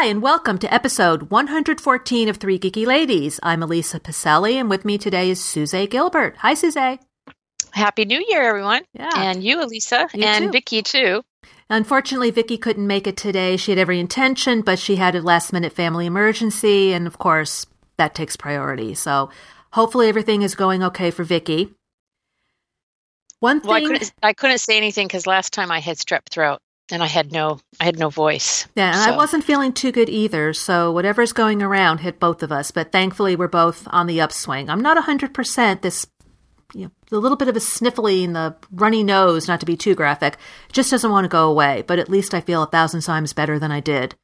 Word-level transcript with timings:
Hi, 0.00 0.06
and 0.06 0.22
welcome 0.22 0.56
to 0.60 0.72
episode 0.72 1.24
114 1.24 2.30
of 2.30 2.38
Three 2.38 2.58
Geeky 2.58 2.86
Ladies. 2.86 3.38
I'm 3.42 3.62
Elisa 3.62 4.00
Pacelli, 4.00 4.54
and 4.54 4.70
with 4.70 4.82
me 4.82 4.96
today 4.96 5.28
is 5.28 5.44
Suze 5.44 5.74
Gilbert. 5.90 6.36
Hi, 6.38 6.54
Suze. 6.54 6.98
Happy 7.72 8.06
New 8.06 8.24
Year, 8.26 8.42
everyone. 8.48 8.82
Yeah. 8.94 9.10
And 9.14 9.44
you, 9.44 9.62
Elisa, 9.62 10.08
You 10.14 10.24
and 10.24 10.46
too. 10.46 10.52
Vicky, 10.52 10.82
too. 10.82 11.22
Unfortunately, 11.68 12.30
Vicky 12.30 12.56
couldn't 12.56 12.86
make 12.86 13.06
it 13.06 13.18
today. 13.18 13.58
She 13.58 13.72
had 13.72 13.78
every 13.78 14.00
intention, 14.00 14.62
but 14.62 14.78
she 14.78 14.96
had 14.96 15.14
a 15.14 15.20
last 15.20 15.52
minute 15.52 15.74
family 15.74 16.06
emergency, 16.06 16.94
and 16.94 17.06
of 17.06 17.18
course, 17.18 17.66
that 17.98 18.14
takes 18.14 18.38
priority. 18.38 18.94
So 18.94 19.28
hopefully 19.74 20.08
everything 20.08 20.40
is 20.40 20.54
going 20.54 20.82
okay 20.82 21.10
for 21.10 21.24
Vicky. 21.24 21.74
One 23.40 23.60
Well, 23.62 23.74
I 23.74 23.80
thing, 23.80 23.88
couldn't, 23.88 24.12
I 24.22 24.32
couldn't 24.32 24.60
say 24.60 24.78
anything 24.78 25.08
because 25.08 25.26
last 25.26 25.52
time 25.52 25.70
I 25.70 25.80
had 25.80 25.98
strep 25.98 26.24
throat 26.30 26.60
and 26.90 27.02
I 27.02 27.06
had 27.06 27.32
no, 27.32 27.60
I 27.80 27.84
had 27.84 27.98
no 27.98 28.10
voice. 28.10 28.66
yeah, 28.74 28.92
and 28.92 29.12
I 29.12 29.16
wasn't 29.16 29.44
feeling 29.44 29.72
too 29.72 29.92
good 29.92 30.08
either. 30.08 30.52
So 30.52 30.92
whatever's 30.92 31.32
going 31.32 31.62
around 31.62 31.98
hit 31.98 32.20
both 32.20 32.42
of 32.42 32.52
us, 32.52 32.70
but 32.70 32.92
thankfully 32.92 33.36
we're 33.36 33.48
both 33.48 33.86
on 33.90 34.06
the 34.06 34.20
upswing. 34.20 34.68
I'm 34.68 34.80
not 34.80 35.02
100%. 35.02 35.82
This, 35.82 36.06
you 36.74 36.84
know, 37.10 37.18
a 37.18 37.20
little 37.20 37.36
bit 37.36 37.48
of 37.48 37.56
a 37.56 37.60
sniffly 37.60 38.24
and 38.24 38.34
the 38.34 38.56
runny 38.70 39.02
nose, 39.02 39.48
not 39.48 39.60
to 39.60 39.66
be 39.66 39.76
too 39.76 39.94
graphic, 39.94 40.36
just 40.72 40.90
doesn't 40.90 41.10
want 41.10 41.24
to 41.24 41.28
go 41.28 41.48
away. 41.50 41.82
But 41.86 41.98
at 41.98 42.08
least 42.08 42.34
I 42.34 42.40
feel 42.40 42.62
a 42.62 42.66
thousand 42.66 43.02
times 43.02 43.32
better 43.32 43.58
than 43.58 43.72
I 43.72 43.80
did. 43.80 44.14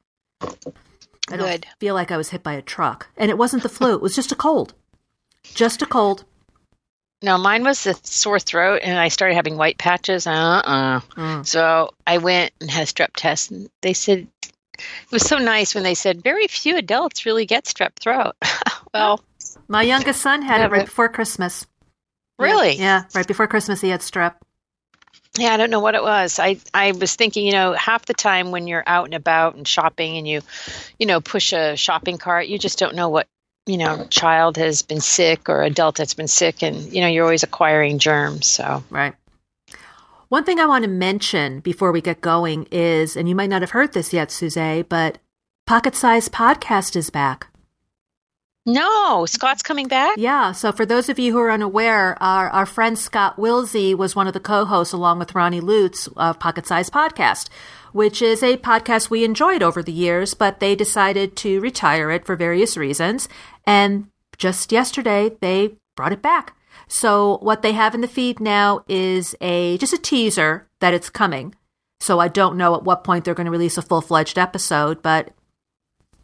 I 1.29 1.35
don't 1.35 1.39
Good. 1.39 1.65
feel 1.79 1.93
like 1.93 2.11
I 2.11 2.17
was 2.17 2.29
hit 2.29 2.43
by 2.43 2.53
a 2.53 2.61
truck. 2.61 3.07
And 3.17 3.29
it 3.29 3.37
wasn't 3.37 3.63
the 3.63 3.69
flu, 3.69 3.93
it 3.95 4.01
was 4.01 4.15
just 4.15 4.31
a 4.31 4.35
cold. 4.35 4.73
Just 5.43 5.81
a 5.81 5.85
cold. 5.85 6.25
No, 7.23 7.37
mine 7.37 7.63
was 7.63 7.83
the 7.83 7.99
sore 8.03 8.39
throat, 8.39 8.81
and 8.83 8.97
I 8.97 9.07
started 9.07 9.35
having 9.35 9.57
white 9.57 9.77
patches. 9.77 10.27
Uh 10.27 10.31
uh 10.31 10.99
Mm. 11.15 11.45
So 11.45 11.89
I 12.05 12.19
went 12.19 12.53
and 12.61 12.69
had 12.69 12.83
a 12.83 12.85
strep 12.91 13.13
test, 13.15 13.51
and 13.51 13.69
they 13.81 13.93
said 13.93 14.27
it 14.43 15.11
was 15.11 15.23
so 15.23 15.37
nice 15.39 15.73
when 15.73 15.83
they 15.83 15.95
said 15.95 16.21
very 16.21 16.47
few 16.47 16.77
adults 16.77 17.25
really 17.25 17.45
get 17.45 17.65
strep 17.65 17.95
throat. 17.99 18.35
well, 18.93 19.21
My 19.67 19.81
youngest 19.81 20.21
son 20.21 20.43
had 20.43 20.61
it 20.61 20.69
right 20.69 20.85
before 20.85 21.09
Christmas. 21.09 21.65
really? 22.37 22.75
Yeah, 22.75 23.03
right 23.15 23.27
before 23.27 23.47
Christmas 23.47 23.81
he 23.81 23.89
had 23.89 24.01
strep. 24.01 24.35
Yeah, 25.39 25.53
I 25.53 25.57
don't 25.57 25.69
know 25.71 25.79
what 25.79 25.95
it 25.95 26.03
was. 26.03 26.39
I 26.39 26.57
I 26.73 26.91
was 26.91 27.15
thinking, 27.15 27.45
you 27.45 27.51
know, 27.53 27.73
half 27.73 28.05
the 28.05 28.13
time 28.13 28.51
when 28.51 28.67
you're 28.67 28.83
out 28.85 29.05
and 29.05 29.13
about 29.15 29.55
and 29.55 29.67
shopping 29.67 30.17
and 30.17 30.27
you, 30.27 30.41
you 30.99 31.05
know, 31.07 31.19
push 31.21 31.53
a 31.53 31.75
shopping 31.75 32.17
cart, 32.19 32.47
you 32.47 32.57
just 32.59 32.77
don't 32.79 32.95
know 32.95 33.09
what, 33.09 33.27
you 33.67 33.77
know, 33.77 34.07
child 34.09 34.57
has 34.57 34.81
been 34.81 35.01
sick 35.01 35.49
or 35.49 35.63
adult 35.63 35.97
that's 35.97 36.13
been 36.13 36.27
sick 36.27 36.63
and 36.63 36.91
you 36.91 37.01
know, 37.01 37.07
you're 37.07 37.25
always 37.25 37.43
acquiring 37.43 37.99
germs. 37.99 38.47
So, 38.47 38.83
Right. 38.89 39.13
One 40.29 40.43
thing 40.43 40.59
I 40.59 40.65
want 40.65 40.83
to 40.83 40.89
mention 40.89 41.61
before 41.61 41.93
we 41.93 42.01
get 42.01 42.19
going 42.19 42.67
is, 42.69 43.15
and 43.15 43.29
you 43.29 43.35
might 43.35 43.49
not 43.49 43.61
have 43.61 43.71
heard 43.71 43.93
this 43.93 44.11
yet, 44.11 44.29
Suze, 44.29 44.83
but 44.89 45.19
Pocket 45.65 45.95
Size 45.95 46.27
Podcast 46.27 46.97
is 46.97 47.09
back. 47.09 47.47
No, 48.67 49.25
Scott's 49.25 49.63
coming 49.63 49.87
back? 49.87 50.17
Yeah, 50.17 50.51
so 50.51 50.73
for 50.73 50.85
those 50.85 51.07
of 51.07 51.17
you 51.17 51.31
who 51.31 51.39
are 51.39 51.49
unaware, 51.49 52.21
our, 52.21 52.49
our 52.49 52.65
friend 52.65 52.99
Scott 52.99 53.37
Wilsey 53.37 53.95
was 53.95 54.13
one 54.13 54.27
of 54.27 54.33
the 54.33 54.41
co 54.41 54.65
hosts 54.65 54.93
along 54.93 55.19
with 55.19 55.33
Ronnie 55.33 55.61
Lutz 55.61 56.07
of 56.17 56.37
Pocket 56.37 56.67
Size 56.67 56.89
Podcast, 56.89 57.47
which 57.93 58.21
is 58.21 58.43
a 58.43 58.57
podcast 58.57 59.09
we 59.09 59.23
enjoyed 59.23 59.63
over 59.63 59.81
the 59.81 59.93
years, 59.93 60.33
but 60.33 60.59
they 60.59 60.75
decided 60.75 61.37
to 61.37 61.61
retire 61.61 62.11
it 62.11 62.25
for 62.25 62.35
various 62.35 62.75
reasons. 62.75 63.29
And 63.65 64.09
just 64.37 64.73
yesterday, 64.73 65.31
they 65.39 65.77
brought 65.95 66.11
it 66.11 66.21
back. 66.21 66.53
So 66.89 67.37
what 67.37 67.61
they 67.61 67.71
have 67.71 67.95
in 67.95 68.01
the 68.01 68.07
feed 68.07 68.41
now 68.41 68.83
is 68.89 69.33
a 69.39 69.77
just 69.77 69.93
a 69.93 69.97
teaser 69.97 70.67
that 70.81 70.93
it's 70.93 71.09
coming. 71.09 71.55
So 72.01 72.19
I 72.19 72.27
don't 72.27 72.57
know 72.57 72.75
at 72.75 72.83
what 72.83 73.05
point 73.05 73.23
they're 73.23 73.33
going 73.33 73.45
to 73.45 73.51
release 73.51 73.77
a 73.77 73.81
full 73.81 74.01
fledged 74.01 74.37
episode, 74.37 75.01
but 75.01 75.31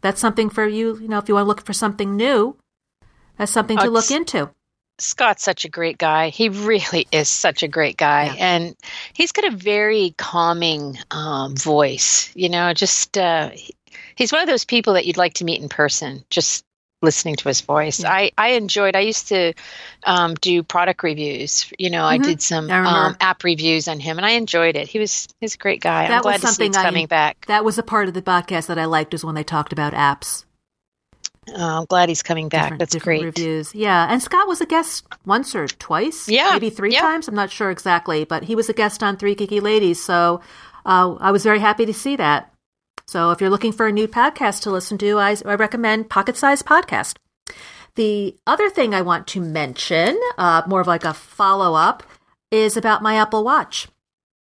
that's 0.04 0.20
something 0.20 0.50
for 0.50 0.68
you, 0.68 0.98
you 0.98 1.08
know, 1.08 1.16
if 1.16 1.28
you 1.30 1.34
want 1.34 1.46
to 1.46 1.48
look 1.48 1.64
for 1.64 1.72
something 1.72 2.14
new, 2.14 2.54
that's 3.38 3.50
something 3.50 3.78
to 3.78 3.86
Oh, 3.86 3.88
look 3.88 4.10
into. 4.10 4.50
Scott's 4.98 5.42
such 5.42 5.64
a 5.64 5.70
great 5.70 5.96
guy. 5.96 6.28
He 6.28 6.48
really 6.50 7.08
is 7.10 7.26
such 7.26 7.62
a 7.62 7.68
great 7.68 7.96
guy. 7.96 8.26
Yeah. 8.26 8.34
And 8.38 8.76
he's 9.14 9.32
got 9.32 9.46
a 9.46 9.56
very 9.56 10.14
calming 10.18 10.98
um, 11.10 11.56
voice. 11.56 12.30
You 12.34 12.50
know, 12.50 12.74
just 12.74 13.16
uh, 13.16 13.52
he's 14.14 14.30
one 14.30 14.42
of 14.42 14.46
those 14.46 14.66
people 14.66 14.92
that 14.92 15.06
you'd 15.06 15.16
like 15.16 15.34
to 15.34 15.44
meet 15.44 15.62
in 15.62 15.70
person, 15.70 16.22
just 16.28 16.66
listening 17.04 17.36
to 17.36 17.48
his 17.48 17.60
voice. 17.60 18.00
Yeah. 18.00 18.10
I, 18.12 18.32
I 18.36 18.48
enjoyed, 18.52 18.96
I 18.96 19.00
used 19.00 19.28
to 19.28 19.52
um, 20.04 20.34
do 20.34 20.62
product 20.62 21.02
reviews. 21.02 21.70
You 21.78 21.90
know, 21.90 22.04
I 22.04 22.18
Mhm. 22.18 22.24
did 22.24 22.42
some 22.42 22.70
I 22.70 22.78
um, 23.06 23.16
app 23.20 23.44
reviews 23.44 23.86
on 23.86 24.00
him 24.00 24.16
and 24.18 24.26
I 24.26 24.30
enjoyed 24.30 24.74
it. 24.76 24.88
He 24.88 24.98
was, 24.98 25.28
he's 25.40 25.54
a 25.54 25.58
great 25.58 25.80
guy. 25.80 26.08
That 26.08 26.10
I'm 26.12 26.16
was 26.18 26.22
glad 26.22 26.40
to 26.40 26.46
see 26.48 26.52
something 26.54 26.76
I- 26.76 26.82
coming 26.82 27.06
back. 27.06 27.46
That 27.46 27.64
was 27.64 27.78
a 27.78 27.82
part 27.82 28.08
of 28.08 28.14
the 28.14 28.22
podcast 28.22 28.66
that 28.66 28.78
I 28.78 28.86
liked 28.86 29.12
was 29.12 29.24
when 29.24 29.34
they 29.36 29.44
talked 29.44 29.72
about 29.72 29.92
apps. 29.92 30.44
Uh, 31.46 31.80
I'm 31.80 31.84
glad 31.84 32.08
he's 32.08 32.22
coming 32.22 32.48
back. 32.48 32.62
different- 32.62 32.78
That's 32.78 32.92
different 32.92 33.20
great. 33.20 33.26
Reviews. 33.38 33.74
Yeah. 33.74 34.06
And 34.10 34.22
Scott 34.22 34.48
was 34.48 34.62
a 34.62 34.66
guest 34.66 35.04
once 35.26 35.54
or 35.54 35.66
twice. 35.68 36.26
Yeah, 36.26 36.52
Maybe 36.54 36.70
three 36.70 36.92
yeah. 36.92 37.02
times. 37.02 37.28
I'm 37.28 37.34
not 37.34 37.50
sure 37.50 37.70
exactly, 37.70 38.24
but 38.24 38.44
he 38.44 38.54
was 38.54 38.70
a 38.70 38.72
guest 38.72 39.02
on 39.02 39.18
Three 39.18 39.34
Geeky 39.36 39.60
Ladies. 39.60 40.02
So 40.02 40.40
uh, 40.86 41.14
I 41.20 41.32
was 41.32 41.42
very 41.44 41.58
happy 41.60 41.84
to 41.84 41.92
see 41.92 42.16
that. 42.16 42.50
So 43.06 43.30
if 43.30 43.40
you're 43.40 43.50
looking 43.50 43.72
for 43.72 43.86
a 43.86 43.92
new 43.92 44.08
podcast 44.08 44.62
to 44.62 44.70
listen 44.70 44.98
to, 44.98 45.18
I, 45.18 45.36
I 45.44 45.54
recommend 45.54 46.10
Pocket 46.10 46.36
Size 46.36 46.62
Podcast. 46.62 47.16
The 47.96 48.36
other 48.46 48.70
thing 48.70 48.94
I 48.94 49.02
want 49.02 49.26
to 49.28 49.40
mention, 49.40 50.18
uh, 50.38 50.62
more 50.66 50.80
of 50.80 50.86
like 50.86 51.04
a 51.04 51.14
follow 51.14 51.74
up, 51.74 52.02
is 52.50 52.76
about 52.76 53.02
my 53.02 53.16
Apple 53.16 53.44
Watch. 53.44 53.88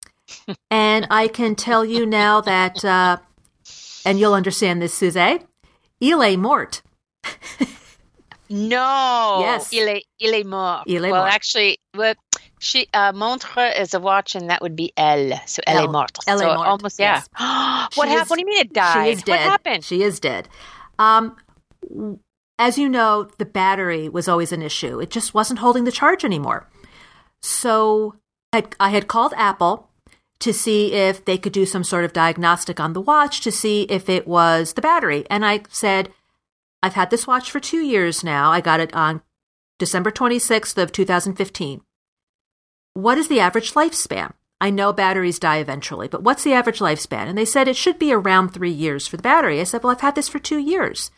and 0.72 1.08
I 1.10 1.28
can 1.28 1.56
tell 1.56 1.84
you 1.84 2.06
now 2.06 2.42
that, 2.42 2.86
uh, 2.86 3.18
and 4.06 4.20
you'll 4.20 4.34
understand 4.34 4.82
this, 4.82 4.94
Suze, 4.94 5.40
il 6.00 6.22
est 6.22 6.38
mort. 6.38 6.82
No. 8.50 9.40
Yes. 9.40 9.74
Il 9.74 9.88
est, 9.88 10.04
il 10.20 10.34
est 10.34 10.46
mort. 10.46 10.84
Il 10.86 11.04
est 11.04 11.12
well, 11.12 11.24
mort. 11.24 11.28
actually, 11.28 11.80
well, 11.98 12.14
she 12.64 12.88
uh, 12.94 13.12
montre 13.14 13.72
is 13.80 13.94
a 13.94 14.00
watch, 14.00 14.36
and 14.36 14.50
that 14.50 14.62
would 14.62 14.76
be 14.76 14.92
elle. 14.98 15.40
So 15.46 15.62
elle 15.68 15.78
Elle. 15.78 15.84
est 15.86 15.92
morte. 15.92 16.18
Elle 16.28 16.38
est 16.38 16.40
so 16.40 16.54
morte, 16.56 16.68
almost, 16.68 17.00
yeah. 17.00 17.22
yes. 17.40 17.90
what 17.98 18.06
She 18.08 18.10
happened? 18.10 18.22
is- 18.24 18.30
What 18.30 18.36
do 18.36 18.42
you 18.42 18.46
mean 18.48 18.60
it 18.60 18.74
died? 18.74 19.06
She 19.06 19.12
is 19.14 19.24
dead. 19.24 19.32
What 19.32 19.40
happened? 19.52 19.84
She 19.86 20.02
is 20.04 20.20
dead. 20.20 20.48
Um, 21.00 21.36
as 22.60 22.78
you 22.78 22.88
know, 22.90 23.28
the 23.38 23.46
battery 23.46 24.10
was 24.10 24.28
always 24.28 24.52
an 24.52 24.62
issue. 24.62 25.00
It 25.00 25.10
just 25.12 25.34
wasn't 25.34 25.60
holding 25.60 25.84
the 25.84 25.92
charge 25.92 26.24
anymore. 26.24 26.70
So 27.42 28.16
I 28.52 28.64
I 28.80 28.90
had 28.90 29.08
called 29.08 29.34
Apple 29.36 29.90
to 30.40 30.54
see 30.54 30.94
if 30.94 31.24
they 31.26 31.38
could 31.38 31.54
do 31.54 31.66
some 31.66 31.84
sort 31.84 32.06
of 32.06 32.14
diagnostic 32.14 32.80
on 32.80 32.94
the 32.94 33.02
watch 33.02 33.42
to 33.42 33.52
see 33.52 33.84
if 33.84 34.10
it 34.10 34.28
was 34.28 34.74
the 34.74 34.82
battery. 34.82 35.26
And 35.30 35.46
I 35.46 35.62
said, 35.70 36.12
I've 36.82 36.94
had 36.96 37.10
this 37.12 37.26
watch 37.26 37.50
for 37.50 37.60
two 37.62 37.82
years 37.82 38.24
now. 38.24 38.52
I 38.52 38.60
got 38.60 38.80
it 38.82 38.94
on 38.94 39.22
December 39.80 40.12
26th 40.12 40.78
of 40.82 40.92
2015. 40.92 41.82
What 42.94 43.18
is 43.18 43.28
the 43.28 43.40
average 43.40 43.74
lifespan? 43.74 44.34
I 44.62 44.70
know 44.70 44.94
batteries 44.94 45.40
die 45.40 45.58
eventually, 45.58 46.08
but 46.08 46.24
what's 46.24 46.44
the 46.44 46.54
average 46.54 46.80
lifespan? 46.80 47.28
And 47.28 47.38
they 47.38 47.46
said 47.46 47.68
it 47.68 47.76
should 47.76 48.00
be 48.00 48.14
around 48.14 48.50
three 48.50 48.72
years 48.72 49.08
for 49.08 49.18
the 49.18 49.24
battery. 49.24 49.60
I 49.60 49.66
said, 49.66 49.84
well, 49.84 49.92
I've 49.92 50.02
had 50.02 50.16
this 50.16 50.30
for 50.30 50.40
two 50.40 50.60
years. 50.60 51.12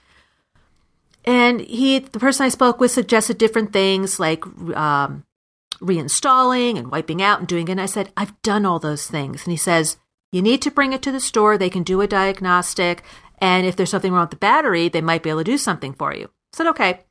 And 1.25 1.61
he, 1.61 1.99
the 1.99 2.19
person 2.19 2.45
I 2.45 2.49
spoke 2.49 2.79
with, 2.79 2.91
suggested 2.91 3.37
different 3.37 3.73
things 3.73 4.19
like 4.19 4.45
um, 4.75 5.25
reinstalling 5.79 6.77
and 6.77 6.91
wiping 6.91 7.21
out 7.21 7.39
and 7.39 7.47
doing 7.47 7.67
it. 7.67 7.71
And 7.71 7.81
I 7.81 7.87
said, 7.87 8.11
I've 8.15 8.41
done 8.41 8.65
all 8.65 8.79
those 8.79 9.07
things. 9.07 9.43
And 9.43 9.51
he 9.51 9.57
says, 9.57 9.97
you 10.31 10.41
need 10.41 10.61
to 10.63 10.71
bring 10.71 10.93
it 10.93 11.01
to 11.03 11.11
the 11.11 11.19
store. 11.19 11.57
They 11.57 11.69
can 11.69 11.83
do 11.83 12.01
a 12.01 12.07
diagnostic. 12.07 13.03
And 13.39 13.65
if 13.65 13.75
there's 13.75 13.89
something 13.89 14.11
wrong 14.11 14.23
with 14.23 14.31
the 14.31 14.37
battery, 14.37 14.89
they 14.89 15.01
might 15.01 15.23
be 15.23 15.29
able 15.29 15.41
to 15.41 15.43
do 15.43 15.57
something 15.57 15.93
for 15.93 16.15
you. 16.15 16.25
I 16.25 16.57
said, 16.57 16.67
okay. 16.67 17.01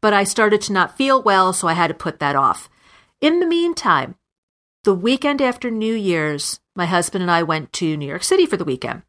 But 0.00 0.12
I 0.12 0.24
started 0.24 0.60
to 0.62 0.72
not 0.72 0.96
feel 0.96 1.22
well, 1.22 1.52
so 1.52 1.68
I 1.68 1.74
had 1.74 1.88
to 1.88 1.94
put 1.94 2.18
that 2.20 2.36
off. 2.36 2.68
In 3.22 3.38
the 3.38 3.46
meantime, 3.46 4.16
the 4.82 4.92
weekend 4.92 5.40
after 5.40 5.70
New 5.70 5.94
Year's, 5.94 6.58
my 6.74 6.86
husband 6.86 7.22
and 7.22 7.30
I 7.30 7.44
went 7.44 7.72
to 7.74 7.96
New 7.96 8.08
York 8.08 8.24
City 8.24 8.46
for 8.46 8.56
the 8.56 8.64
weekend. 8.64 9.02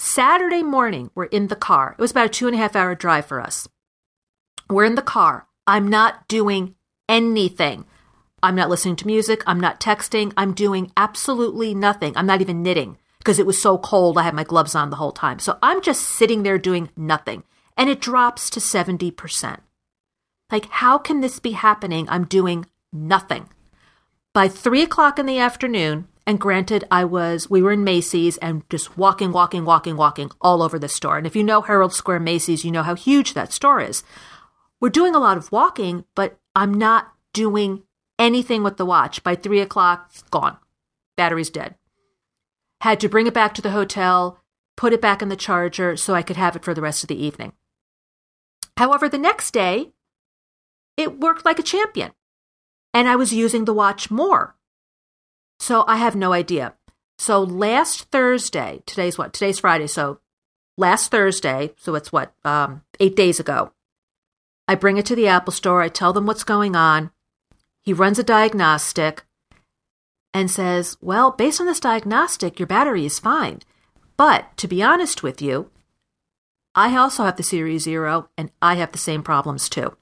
Saturday 0.00 0.64
morning, 0.64 1.08
we're 1.14 1.26
in 1.26 1.46
the 1.46 1.54
car. 1.54 1.94
It 1.96 2.02
was 2.02 2.10
about 2.10 2.26
a 2.26 2.30
two 2.30 2.48
and 2.48 2.56
a 2.56 2.58
half 2.58 2.74
hour 2.74 2.96
drive 2.96 3.26
for 3.26 3.40
us. 3.40 3.68
We're 4.68 4.86
in 4.86 4.96
the 4.96 5.02
car. 5.02 5.46
I'm 5.68 5.86
not 5.86 6.26
doing 6.26 6.74
anything. 7.08 7.84
I'm 8.42 8.56
not 8.56 8.68
listening 8.68 8.96
to 8.96 9.06
music. 9.06 9.44
I'm 9.46 9.60
not 9.60 9.78
texting. 9.78 10.32
I'm 10.36 10.52
doing 10.52 10.90
absolutely 10.96 11.76
nothing. 11.76 12.16
I'm 12.16 12.26
not 12.26 12.40
even 12.40 12.64
knitting 12.64 12.98
because 13.18 13.38
it 13.38 13.46
was 13.46 13.62
so 13.62 13.78
cold. 13.78 14.18
I 14.18 14.24
had 14.24 14.34
my 14.34 14.42
gloves 14.42 14.74
on 14.74 14.90
the 14.90 14.96
whole 14.96 15.12
time. 15.12 15.38
So 15.38 15.58
I'm 15.62 15.80
just 15.80 16.02
sitting 16.02 16.42
there 16.42 16.58
doing 16.58 16.90
nothing. 16.96 17.44
And 17.76 17.88
it 17.88 18.00
drops 18.00 18.50
to 18.50 18.58
70%. 18.58 19.60
Like, 20.50 20.66
how 20.66 20.98
can 20.98 21.20
this 21.20 21.38
be 21.38 21.52
happening? 21.52 22.08
I'm 22.08 22.24
doing 22.24 22.66
nothing. 22.92 23.48
By 24.34 24.48
three 24.48 24.82
o'clock 24.82 25.18
in 25.18 25.26
the 25.26 25.38
afternoon, 25.38 26.08
and 26.26 26.38
granted, 26.38 26.84
I 26.90 27.04
was, 27.04 27.50
we 27.50 27.62
were 27.62 27.72
in 27.72 27.84
Macy's 27.84 28.36
and 28.38 28.68
just 28.70 28.96
walking, 28.96 29.32
walking, 29.32 29.64
walking, 29.64 29.96
walking 29.96 30.30
all 30.40 30.62
over 30.62 30.78
the 30.78 30.88
store. 30.88 31.18
And 31.18 31.26
if 31.26 31.34
you 31.34 31.42
know 31.42 31.62
Herald 31.62 31.92
Square 31.92 32.20
Macy's, 32.20 32.64
you 32.64 32.70
know 32.70 32.84
how 32.84 32.94
huge 32.94 33.34
that 33.34 33.52
store 33.52 33.80
is. 33.80 34.04
We're 34.80 34.88
doing 34.88 35.14
a 35.14 35.20
lot 35.20 35.36
of 35.36 35.50
walking, 35.50 36.04
but 36.14 36.38
I'm 36.54 36.74
not 36.74 37.12
doing 37.32 37.82
anything 38.18 38.62
with 38.62 38.76
the 38.76 38.86
watch. 38.86 39.22
By 39.24 39.34
three 39.34 39.60
o'clock, 39.60 40.06
it's 40.10 40.22
gone. 40.22 40.58
Battery's 41.16 41.50
dead. 41.50 41.74
Had 42.82 43.00
to 43.00 43.08
bring 43.08 43.26
it 43.26 43.34
back 43.34 43.54
to 43.54 43.62
the 43.62 43.70
hotel, 43.70 44.38
put 44.76 44.92
it 44.92 45.00
back 45.00 45.22
in 45.22 45.28
the 45.28 45.36
charger 45.36 45.96
so 45.96 46.14
I 46.14 46.22
could 46.22 46.36
have 46.36 46.56
it 46.56 46.64
for 46.64 46.74
the 46.74 46.82
rest 46.82 47.02
of 47.02 47.08
the 47.08 47.22
evening. 47.22 47.52
However, 48.76 49.08
the 49.08 49.18
next 49.18 49.50
day, 49.52 49.90
it 50.96 51.20
worked 51.20 51.44
like 51.44 51.58
a 51.58 51.64
champion. 51.64 52.12
And 52.94 53.08
I 53.08 53.16
was 53.16 53.32
using 53.32 53.64
the 53.64 53.72
watch 53.72 54.10
more 54.10 54.54
so 55.62 55.84
I 55.86 55.98
have 55.98 56.16
no 56.16 56.32
idea. 56.32 56.74
So 57.18 57.40
last 57.40 58.10
Thursday, 58.10 58.82
today's 58.84 59.16
what? 59.16 59.32
Today's 59.32 59.60
Friday. 59.60 59.86
So 59.86 60.18
last 60.76 61.12
Thursday, 61.12 61.72
so 61.76 61.94
it's 61.94 62.10
what, 62.10 62.34
um, 62.44 62.82
eight 62.98 63.14
days 63.14 63.38
ago, 63.38 63.72
I 64.66 64.74
bring 64.74 64.96
it 64.96 65.06
to 65.06 65.14
the 65.14 65.28
Apple 65.28 65.52
store. 65.52 65.80
I 65.80 65.88
tell 65.88 66.12
them 66.12 66.26
what's 66.26 66.42
going 66.42 66.74
on. 66.74 67.12
He 67.80 67.92
runs 67.92 68.18
a 68.18 68.24
diagnostic 68.24 69.24
and 70.34 70.50
says, 70.50 70.96
Well, 71.00 71.30
based 71.30 71.60
on 71.60 71.66
this 71.68 71.78
diagnostic, 71.78 72.58
your 72.58 72.66
battery 72.66 73.06
is 73.06 73.20
fine. 73.20 73.60
But 74.16 74.56
to 74.56 74.66
be 74.66 74.82
honest 74.82 75.22
with 75.22 75.40
you, 75.40 75.70
I 76.74 76.96
also 76.96 77.22
have 77.22 77.36
the 77.36 77.44
Series 77.44 77.84
Zero 77.84 78.30
and 78.36 78.50
I 78.60 78.74
have 78.74 78.90
the 78.90 78.98
same 78.98 79.22
problems 79.22 79.68
too 79.68 79.96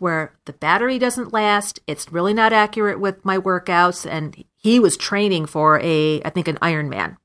where 0.00 0.32
the 0.44 0.52
battery 0.52 0.98
doesn't 0.98 1.32
last. 1.32 1.80
It's 1.86 2.12
really 2.12 2.34
not 2.34 2.52
accurate 2.52 3.00
with 3.00 3.24
my 3.24 3.38
workouts. 3.38 4.10
And 4.10 4.44
he 4.56 4.78
was 4.80 4.96
training 4.96 5.46
for 5.46 5.80
a, 5.80 6.22
I 6.22 6.30
think, 6.30 6.48
an 6.48 6.56
Ironman. 6.56 7.16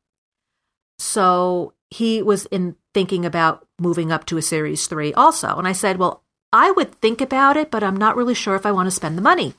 So 0.98 1.74
he 1.90 2.22
was 2.22 2.46
in 2.48 2.76
thinking 2.94 3.26
about 3.26 3.68
moving 3.80 4.12
up 4.12 4.26
to 4.26 4.38
a 4.38 4.42
Series 4.42 4.88
3 4.88 5.14
also. 5.14 5.56
And 5.56 5.68
I 5.68 5.74
said, 5.74 5.98
well, 5.98 6.24
I 6.52 6.72
would 6.72 6.96
think 7.02 7.22
about 7.22 7.58
it, 7.58 7.72
but 7.72 7.84
I'm 7.84 7.98
not 7.98 8.16
really 8.16 8.34
sure 8.34 8.56
if 8.56 8.66
I 8.66 8.72
want 8.72 8.88
to 8.88 8.92
spend 8.92 9.18
the 9.18 9.22
money. 9.22 9.54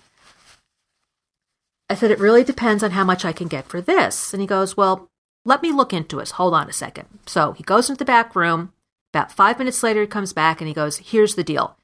I 1.89 1.95
said, 1.95 2.11
it 2.11 2.19
really 2.19 2.43
depends 2.43 2.83
on 2.83 2.93
how 2.93 3.05
much 3.05 3.25
I 3.25 3.33
can 3.33 3.49
get 3.49 3.67
for 3.67 3.81
this. 3.81 4.33
And 4.33 4.41
he 4.41 4.47
goes, 4.47 4.77
well, 4.77 5.11
let 5.45 5.63
me 5.63 5.71
look 5.71 5.93
into 5.93 6.19
it. 6.19 6.31
Hold 6.31 6.55
on 6.55 6.69
a 6.69 6.73
second. 6.73 7.07
So 7.27 7.53
he 7.53 7.63
goes 7.63 7.89
into 7.89 7.99
the 7.99 8.05
back 8.05 8.35
room. 8.35 8.73
About 9.13 9.31
five 9.31 9.59
minutes 9.59 9.83
later, 9.83 10.01
he 10.01 10.07
comes 10.07 10.33
back 10.33 10.61
and 10.61 10.69
he 10.69 10.75
goes, 10.75 10.99
here's 10.99 11.37
the 11.37 11.45
deal. 11.45 11.77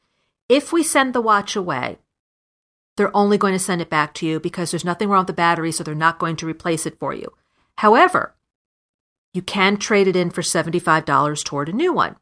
If 0.52 0.70
we 0.70 0.82
send 0.82 1.14
the 1.14 1.22
watch 1.22 1.56
away, 1.56 1.96
they're 2.98 3.16
only 3.16 3.38
going 3.38 3.54
to 3.54 3.58
send 3.58 3.80
it 3.80 3.88
back 3.88 4.12
to 4.16 4.26
you 4.26 4.38
because 4.38 4.70
there's 4.70 4.84
nothing 4.84 5.08
wrong 5.08 5.22
with 5.22 5.28
the 5.28 5.32
battery, 5.32 5.72
so 5.72 5.82
they're 5.82 5.94
not 5.94 6.18
going 6.18 6.36
to 6.36 6.46
replace 6.46 6.84
it 6.84 6.98
for 6.98 7.14
you. 7.14 7.32
However, 7.78 8.34
you 9.32 9.40
can 9.40 9.78
trade 9.78 10.08
it 10.08 10.14
in 10.14 10.28
for 10.28 10.42
$75 10.42 11.42
toward 11.42 11.70
a 11.70 11.72
new 11.72 11.90
one. 11.90 12.16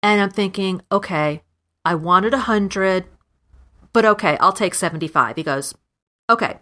And 0.00 0.20
I'm 0.20 0.30
thinking, 0.30 0.80
okay, 0.92 1.42
I 1.84 1.96
wanted 1.96 2.32
100, 2.32 3.06
but 3.92 4.04
okay, 4.04 4.38
I'll 4.38 4.52
take 4.52 4.76
75. 4.76 5.34
He 5.34 5.42
goes, 5.42 5.74
okay. 6.30 6.60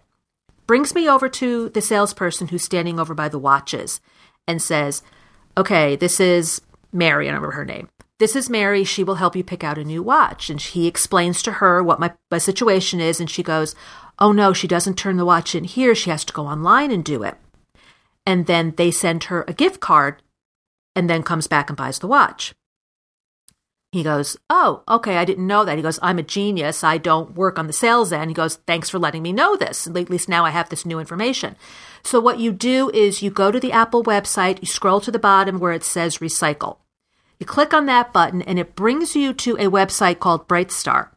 Brings 0.66 0.94
me 0.94 1.06
over 1.06 1.28
to 1.28 1.68
the 1.68 1.82
salesperson 1.82 2.48
who's 2.48 2.64
standing 2.64 2.98
over 2.98 3.12
by 3.12 3.28
the 3.28 3.38
watches 3.38 4.00
and 4.48 4.62
says, 4.62 5.02
okay, 5.54 5.96
this 5.96 6.18
is 6.18 6.62
Mary, 6.94 7.26
I 7.26 7.32
remember 7.32 7.50
her 7.50 7.66
name. 7.66 7.90
This 8.22 8.36
is 8.36 8.48
Mary. 8.48 8.84
She 8.84 9.02
will 9.02 9.16
help 9.16 9.34
you 9.34 9.42
pick 9.42 9.64
out 9.64 9.78
a 9.78 9.82
new 9.82 10.00
watch. 10.00 10.48
And 10.48 10.60
he 10.60 10.86
explains 10.86 11.42
to 11.42 11.54
her 11.54 11.82
what 11.82 11.98
my, 11.98 12.12
my 12.30 12.38
situation 12.38 13.00
is. 13.00 13.18
And 13.18 13.28
she 13.28 13.42
goes, 13.42 13.74
Oh 14.20 14.30
no, 14.30 14.52
she 14.52 14.68
doesn't 14.68 14.94
turn 14.94 15.16
the 15.16 15.24
watch 15.24 15.56
in 15.56 15.64
here. 15.64 15.92
She 15.92 16.08
has 16.10 16.24
to 16.26 16.32
go 16.32 16.46
online 16.46 16.92
and 16.92 17.04
do 17.04 17.24
it. 17.24 17.34
And 18.24 18.46
then 18.46 18.74
they 18.76 18.92
send 18.92 19.24
her 19.24 19.44
a 19.48 19.52
gift 19.52 19.80
card 19.80 20.22
and 20.94 21.10
then 21.10 21.24
comes 21.24 21.48
back 21.48 21.68
and 21.68 21.76
buys 21.76 21.98
the 21.98 22.06
watch. 22.06 22.54
He 23.90 24.04
goes, 24.04 24.36
Oh, 24.48 24.84
okay, 24.88 25.16
I 25.16 25.24
didn't 25.24 25.48
know 25.48 25.64
that. 25.64 25.76
He 25.76 25.82
goes, 25.82 25.98
I'm 26.00 26.20
a 26.20 26.22
genius. 26.22 26.84
I 26.84 26.98
don't 26.98 27.34
work 27.34 27.58
on 27.58 27.66
the 27.66 27.72
sales 27.72 28.12
end. 28.12 28.30
He 28.30 28.34
goes, 28.34 28.54
Thanks 28.68 28.88
for 28.88 29.00
letting 29.00 29.24
me 29.24 29.32
know 29.32 29.56
this. 29.56 29.88
At 29.88 30.10
least 30.10 30.28
now 30.28 30.44
I 30.44 30.50
have 30.50 30.68
this 30.68 30.86
new 30.86 31.00
information. 31.00 31.56
So, 32.04 32.20
what 32.20 32.38
you 32.38 32.52
do 32.52 32.88
is 32.90 33.20
you 33.20 33.32
go 33.32 33.50
to 33.50 33.58
the 33.58 33.72
Apple 33.72 34.04
website, 34.04 34.60
you 34.60 34.68
scroll 34.68 35.00
to 35.00 35.10
the 35.10 35.18
bottom 35.18 35.58
where 35.58 35.72
it 35.72 35.82
says 35.82 36.18
recycle. 36.18 36.76
You 37.42 37.46
click 37.46 37.74
on 37.74 37.86
that 37.86 38.12
button 38.12 38.40
and 38.40 38.56
it 38.56 38.76
brings 38.76 39.16
you 39.16 39.32
to 39.32 39.56
a 39.56 39.64
website 39.64 40.20
called 40.20 40.46
Brightstar. 40.46 41.08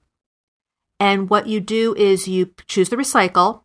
And 1.00 1.30
what 1.30 1.46
you 1.46 1.60
do 1.60 1.94
is 1.94 2.28
you 2.28 2.50
choose 2.66 2.90
the 2.90 2.96
recycle 2.96 3.62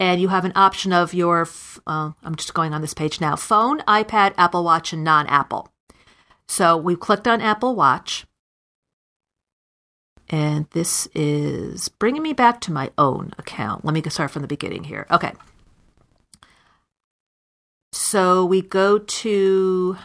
and 0.00 0.20
you 0.20 0.26
have 0.26 0.44
an 0.44 0.50
option 0.56 0.92
of 0.92 1.14
your, 1.14 1.46
uh, 1.86 2.10
I'm 2.24 2.34
just 2.34 2.54
going 2.54 2.74
on 2.74 2.80
this 2.80 2.92
page 2.92 3.20
now 3.20 3.36
phone, 3.36 3.82
iPad, 3.82 4.34
Apple 4.36 4.64
Watch, 4.64 4.92
and 4.92 5.04
non 5.04 5.28
Apple. 5.28 5.72
So 6.48 6.76
we've 6.76 6.98
clicked 6.98 7.28
on 7.28 7.40
Apple 7.40 7.76
Watch. 7.76 8.26
And 10.28 10.66
this 10.70 11.06
is 11.14 11.88
bringing 11.88 12.24
me 12.24 12.32
back 12.32 12.60
to 12.62 12.72
my 12.72 12.90
own 12.98 13.32
account. 13.38 13.84
Let 13.84 13.94
me 13.94 14.02
start 14.10 14.32
from 14.32 14.42
the 14.42 14.48
beginning 14.48 14.82
here. 14.82 15.06
Okay. 15.08 15.34
So 17.92 18.44
we 18.44 18.60
go 18.60 18.98
to, 18.98 19.98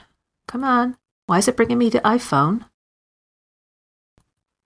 come 0.47 0.63
on, 0.63 0.95
why 1.27 1.37
is 1.37 1.47
it 1.47 1.55
bringing 1.55 1.77
me 1.77 1.89
to 1.91 1.99
iPhone? 1.99 2.65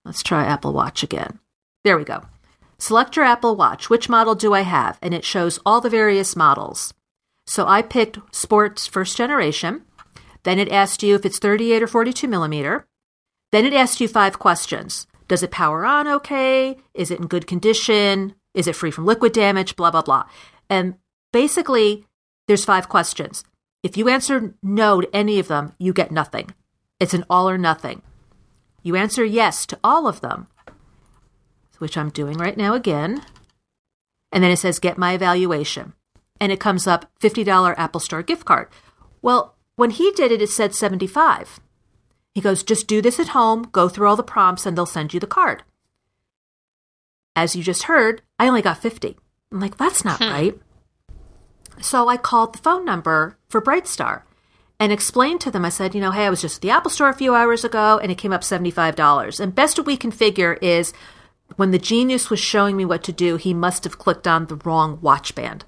Let's 0.05 0.23
try 0.23 0.45
Apple 0.45 0.73
Watch 0.73 1.03
again. 1.03 1.39
There 1.83 1.97
we 1.97 2.03
go. 2.03 2.23
Select 2.77 3.15
your 3.15 3.25
Apple 3.25 3.55
Watch. 3.55 3.89
Which 3.89 4.09
model 4.09 4.35
do 4.35 4.53
I 4.53 4.61
have? 4.61 4.97
And 5.01 5.13
it 5.13 5.25
shows 5.25 5.59
all 5.65 5.81
the 5.81 5.89
various 5.89 6.35
models. 6.35 6.93
So 7.45 7.67
I 7.67 7.81
picked 7.81 8.19
Sports 8.33 8.87
First 8.87 9.17
Generation. 9.17 9.83
Then 10.43 10.59
it 10.59 10.71
asked 10.71 11.03
you 11.03 11.15
if 11.15 11.25
it's 11.25 11.39
38 11.39 11.83
or 11.83 11.87
42 11.87 12.27
millimeter. 12.27 12.85
Then 13.51 13.65
it 13.65 13.73
asked 13.73 13.99
you 13.99 14.07
five 14.07 14.39
questions. 14.39 15.07
Does 15.27 15.43
it 15.43 15.51
power 15.51 15.85
on 15.85 16.07
okay? 16.07 16.77
Is 16.93 17.11
it 17.11 17.19
in 17.19 17.27
good 17.27 17.47
condition? 17.47 18.35
Is 18.53 18.67
it 18.67 18.75
free 18.75 18.91
from 18.91 19.05
liquid 19.05 19.33
damage? 19.33 19.75
Blah, 19.75 19.91
blah, 19.91 20.01
blah. 20.01 20.25
And 20.69 20.95
basically, 21.33 22.05
there's 22.47 22.65
five 22.65 22.89
questions. 22.89 23.43
If 23.83 23.97
you 23.97 24.09
answer 24.09 24.53
no 24.61 25.01
to 25.01 25.15
any 25.15 25.39
of 25.39 25.47
them, 25.47 25.73
you 25.79 25.93
get 25.93 26.11
nothing. 26.11 26.53
It's 26.99 27.13
an 27.13 27.25
all 27.29 27.49
or 27.49 27.57
nothing. 27.57 28.03
You 28.83 28.95
answer 28.95 29.25
yes 29.25 29.65
to 29.67 29.79
all 29.83 30.07
of 30.07 30.21
them, 30.21 30.47
which 31.79 31.97
I'm 31.97 32.09
doing 32.09 32.37
right 32.37 32.57
now 32.57 32.73
again. 32.73 33.23
And 34.31 34.43
then 34.43 34.51
it 34.51 34.57
says 34.57 34.79
get 34.79 34.97
my 34.97 35.13
evaluation. 35.13 35.93
And 36.39 36.51
it 36.51 36.59
comes 36.59 36.87
up 36.87 37.11
$50 37.19 37.75
Apple 37.77 37.99
Store 37.99 38.23
gift 38.23 38.45
card. 38.45 38.67
Well, 39.21 39.55
when 39.75 39.91
he 39.91 40.11
did 40.11 40.31
it, 40.31 40.41
it 40.41 40.49
said 40.49 40.75
75. 40.75 41.59
He 42.33 42.41
goes, 42.41 42.63
just 42.63 42.87
do 42.87 43.01
this 43.01 43.19
at 43.19 43.29
home, 43.29 43.67
go 43.71 43.89
through 43.89 44.07
all 44.07 44.15
the 44.15 44.23
prompts, 44.23 44.65
and 44.65 44.77
they'll 44.77 44.85
send 44.85 45.13
you 45.13 45.19
the 45.19 45.27
card. 45.27 45.63
As 47.35 47.55
you 47.55 47.63
just 47.63 47.83
heard, 47.83 48.21
I 48.39 48.47
only 48.47 48.61
got 48.61 48.77
50. 48.81 49.17
I'm 49.51 49.59
like, 49.59 49.77
that's 49.77 50.05
not 50.05 50.19
hmm. 50.23 50.29
right. 50.29 50.59
So 51.81 52.07
I 52.07 52.17
called 52.17 52.53
the 52.53 52.59
phone 52.59 52.85
number 52.85 53.37
for 53.51 53.61
Brightstar 53.61 54.23
and 54.79 54.91
explained 54.91 55.41
to 55.41 55.51
them, 55.51 55.65
I 55.65 55.69
said, 55.69 55.93
you 55.93 56.01
know, 56.01 56.11
hey, 56.11 56.25
I 56.25 56.29
was 56.29 56.41
just 56.41 56.57
at 56.57 56.61
the 56.61 56.71
Apple 56.71 56.89
Store 56.89 57.09
a 57.09 57.13
few 57.13 57.35
hours 57.35 57.63
ago 57.63 57.99
and 58.01 58.11
it 58.11 58.17
came 58.17 58.33
up 58.33 58.41
$75. 58.41 59.39
And 59.39 59.53
best 59.53 59.77
we 59.85 59.97
can 59.97 60.11
figure 60.11 60.53
is 60.61 60.93
when 61.57 61.71
the 61.71 61.77
genius 61.77 62.29
was 62.29 62.39
showing 62.39 62.77
me 62.77 62.85
what 62.85 63.03
to 63.03 63.11
do, 63.11 63.35
he 63.35 63.53
must 63.53 63.83
have 63.83 63.99
clicked 63.99 64.27
on 64.27 64.47
the 64.47 64.55
wrong 64.55 64.99
watch 65.01 65.35
band. 65.35 65.65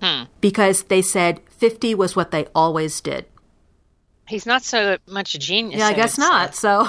Hmm. 0.00 0.24
Because 0.40 0.84
they 0.84 1.02
said 1.02 1.40
50 1.48 1.94
was 1.94 2.14
what 2.14 2.30
they 2.30 2.46
always 2.54 3.00
did. 3.00 3.26
He's 4.28 4.46
not 4.46 4.62
so 4.62 4.98
much 5.08 5.34
a 5.34 5.38
genius. 5.38 5.80
Yeah, 5.80 5.86
I 5.86 5.94
guess 5.94 6.18
not. 6.18 6.54
So 6.54 6.86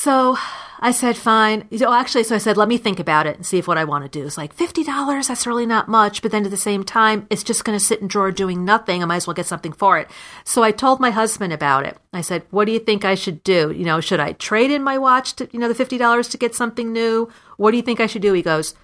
So 0.00 0.38
I 0.82 0.92
said, 0.92 1.18
fine. 1.18 1.68
Oh, 1.82 1.92
actually, 1.92 2.24
so 2.24 2.34
I 2.34 2.38
said, 2.38 2.56
let 2.56 2.66
me 2.68 2.78
think 2.78 2.98
about 2.98 3.26
it 3.26 3.36
and 3.36 3.44
see 3.44 3.58
if 3.58 3.68
what 3.68 3.76
I 3.76 3.84
want 3.84 4.04
to 4.04 4.18
do 4.18 4.24
is 4.24 4.38
like 4.38 4.56
$50. 4.56 5.28
That's 5.28 5.46
really 5.46 5.66
not 5.66 5.88
much. 5.88 6.22
But 6.22 6.32
then 6.32 6.46
at 6.46 6.50
the 6.50 6.56
same 6.56 6.84
time, 6.84 7.26
it's 7.28 7.42
just 7.42 7.66
going 7.66 7.78
to 7.78 7.84
sit 7.84 8.00
in 8.00 8.08
drawer 8.08 8.32
doing 8.32 8.64
nothing. 8.64 9.02
I 9.02 9.06
might 9.06 9.16
as 9.16 9.26
well 9.26 9.34
get 9.34 9.44
something 9.44 9.72
for 9.72 9.98
it. 9.98 10.10
So 10.42 10.62
I 10.62 10.70
told 10.70 10.98
my 10.98 11.10
husband 11.10 11.52
about 11.52 11.84
it. 11.84 11.98
I 12.14 12.22
said, 12.22 12.44
what 12.50 12.64
do 12.64 12.72
you 12.72 12.78
think 12.78 13.04
I 13.04 13.14
should 13.14 13.44
do? 13.44 13.70
You 13.70 13.84
know, 13.84 14.00
should 14.00 14.20
I 14.20 14.32
trade 14.32 14.70
in 14.70 14.82
my 14.82 14.96
watch 14.96 15.34
to, 15.36 15.50
you 15.52 15.58
know, 15.58 15.70
the 15.70 15.84
$50 15.84 16.30
to 16.30 16.38
get 16.38 16.54
something 16.54 16.92
new? 16.92 17.30
What 17.58 17.72
do 17.72 17.76
you 17.76 17.82
think 17.82 18.00
I 18.00 18.06
should 18.06 18.22
do? 18.22 18.32
He 18.32 18.40
goes, 18.40 18.74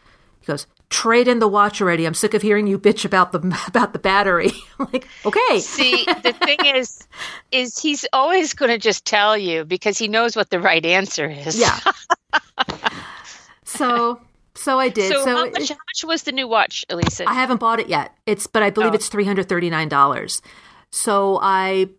he 0.41 0.47
goes, 0.47 0.67
trade 0.91 1.29
in 1.29 1.39
the 1.39 1.49
watch 1.49 1.81
already. 1.81 2.05
I'm 2.05 2.15
sick 2.15 2.35
of 2.35 2.43
hearing 2.43 2.67
you 2.67 2.79
bitch 2.79 3.05
about 3.05 3.33
the 3.33 3.39
about 3.67 3.93
the 3.93 3.99
battery. 3.99 4.53
I'm 4.79 4.89
like, 4.93 5.09
okay. 5.25 5.61
See, 5.61 6.05
the 6.23 6.33
thing 6.33 6.59
is, 6.65 7.07
is 7.53 7.79
he's 7.79 8.07
always 8.13 8.55
going 8.55 8.71
to 8.71 8.79
just 8.79 9.05
tell 9.05 9.37
you 9.37 9.65
because 9.65 9.99
he 9.99 10.09
knows 10.09 10.37
what 10.37 10.51
the 10.51 10.61
right 10.61 10.85
answer 10.85 11.29
is. 11.29 11.59
Yeah. 11.59 11.79
so, 13.65 14.21
so 14.55 14.79
I 14.79 14.89
did. 14.89 15.13
So, 15.13 15.25
so 15.25 15.37
how, 15.37 15.51
much, 15.51 15.69
how 15.69 15.75
much 15.75 16.05
was 16.05 16.23
the 16.25 16.33
new 16.33 16.49
watch, 16.49 16.85
Elisa? 16.89 17.29
I 17.29 17.35
haven't 17.35 17.59
bought 17.59 17.81
it 17.81 17.89
yet. 17.89 18.17
It's, 18.27 18.47
but 18.47 18.63
I 18.63 18.71
believe 18.71 18.93
oh. 18.93 18.95
it's 18.95 19.09
three 19.09 19.25
hundred 19.25 19.49
thirty 19.49 19.71
nine 19.71 19.89
dollars. 19.89 20.43
So 20.91 21.39
I 21.43 21.91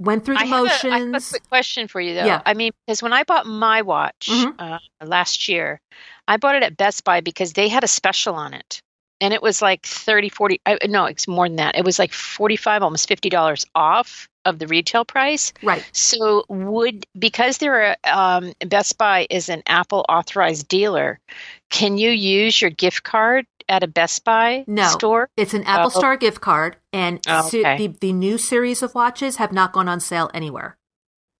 went 0.00 0.24
through 0.24 0.36
the 0.36 0.40
I 0.40 0.46
have, 0.46 0.66
a, 0.66 0.88
I 0.88 0.98
have 0.98 1.14
a 1.14 1.20
quick 1.20 1.48
question 1.48 1.86
for 1.86 2.00
you 2.00 2.14
though. 2.14 2.24
Yeah. 2.24 2.42
I 2.44 2.54
mean, 2.54 2.72
because 2.86 3.02
when 3.02 3.12
I 3.12 3.22
bought 3.24 3.46
my 3.46 3.82
watch 3.82 4.28
Mhm. 4.30 4.54
uh, 4.58 4.78
last 5.04 5.46
year, 5.48 5.80
I 6.26 6.36
bought 6.38 6.56
it 6.56 6.62
at 6.62 6.76
Best 6.76 7.04
Buy 7.04 7.20
because 7.20 7.52
they 7.52 7.68
had 7.68 7.84
a 7.84 7.88
special 7.88 8.34
on 8.34 8.54
it. 8.54 8.80
And 9.22 9.34
it 9.34 9.42
was 9.42 9.60
like 9.60 9.84
30, 9.84 10.30
40, 10.30 10.60
I, 10.64 10.78
no, 10.86 11.04
it's 11.04 11.28
more 11.28 11.46
than 11.46 11.56
that. 11.56 11.76
It 11.76 11.84
was 11.84 11.98
like 11.98 12.12
45, 12.14 12.82
almost 12.82 13.06
$50 13.06 13.66
off 13.74 14.26
of 14.46 14.58
the 14.58 14.66
retail 14.66 15.04
price. 15.04 15.52
right. 15.62 15.86
So 15.92 16.44
would, 16.48 17.04
because 17.18 17.58
they're, 17.58 17.94
a, 18.02 18.18
um, 18.18 18.54
Best 18.66 18.96
Buy 18.96 19.26
is 19.28 19.50
an 19.50 19.62
Apple 19.66 20.06
authorized 20.08 20.68
dealer, 20.68 21.20
can 21.68 21.98
you 21.98 22.08
use 22.10 22.62
your 22.62 22.70
gift 22.70 23.02
card 23.02 23.44
at 23.70 23.82
a 23.82 23.86
Best 23.88 24.24
Buy 24.24 24.64
No. 24.66 24.88
store? 24.88 25.28
It's 25.36 25.54
an 25.54 25.64
Apple 25.64 25.90
Oh. 25.94 25.98
Star 25.98 26.16
gift 26.16 26.40
card, 26.40 26.76
and 26.92 27.20
Oh, 27.28 27.46
okay. 27.46 27.76
the, 27.78 27.96
the 28.00 28.12
new 28.12 28.36
series 28.36 28.82
of 28.82 28.94
watches 28.94 29.36
have 29.36 29.52
not 29.52 29.72
gone 29.72 29.88
on 29.88 30.00
sale 30.00 30.30
anywhere. 30.34 30.76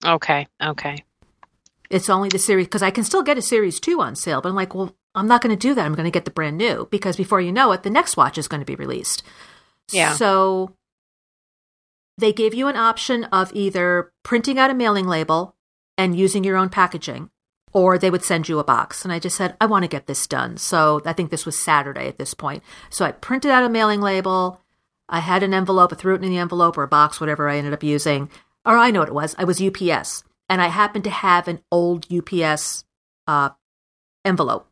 Okay. 0.05 0.47
Okay. 0.63 1.03
It's 1.89 2.09
only 2.09 2.29
the 2.29 2.39
series 2.39 2.67
because 2.67 2.81
I 2.81 2.89
can 2.91 3.03
still 3.03 3.21
get 3.21 3.37
a 3.37 3.41
series 3.41 3.79
two 3.79 4.01
on 4.01 4.15
sale, 4.15 4.41
but 4.41 4.49
I'm 4.49 4.55
like, 4.55 4.73
well, 4.73 4.95
I'm 5.13 5.27
not 5.27 5.41
going 5.41 5.55
to 5.55 5.67
do 5.67 5.73
that. 5.75 5.85
I'm 5.85 5.93
going 5.93 6.05
to 6.05 6.11
get 6.11 6.23
the 6.25 6.31
brand 6.31 6.57
new 6.57 6.87
because 6.89 7.17
before 7.17 7.41
you 7.41 7.51
know 7.51 7.71
it, 7.73 7.83
the 7.83 7.89
next 7.89 8.15
watch 8.15 8.37
is 8.37 8.47
going 8.47 8.61
to 8.61 8.65
be 8.65 8.75
released. 8.75 9.23
Yeah. 9.91 10.13
So 10.13 10.73
they 12.17 12.31
gave 12.31 12.53
you 12.53 12.67
an 12.67 12.77
option 12.77 13.23
of 13.25 13.51
either 13.53 14.13
printing 14.23 14.57
out 14.59 14.69
a 14.69 14.73
mailing 14.73 15.07
label 15.07 15.55
and 15.97 16.15
using 16.17 16.43
your 16.43 16.55
own 16.55 16.69
packaging, 16.69 17.29
or 17.73 17.97
they 17.97 18.09
would 18.09 18.23
send 18.23 18.49
you 18.49 18.59
a 18.59 18.63
box. 18.63 19.03
And 19.03 19.13
I 19.13 19.19
just 19.19 19.37
said, 19.37 19.55
I 19.61 19.65
want 19.65 19.83
to 19.83 19.89
get 19.89 20.07
this 20.07 20.27
done. 20.27 20.57
So 20.57 21.01
I 21.05 21.13
think 21.13 21.29
this 21.29 21.45
was 21.45 21.57
Saturday 21.57 22.07
at 22.07 22.17
this 22.17 22.33
point. 22.33 22.63
So 22.89 23.05
I 23.05 23.11
printed 23.11 23.51
out 23.51 23.63
a 23.63 23.69
mailing 23.69 24.01
label. 24.01 24.61
I 25.07 25.19
had 25.19 25.43
an 25.43 25.53
envelope, 25.53 25.91
I 25.91 25.95
threw 25.95 26.15
it 26.15 26.23
in 26.23 26.29
the 26.29 26.37
envelope 26.37 26.77
or 26.77 26.83
a 26.83 26.87
box, 26.87 27.19
whatever 27.19 27.49
I 27.49 27.57
ended 27.57 27.73
up 27.73 27.83
using. 27.83 28.29
Or 28.65 28.77
I 28.77 28.91
know 28.91 28.99
what 28.99 29.09
it 29.09 29.15
was. 29.15 29.35
I 29.37 29.43
was 29.43 29.61
UPS. 29.61 30.23
And 30.49 30.61
I 30.61 30.67
happened 30.67 31.03
to 31.05 31.09
have 31.09 31.47
an 31.47 31.59
old 31.71 32.07
UPS 32.11 32.85
uh, 33.27 33.49
envelope. 34.25 34.67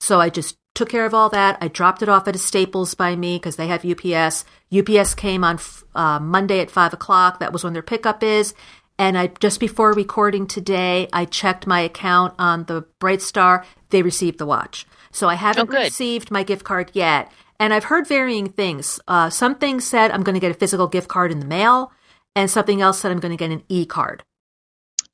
So 0.00 0.20
I 0.20 0.28
just 0.28 0.56
took 0.74 0.88
care 0.88 1.06
of 1.06 1.14
all 1.14 1.28
that. 1.30 1.56
I 1.60 1.68
dropped 1.68 2.02
it 2.02 2.08
off 2.08 2.28
at 2.28 2.34
a 2.34 2.38
Staples 2.38 2.94
by 2.94 3.16
me 3.16 3.36
because 3.36 3.56
they 3.56 3.68
have 3.68 3.84
UPS. 3.84 4.44
UPS 4.76 5.14
came 5.14 5.44
on 5.44 5.58
uh, 5.94 6.18
Monday 6.20 6.60
at 6.60 6.70
five 6.70 6.92
o'clock. 6.92 7.38
That 7.38 7.52
was 7.52 7.64
when 7.64 7.72
their 7.72 7.82
pickup 7.82 8.22
is. 8.22 8.54
And 8.98 9.18
I 9.18 9.26
just 9.26 9.58
before 9.60 9.92
recording 9.92 10.46
today, 10.46 11.08
I 11.12 11.24
checked 11.24 11.66
my 11.66 11.80
account 11.80 12.34
on 12.38 12.64
the 12.64 12.84
Brightstar. 13.00 13.64
They 13.90 14.02
received 14.02 14.38
the 14.38 14.46
watch. 14.46 14.86
So 15.10 15.28
I 15.28 15.34
haven't 15.34 15.68
Oh, 15.72 15.78
received 15.84 16.30
my 16.30 16.42
gift 16.42 16.64
card 16.64 16.90
yet. 16.92 17.30
And 17.58 17.72
I've 17.72 17.84
heard 17.84 18.06
varying 18.06 18.48
things. 18.48 19.00
Uh, 19.06 19.30
some 19.30 19.54
things 19.56 19.86
said 19.86 20.10
I'm 20.10 20.22
going 20.22 20.34
to 20.34 20.40
get 20.40 20.50
a 20.50 20.58
physical 20.58 20.86
gift 20.88 21.08
card 21.08 21.30
in 21.32 21.40
the 21.40 21.46
mail, 21.46 21.92
and 22.34 22.50
something 22.50 22.80
else 22.82 22.98
said 23.00 23.12
I'm 23.12 23.20
going 23.20 23.30
to 23.30 23.36
get 23.36 23.50
an 23.52 23.62
e 23.68 23.86
card. 23.86 24.24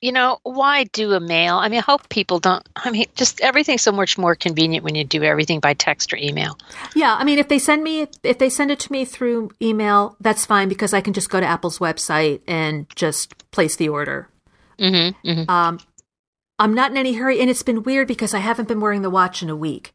You 0.01 0.11
know, 0.11 0.39
why 0.41 0.85
do 0.85 1.13
a 1.13 1.19
mail? 1.19 1.57
I 1.57 1.69
mean, 1.69 1.77
I 1.77 1.83
hope 1.83 2.09
people 2.09 2.39
don't. 2.39 2.67
I 2.75 2.89
mean, 2.89 3.05
just 3.15 3.39
everything's 3.39 3.83
so 3.83 3.91
much 3.91 4.17
more 4.17 4.35
convenient 4.35 4.83
when 4.83 4.95
you 4.95 5.03
do 5.03 5.23
everything 5.23 5.59
by 5.59 5.75
text 5.75 6.11
or 6.11 6.17
email. 6.17 6.57
Yeah, 6.95 7.15
I 7.15 7.23
mean, 7.23 7.37
if 7.37 7.47
they 7.47 7.59
send 7.59 7.83
me, 7.83 8.07
if 8.23 8.39
they 8.39 8.49
send 8.49 8.71
it 8.71 8.79
to 8.79 8.91
me 8.91 9.05
through 9.05 9.51
email, 9.61 10.17
that's 10.19 10.45
fine 10.45 10.69
because 10.69 10.93
I 10.93 11.01
can 11.01 11.13
just 11.13 11.29
go 11.29 11.39
to 11.39 11.45
Apple's 11.45 11.77
website 11.77 12.41
and 12.47 12.87
just 12.95 13.51
place 13.51 13.75
the 13.75 13.89
order. 13.89 14.27
Mm-hmm, 14.79 15.29
mm-hmm. 15.29 15.49
Um, 15.49 15.79
I'm 16.57 16.73
not 16.73 16.89
in 16.89 16.97
any 16.97 17.13
hurry, 17.13 17.39
and 17.39 17.49
it's 17.49 17.63
been 17.63 17.83
weird 17.83 18.07
because 18.07 18.33
I 18.33 18.39
haven't 18.39 18.67
been 18.67 18.81
wearing 18.81 19.03
the 19.03 19.09
watch 19.11 19.43
in 19.43 19.49
a 19.51 19.55
week, 19.55 19.93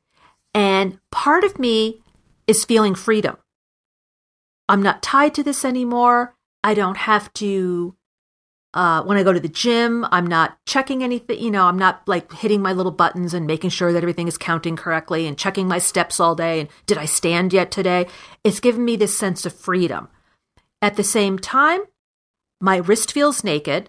and 0.54 1.00
part 1.10 1.42
of 1.42 1.58
me 1.58 2.00
is 2.46 2.64
feeling 2.64 2.94
freedom. 2.94 3.38
I'm 4.68 4.82
not 4.82 5.02
tied 5.02 5.34
to 5.34 5.42
this 5.42 5.64
anymore. 5.64 6.36
I 6.62 6.74
don't 6.74 6.96
have 6.96 7.32
to. 7.34 7.95
Uh, 8.76 9.02
when 9.04 9.16
I 9.16 9.22
go 9.22 9.32
to 9.32 9.40
the 9.40 9.48
gym, 9.48 10.06
I'm 10.12 10.26
not 10.26 10.58
checking 10.66 11.02
anything. 11.02 11.40
You 11.40 11.50
know, 11.50 11.64
I'm 11.64 11.78
not 11.78 12.02
like 12.06 12.30
hitting 12.30 12.60
my 12.60 12.74
little 12.74 12.92
buttons 12.92 13.32
and 13.32 13.46
making 13.46 13.70
sure 13.70 13.90
that 13.90 14.02
everything 14.02 14.28
is 14.28 14.36
counting 14.36 14.76
correctly 14.76 15.26
and 15.26 15.38
checking 15.38 15.66
my 15.66 15.78
steps 15.78 16.20
all 16.20 16.34
day. 16.34 16.60
And 16.60 16.68
did 16.84 16.98
I 16.98 17.06
stand 17.06 17.54
yet 17.54 17.70
today? 17.70 18.06
It's 18.44 18.60
given 18.60 18.84
me 18.84 18.96
this 18.96 19.18
sense 19.18 19.46
of 19.46 19.54
freedom. 19.54 20.08
At 20.82 20.96
the 20.96 21.02
same 21.02 21.38
time, 21.38 21.84
my 22.60 22.76
wrist 22.76 23.12
feels 23.12 23.42
naked, 23.42 23.88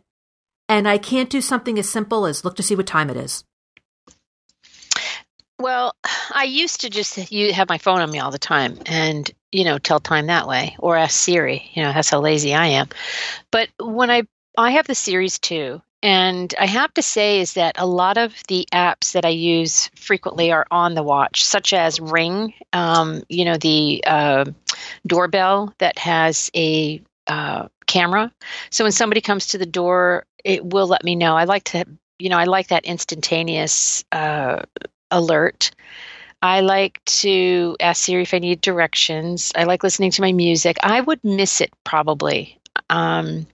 and 0.70 0.88
I 0.88 0.98
can't 0.98 1.29
do 1.29 1.41
something 1.41 1.77
as 1.77 1.89
simple 1.89 2.25
as 2.25 2.46
look 2.46 2.56
to 2.56 2.63
see 2.63 2.75
what 2.75 2.88
time 2.88 3.10
it 3.10 3.17
is. 3.17 3.44
Well, 5.60 5.96
I 6.34 6.46
used 6.46 6.79
to 6.82 6.89
just 6.89 7.15
have 7.15 7.67
my 7.67 7.77
phone 7.77 8.00
on 8.00 8.10
me 8.10 8.20
all 8.20 8.32
the 8.32 8.39
time, 8.39 8.79
and 8.86 9.29
you 9.51 9.65
know, 9.65 9.79
tell 9.79 10.00
time 10.00 10.27
that 10.27 10.48
way, 10.48 10.77
or 10.79 10.96
ask 10.96 11.20
Siri. 11.20 11.70
You 11.74 11.84
know, 11.84 11.91
that's 11.91 12.10
how 12.10 12.22
lazy 12.22 12.53
I 12.53 12.67
am. 12.67 12.88
But 13.51 13.67
when 13.79 14.10
I 14.10 14.24
I 14.58 14.72
have 14.72 14.88
the 14.88 14.96
series 14.96 15.38
two, 15.38 15.82
and 16.02 16.54
I 16.60 16.66
have 16.66 16.92
to 16.96 17.04
say 17.04 17.40
is 17.40 17.54
that 17.54 17.76
a 17.78 17.86
lot 17.86 18.18
of 18.18 18.34
the 18.48 18.68
apps 18.74 19.12
that 19.12 19.24
I 19.24 19.30
use 19.30 19.90
frequently 19.96 20.52
are 20.52 20.66
on 20.72 20.96
the 20.96 21.04
watch, 21.04 21.46
such 21.46 21.74
as 21.74 22.00
Ring. 22.00 22.54
Um, 22.74 23.22
you 23.30 23.46
know, 23.46 23.58
the 23.58 24.04
uh, 24.06 24.46
doorbell 25.06 25.76
that 25.78 26.00
has 26.00 26.50
a 26.56 27.02
uh, 27.28 27.68
camera. 27.86 28.32
So 28.72 28.84
when 28.84 28.92
somebody 28.92 29.22
comes 29.22 29.48
to 29.48 29.60
the 29.60 29.66
door, 29.68 30.26
it 30.44 30.66
will 30.66 30.88
let 30.88 31.04
me 31.04 31.16
know. 31.16 31.36
I 31.38 31.44
like 31.44 31.66
to, 31.66 31.86
you 32.18 32.30
know, 32.30 32.38
I 32.38 32.46
like 32.46 32.70
that 32.70 32.86
instantaneous 32.86 34.06
uh, 34.12 34.64
alert. 35.12 35.72
I 36.42 36.62
like 36.62 37.04
to 37.06 37.76
ask 37.80 38.04
Siri 38.04 38.24
if 38.24 38.34
I 38.34 38.40
need 38.40 38.62
directions. 38.62 39.52
I 39.56 39.66
like 39.66 39.84
listening 39.84 40.12
to 40.12 40.22
my 40.22 40.32
music. 40.32 40.78
I 40.82 41.02
would 41.02 41.24
miss 41.24 41.62
it 41.62 41.72
probably. 41.84 42.60
Um, 42.90 43.48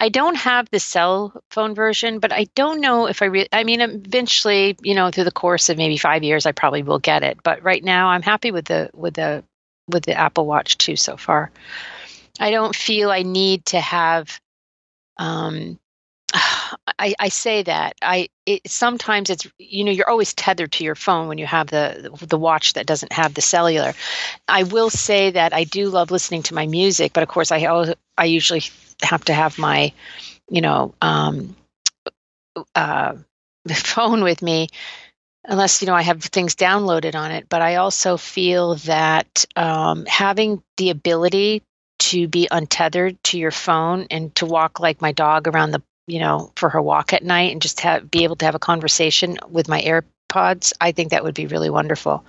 I 0.00 0.08
don't 0.08 0.36
have 0.36 0.68
the 0.70 0.80
cell 0.80 1.42
phone 1.50 1.74
version, 1.74 2.18
but 2.18 2.32
I 2.32 2.46
don't 2.54 2.80
know 2.80 3.06
if 3.06 3.22
I 3.22 3.26
really. 3.26 3.48
I 3.52 3.64
mean, 3.64 3.80
eventually, 3.80 4.76
you 4.82 4.94
know, 4.94 5.10
through 5.10 5.24
the 5.24 5.30
course 5.30 5.68
of 5.68 5.76
maybe 5.76 5.96
five 5.96 6.22
years, 6.22 6.46
I 6.46 6.52
probably 6.52 6.82
will 6.82 6.98
get 6.98 7.22
it. 7.22 7.38
But 7.42 7.62
right 7.62 7.82
now, 7.82 8.08
I'm 8.08 8.22
happy 8.22 8.50
with 8.50 8.66
the 8.66 8.90
with 8.94 9.14
the 9.14 9.44
with 9.88 10.04
the 10.04 10.14
Apple 10.14 10.46
Watch 10.46 10.78
2 10.78 10.96
so 10.96 11.16
far. 11.16 11.50
I 12.40 12.50
don't 12.50 12.74
feel 12.74 13.10
I 13.10 13.22
need 13.22 13.66
to 13.66 13.80
have. 13.80 14.40
Um, 15.16 15.78
I, 16.98 17.14
I 17.18 17.28
say 17.28 17.62
that 17.62 17.94
I 18.02 18.28
it, 18.46 18.68
sometimes 18.68 19.30
it's 19.30 19.46
you 19.58 19.84
know 19.84 19.90
you're 19.90 20.08
always 20.08 20.34
tethered 20.34 20.72
to 20.72 20.84
your 20.84 20.94
phone 20.94 21.28
when 21.28 21.38
you 21.38 21.46
have 21.46 21.68
the 21.68 22.10
the 22.20 22.38
watch 22.38 22.74
that 22.74 22.86
doesn't 22.86 23.12
have 23.12 23.34
the 23.34 23.42
cellular. 23.42 23.92
I 24.48 24.64
will 24.64 24.90
say 24.90 25.30
that 25.30 25.52
I 25.52 25.64
do 25.64 25.88
love 25.88 26.10
listening 26.10 26.42
to 26.44 26.54
my 26.54 26.66
music, 26.66 27.12
but 27.12 27.22
of 27.22 27.28
course 27.28 27.52
I 27.52 27.94
I 28.18 28.24
usually 28.24 28.62
have 29.02 29.24
to 29.26 29.34
have 29.34 29.58
my 29.58 29.92
you 30.48 30.60
know 30.60 30.94
um, 31.00 31.56
uh, 32.74 33.14
phone 33.74 34.22
with 34.22 34.42
me 34.42 34.68
unless 35.46 35.82
you 35.82 35.86
know 35.86 35.94
I 35.94 36.02
have 36.02 36.22
things 36.22 36.54
downloaded 36.54 37.14
on 37.14 37.30
it. 37.30 37.48
But 37.48 37.62
I 37.62 37.76
also 37.76 38.16
feel 38.16 38.76
that 38.76 39.44
um, 39.56 40.06
having 40.06 40.62
the 40.76 40.90
ability 40.90 41.62
to 42.00 42.28
be 42.28 42.48
untethered 42.50 43.22
to 43.24 43.38
your 43.38 43.50
phone 43.50 44.06
and 44.10 44.34
to 44.36 44.46
walk 44.46 44.80
like 44.80 45.00
my 45.00 45.12
dog 45.12 45.48
around 45.48 45.70
the 45.70 45.82
you 46.06 46.18
know 46.18 46.52
for 46.56 46.68
her 46.70 46.82
walk 46.82 47.12
at 47.12 47.24
night 47.24 47.52
and 47.52 47.62
just 47.62 47.80
have 47.80 48.10
be 48.10 48.24
able 48.24 48.36
to 48.36 48.44
have 48.44 48.54
a 48.54 48.60
conversation 48.60 49.38
with 49.48 49.68
my 49.68 49.80
AirPods, 49.80 50.72
I 50.80 50.92
think 50.92 51.10
that 51.10 51.24
would 51.24 51.34
be 51.34 51.46
really 51.46 51.70
wonderful. 51.70 52.24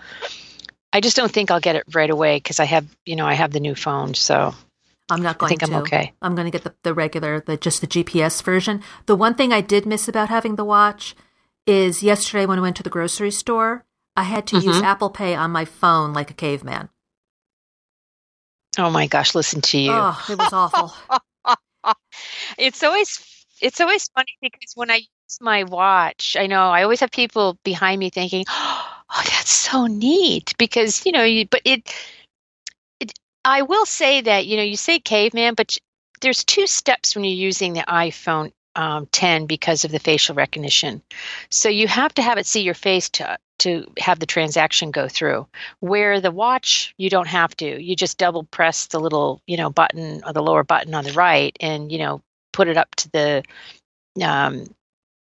I 0.94 1.02
just 1.02 1.18
don't 1.18 1.32
think 1.32 1.52
I'll 1.52 1.60
get 1.60 1.76
it 1.76 1.84
right 1.94 2.10
away 2.10 2.38
because 2.38 2.60
I 2.60 2.66
have 2.66 2.86
you 3.06 3.16
know 3.16 3.26
I 3.26 3.34
have 3.34 3.52
the 3.52 3.60
new 3.60 3.76
phone, 3.76 4.14
so 4.14 4.54
I'm 5.10 5.22
not 5.22 5.36
I 5.38 5.40
going 5.40 5.50
think 5.50 5.62
to. 5.62 5.68
I'm 5.68 5.82
okay. 5.84 6.14
I'm 6.22 6.36
going 6.36 6.46
to 6.46 6.52
get 6.52 6.64
the, 6.64 6.74
the 6.84 6.94
regular, 6.94 7.42
the 7.42 7.58
just 7.58 7.82
the 7.82 7.88
GPS 7.88 8.42
version. 8.44 8.82
The 9.06 9.16
one 9.16 9.36
thing 9.36 9.54
I 9.54 9.62
did 9.62 9.86
miss 9.86 10.08
about 10.08 10.30
having 10.30 10.56
the 10.56 10.66
watch 10.66 11.16
is 11.68 12.04
yesterday 12.04 12.46
when 12.46 12.60
I 12.60 12.62
went 12.62 12.76
to 12.78 12.84
the 12.84 12.90
grocery 12.90 13.32
store, 13.32 13.86
I 14.16 14.24
had 14.24 14.48
to 14.48 14.58
use 14.58 14.78
Mhm. 14.78 14.84
Apple 14.84 15.10
Pay 15.12 15.36
on 15.36 15.52
my 15.52 15.66
phone 15.66 16.14
like 16.14 16.32
a 16.32 16.34
caveman. 16.36 16.90
Oh 18.78 18.90
my 18.90 19.08
gosh, 19.08 19.36
listen 19.36 19.62
to 19.62 19.78
you. 19.78 19.92
Oh, 19.92 20.26
it 20.30 20.38
was 20.38 20.54
awful. 20.54 20.94
it's 22.58 22.84
always 22.84 23.46
it's 23.62 23.80
always 23.80 24.08
funny 24.10 24.38
because 24.42 24.74
when 24.76 24.92
I 24.92 24.96
use 24.98 25.38
my 25.40 25.64
watch, 25.64 26.36
I 26.40 26.48
know 26.48 26.70
I 26.70 26.84
always 26.84 27.00
have 27.02 27.12
people 27.12 27.58
behind 27.64 28.00
me 28.00 28.10
thinking, 28.10 28.46
"Oh, 28.50 29.24
that's 29.26 29.52
so 29.52 29.88
neat," 29.88 30.54
because 30.58 31.06
you 31.06 31.12
know, 31.12 31.24
you, 31.24 31.48
but 31.48 31.62
it. 31.66 31.94
I 33.46 33.62
will 33.62 33.86
say 33.86 34.22
that 34.22 34.48
you 34.48 34.58
know, 34.58 34.64
you 34.64 34.76
say 34.76 35.00
caveman, 35.00 35.54
but 35.54 35.78
there's 36.22 36.44
two 36.44 36.68
steps 36.68 37.16
when 37.16 37.24
you're 37.24 37.34
using 37.34 37.74
the 37.74 37.82
iPhone 37.82 38.52
um, 38.76 39.08
10 39.12 39.46
because 39.46 39.86
of 39.86 39.92
the 39.92 40.00
facial 40.00 40.36
recognition. 40.36 41.02
So 41.50 41.70
you 41.70 41.88
have 41.88 42.14
to 42.16 42.22
have 42.22 42.38
it 42.38 42.46
see 42.46 42.62
your 42.62 42.74
face 42.74 43.10
to 43.12 43.38
to 43.60 43.88
have 44.00 44.20
the 44.20 44.26
transaction 44.26 44.92
go 44.92 45.08
through. 45.08 45.48
Where 45.80 46.20
the 46.20 46.32
watch, 46.32 46.94
you 46.98 47.10
don't 47.10 47.28
have 47.28 47.56
to. 47.58 47.82
You 47.82 47.96
just 47.96 48.18
double 48.18 48.44
press 48.44 48.88
the 48.88 49.00
little, 49.00 49.42
you 49.48 49.56
know, 49.56 49.70
button 49.70 50.22
or 50.26 50.34
the 50.34 50.44
lower 50.44 50.64
button 50.64 50.94
on 50.94 51.06
the 51.06 51.14
right, 51.14 51.56
and 51.62 51.90
you 51.92 52.00
know, 52.00 52.22
put 52.52 52.68
it 52.68 52.76
up 52.78 52.94
to 52.96 53.10
the 53.12 53.44
um, 54.22 54.66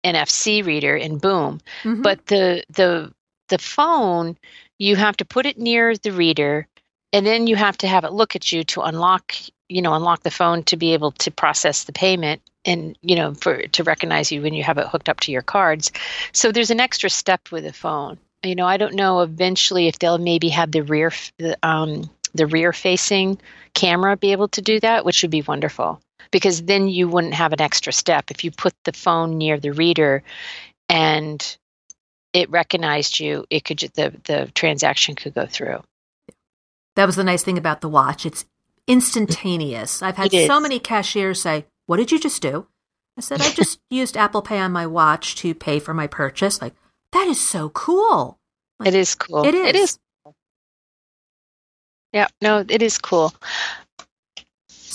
NFC 0.03 0.65
reader, 0.65 0.95
and 0.95 1.21
boom. 1.21 1.61
Mhm. 1.83 2.03
But 2.03 2.25
the 2.25 2.63
the 2.69 3.13
the 3.49 3.57
phone, 3.57 4.37
you 4.79 4.95
have 4.95 5.15
to 5.17 5.25
put 5.25 5.45
it 5.45 5.57
near 5.57 5.95
the 5.95 6.11
reader, 6.11 6.67
and 7.15 7.25
then 7.25 7.47
you 7.47 7.55
have 7.55 7.77
to 7.77 7.87
have 7.87 8.03
it 8.03 8.11
look 8.11 8.35
at 8.35 8.51
you 8.51 8.63
to 8.65 8.81
unlock 8.81 9.33
you 9.67 9.81
know, 9.81 9.93
unlock 9.93 10.23
the 10.23 10.31
phone 10.31 10.63
to 10.63 10.77
be 10.77 10.93
able 10.93 11.11
to 11.11 11.31
process 11.31 11.85
the 11.85 11.93
payment 11.93 12.41
and 12.63 12.97
you 13.01 13.15
know 13.15 13.33
for 13.33 13.67
to 13.67 13.83
recognize 13.83 14.31
you 14.31 14.41
when 14.41 14.53
you 14.53 14.63
have 14.63 14.77
it 14.77 14.87
hooked 14.87 15.09
up 15.09 15.19
to 15.21 15.31
your 15.31 15.41
cards. 15.41 15.91
So 16.31 16.51
there's 16.51 16.71
an 16.71 16.79
extra 16.79 17.09
step 17.09 17.51
with 17.51 17.63
the 17.63 17.73
phone. 17.73 18.17
You 18.43 18.55
know, 18.55 18.67
I 18.67 18.77
don't 18.77 18.95
know 18.95 19.21
eventually 19.21 19.87
if 19.87 19.97
they'll 19.97 20.17
maybe 20.17 20.49
have 20.49 20.71
the 20.71 20.81
rear 20.81 21.11
um, 21.63 22.09
the 22.33 22.47
rear 22.47 22.73
facing 22.73 23.39
camera 23.73 24.17
be 24.17 24.33
able 24.33 24.49
to 24.49 24.61
do 24.61 24.79
that, 24.79 25.05
which 25.05 25.21
would 25.21 25.31
be 25.31 25.41
wonderful 25.41 26.01
because 26.31 26.61
then 26.61 26.87
you 26.87 27.07
wouldn't 27.07 27.33
have 27.33 27.53
an 27.53 27.61
extra 27.61 27.93
step 27.93 28.29
if 28.29 28.43
you 28.43 28.51
put 28.51 28.73
the 28.83 28.93
phone 28.93 29.37
near 29.37 29.59
the 29.59 29.71
reader 29.71 30.23
and 30.89 31.57
it 32.33 32.49
recognized 32.49 33.19
you 33.19 33.45
it 33.49 33.63
could 33.63 33.79
the 33.95 34.13
the 34.25 34.51
transaction 34.53 35.15
could 35.15 35.33
go 35.33 35.45
through 35.45 35.81
that 36.95 37.05
was 37.05 37.15
the 37.15 37.23
nice 37.23 37.43
thing 37.43 37.57
about 37.57 37.81
the 37.81 37.89
watch. 37.89 38.25
It's 38.25 38.45
instantaneous. 38.87 40.01
I've 40.01 40.17
had 40.17 40.31
so 40.31 40.59
many 40.59 40.79
cashiers 40.79 41.41
say 41.41 41.65
what 41.85 41.97
did 41.97 42.11
you 42.11 42.19
just 42.19 42.41
do? 42.41 42.67
I 43.17 43.21
said 43.21 43.41
i 43.41 43.49
just 43.49 43.79
used 43.89 44.17
apple 44.17 44.41
pay 44.41 44.59
on 44.59 44.71
my 44.71 44.85
watch 44.85 45.35
to 45.37 45.53
pay 45.53 45.79
for 45.79 45.93
my 45.93 46.07
purchase. 46.07 46.61
Like 46.61 46.75
that 47.11 47.27
is 47.27 47.45
so 47.45 47.69
cool. 47.69 48.37
Like, 48.79 48.89
it 48.89 48.95
is 48.95 49.15
cool. 49.15 49.45
it 49.45 49.55
is 49.55 49.67
it 49.67 49.75
is. 49.75 49.99
Yeah 52.11 52.27
no 52.41 52.65
it 52.67 52.81
is 52.81 52.97
cool. 52.97 53.33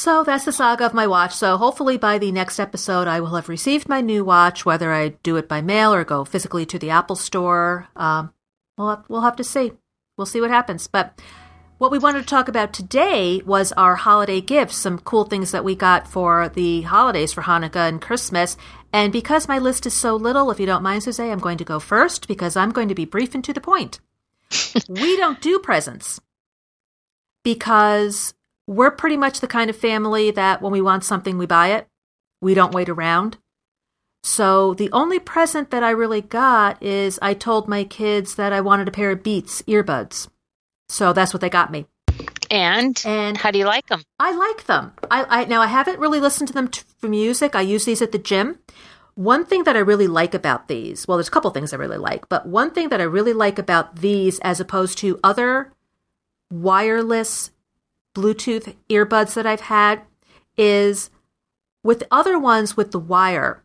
So 0.00 0.24
that's 0.24 0.46
the 0.46 0.52
saga 0.52 0.86
of 0.86 0.94
my 0.94 1.06
watch. 1.06 1.34
So 1.34 1.58
hopefully 1.58 1.98
by 1.98 2.16
the 2.16 2.32
next 2.32 2.58
episode, 2.58 3.06
I 3.06 3.20
will 3.20 3.34
have 3.34 3.50
received 3.50 3.86
my 3.86 4.00
new 4.00 4.24
watch, 4.24 4.64
whether 4.64 4.94
I 4.94 5.08
do 5.22 5.36
it 5.36 5.46
by 5.46 5.60
mail 5.60 5.92
or 5.92 6.04
go 6.04 6.24
physically 6.24 6.64
to 6.64 6.78
the 6.78 6.88
Apple 6.88 7.16
store. 7.16 7.86
Um, 7.94 8.32
we'll, 8.78 8.88
have, 8.88 9.04
we'll 9.10 9.20
have 9.20 9.36
to 9.36 9.44
see. 9.44 9.72
We'll 10.16 10.24
see 10.24 10.40
what 10.40 10.48
happens. 10.48 10.86
But 10.86 11.20
what 11.80 11.90
we 11.90 11.98
wanted 11.98 12.20
to 12.20 12.26
talk 12.26 12.48
about 12.48 12.74
today 12.74 13.40
was 13.46 13.72
our 13.72 13.96
holiday 13.96 14.38
gifts, 14.38 14.76
some 14.76 14.98
cool 14.98 15.24
things 15.24 15.50
that 15.50 15.64
we 15.64 15.74
got 15.74 16.06
for 16.06 16.50
the 16.50 16.82
holidays 16.82 17.32
for 17.32 17.40
Hanukkah 17.40 17.88
and 17.88 18.02
Christmas. 18.02 18.58
And 18.92 19.10
because 19.10 19.48
my 19.48 19.58
list 19.58 19.86
is 19.86 19.94
so 19.94 20.14
little, 20.14 20.50
if 20.50 20.60
you 20.60 20.66
don't 20.66 20.82
mind, 20.82 21.04
Suze, 21.04 21.18
I'm 21.18 21.38
going 21.38 21.56
to 21.56 21.64
go 21.64 21.80
first 21.80 22.28
because 22.28 22.54
I'm 22.54 22.70
going 22.70 22.88
to 22.88 22.94
be 22.94 23.06
brief 23.06 23.34
and 23.34 23.42
to 23.44 23.54
the 23.54 23.62
point. 23.62 23.98
we 24.90 25.16
don't 25.16 25.40
do 25.40 25.58
presents 25.58 26.20
because 27.44 28.34
we're 28.66 28.90
pretty 28.90 29.16
much 29.16 29.40
the 29.40 29.48
kind 29.48 29.70
of 29.70 29.76
family 29.76 30.30
that 30.32 30.60
when 30.60 30.72
we 30.72 30.82
want 30.82 31.02
something, 31.02 31.38
we 31.38 31.46
buy 31.46 31.68
it. 31.68 31.86
We 32.42 32.52
don't 32.52 32.74
wait 32.74 32.90
around. 32.90 33.38
So 34.22 34.74
the 34.74 34.92
only 34.92 35.18
present 35.18 35.70
that 35.70 35.82
I 35.82 35.92
really 35.92 36.20
got 36.20 36.82
is 36.82 37.18
I 37.22 37.32
told 37.32 37.68
my 37.68 37.84
kids 37.84 38.34
that 38.34 38.52
I 38.52 38.60
wanted 38.60 38.86
a 38.86 38.92
pair 38.92 39.12
of 39.12 39.22
Beats 39.22 39.62
earbuds. 39.62 40.28
So 40.90 41.12
that's 41.12 41.32
what 41.32 41.40
they 41.40 41.48
got 41.48 41.70
me. 41.70 41.86
And 42.50 43.00
and 43.06 43.36
how 43.36 43.52
do 43.52 43.58
you 43.58 43.64
like 43.64 43.86
them? 43.86 44.02
I 44.18 44.34
like 44.34 44.66
them. 44.66 44.92
I, 45.10 45.42
I 45.42 45.44
now 45.44 45.62
I 45.62 45.68
haven't 45.68 46.00
really 46.00 46.20
listened 46.20 46.48
to 46.48 46.54
them 46.54 46.68
t- 46.68 46.82
for 46.98 47.08
music. 47.08 47.54
I 47.54 47.60
use 47.60 47.84
these 47.84 48.02
at 48.02 48.12
the 48.12 48.18
gym. 48.18 48.58
One 49.14 49.46
thing 49.46 49.64
that 49.64 49.76
I 49.76 49.80
really 49.80 50.08
like 50.08 50.34
about 50.34 50.66
these, 50.68 51.06
well, 51.06 51.16
there's 51.16 51.28
a 51.28 51.30
couple 51.30 51.50
things 51.50 51.72
I 51.72 51.76
really 51.76 51.98
like, 51.98 52.28
but 52.28 52.46
one 52.46 52.70
thing 52.70 52.88
that 52.88 53.00
I 53.00 53.04
really 53.04 53.32
like 53.32 53.58
about 53.58 53.96
these 53.96 54.38
as 54.40 54.60
opposed 54.60 54.98
to 54.98 55.20
other 55.22 55.72
wireless 56.50 57.50
Bluetooth 58.14 58.74
earbuds 58.88 59.34
that 59.34 59.46
I've 59.46 59.62
had 59.62 60.02
is 60.56 61.10
with 61.84 62.04
other 62.10 62.38
ones 62.38 62.76
with 62.76 62.90
the 62.90 62.98
wire, 62.98 63.62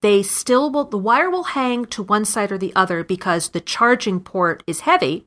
they 0.00 0.22
still 0.22 0.70
will, 0.70 0.84
the 0.84 0.98
wire 0.98 1.30
will 1.30 1.44
hang 1.44 1.84
to 1.86 2.02
one 2.02 2.24
side 2.24 2.50
or 2.50 2.58
the 2.58 2.74
other 2.74 3.04
because 3.04 3.50
the 3.50 3.60
charging 3.60 4.20
port 4.20 4.62
is 4.66 4.80
heavy. 4.80 5.26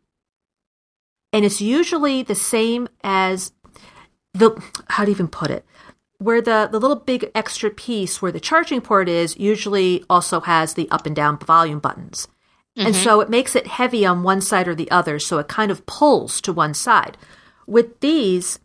And 1.38 1.46
it's 1.46 1.62
usually 1.62 2.24
the 2.24 2.34
same 2.34 2.89
as 3.03 3.51
the, 4.34 4.60
how 4.89 5.06
do 5.06 5.12
you 5.12 5.15
even 5.15 5.27
put 5.27 5.51
it? 5.51 5.63
Where 6.17 6.41
the, 6.41 6.67
the 6.72 6.79
little 6.79 6.96
big 6.96 7.29
extra 7.36 7.70
piece 7.70 8.24
where 8.24 8.32
the 8.32 8.39
charging 8.39 8.82
port 8.82 9.08
is 9.08 9.38
usually 9.38 10.03
also 10.10 10.39
has 10.39 10.74
the 10.74 10.89
up 10.89 11.06
and 11.06 11.15
down 11.15 11.38
volume 11.38 11.77
buttons. 11.77 12.27
Mm-hmm. 12.75 12.88
And 12.88 12.96
so 12.96 13.22
it 13.22 13.29
makes 13.29 13.56
it 13.56 13.67
heavy 13.67 14.03
on 14.03 14.24
one 14.24 14.41
side 14.41 14.67
or 14.67 14.74
the 14.74 14.89
other. 14.89 15.20
So 15.20 15.38
it 15.38 15.48
kind 15.48 15.70
of 15.70 15.85
pulls 15.85 16.42
to 16.42 16.51
one 16.51 16.74
side. 16.74 17.20
With 17.68 18.00
these, 18.00 18.57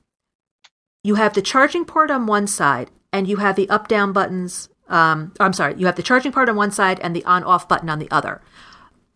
you 1.04 1.16
have 1.16 1.34
the 1.34 1.42
charging 1.42 1.84
port 1.84 2.10
on 2.10 2.26
one 2.26 2.46
side 2.46 2.90
and 3.12 3.28
you 3.28 3.36
have 3.36 3.56
the 3.56 3.68
up 3.68 3.86
down 3.86 4.14
buttons. 4.14 4.70
Um, 4.88 5.34
I'm 5.38 5.52
sorry, 5.52 5.74
you 5.76 5.84
have 5.84 5.96
the 5.96 6.02
charging 6.02 6.32
port 6.32 6.48
on 6.48 6.56
one 6.56 6.70
side 6.70 7.00
and 7.00 7.14
the 7.14 7.24
on 7.26 7.44
off 7.44 7.68
button 7.68 7.90
on 7.90 7.98
the 7.98 8.10
other. 8.10 8.40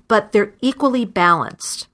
But 0.08 0.32
they're 0.32 0.52
equally 0.60 1.06
balanced 1.06 1.88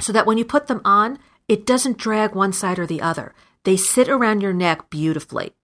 so 0.00 0.12
that 0.12 0.26
when 0.26 0.38
you 0.38 0.44
put 0.44 0.66
them 0.66 0.80
on, 0.84 1.18
it 1.48 1.66
doesn't 1.66 1.98
drag 1.98 2.34
one 2.34 2.52
side 2.52 2.78
or 2.78 2.86
the 2.86 3.02
other. 3.02 3.34
They 3.64 3.76
sit 3.76 4.08
around 4.08 4.42
your 4.42 4.52
neck 4.52 4.90
beautifully. 4.90 5.54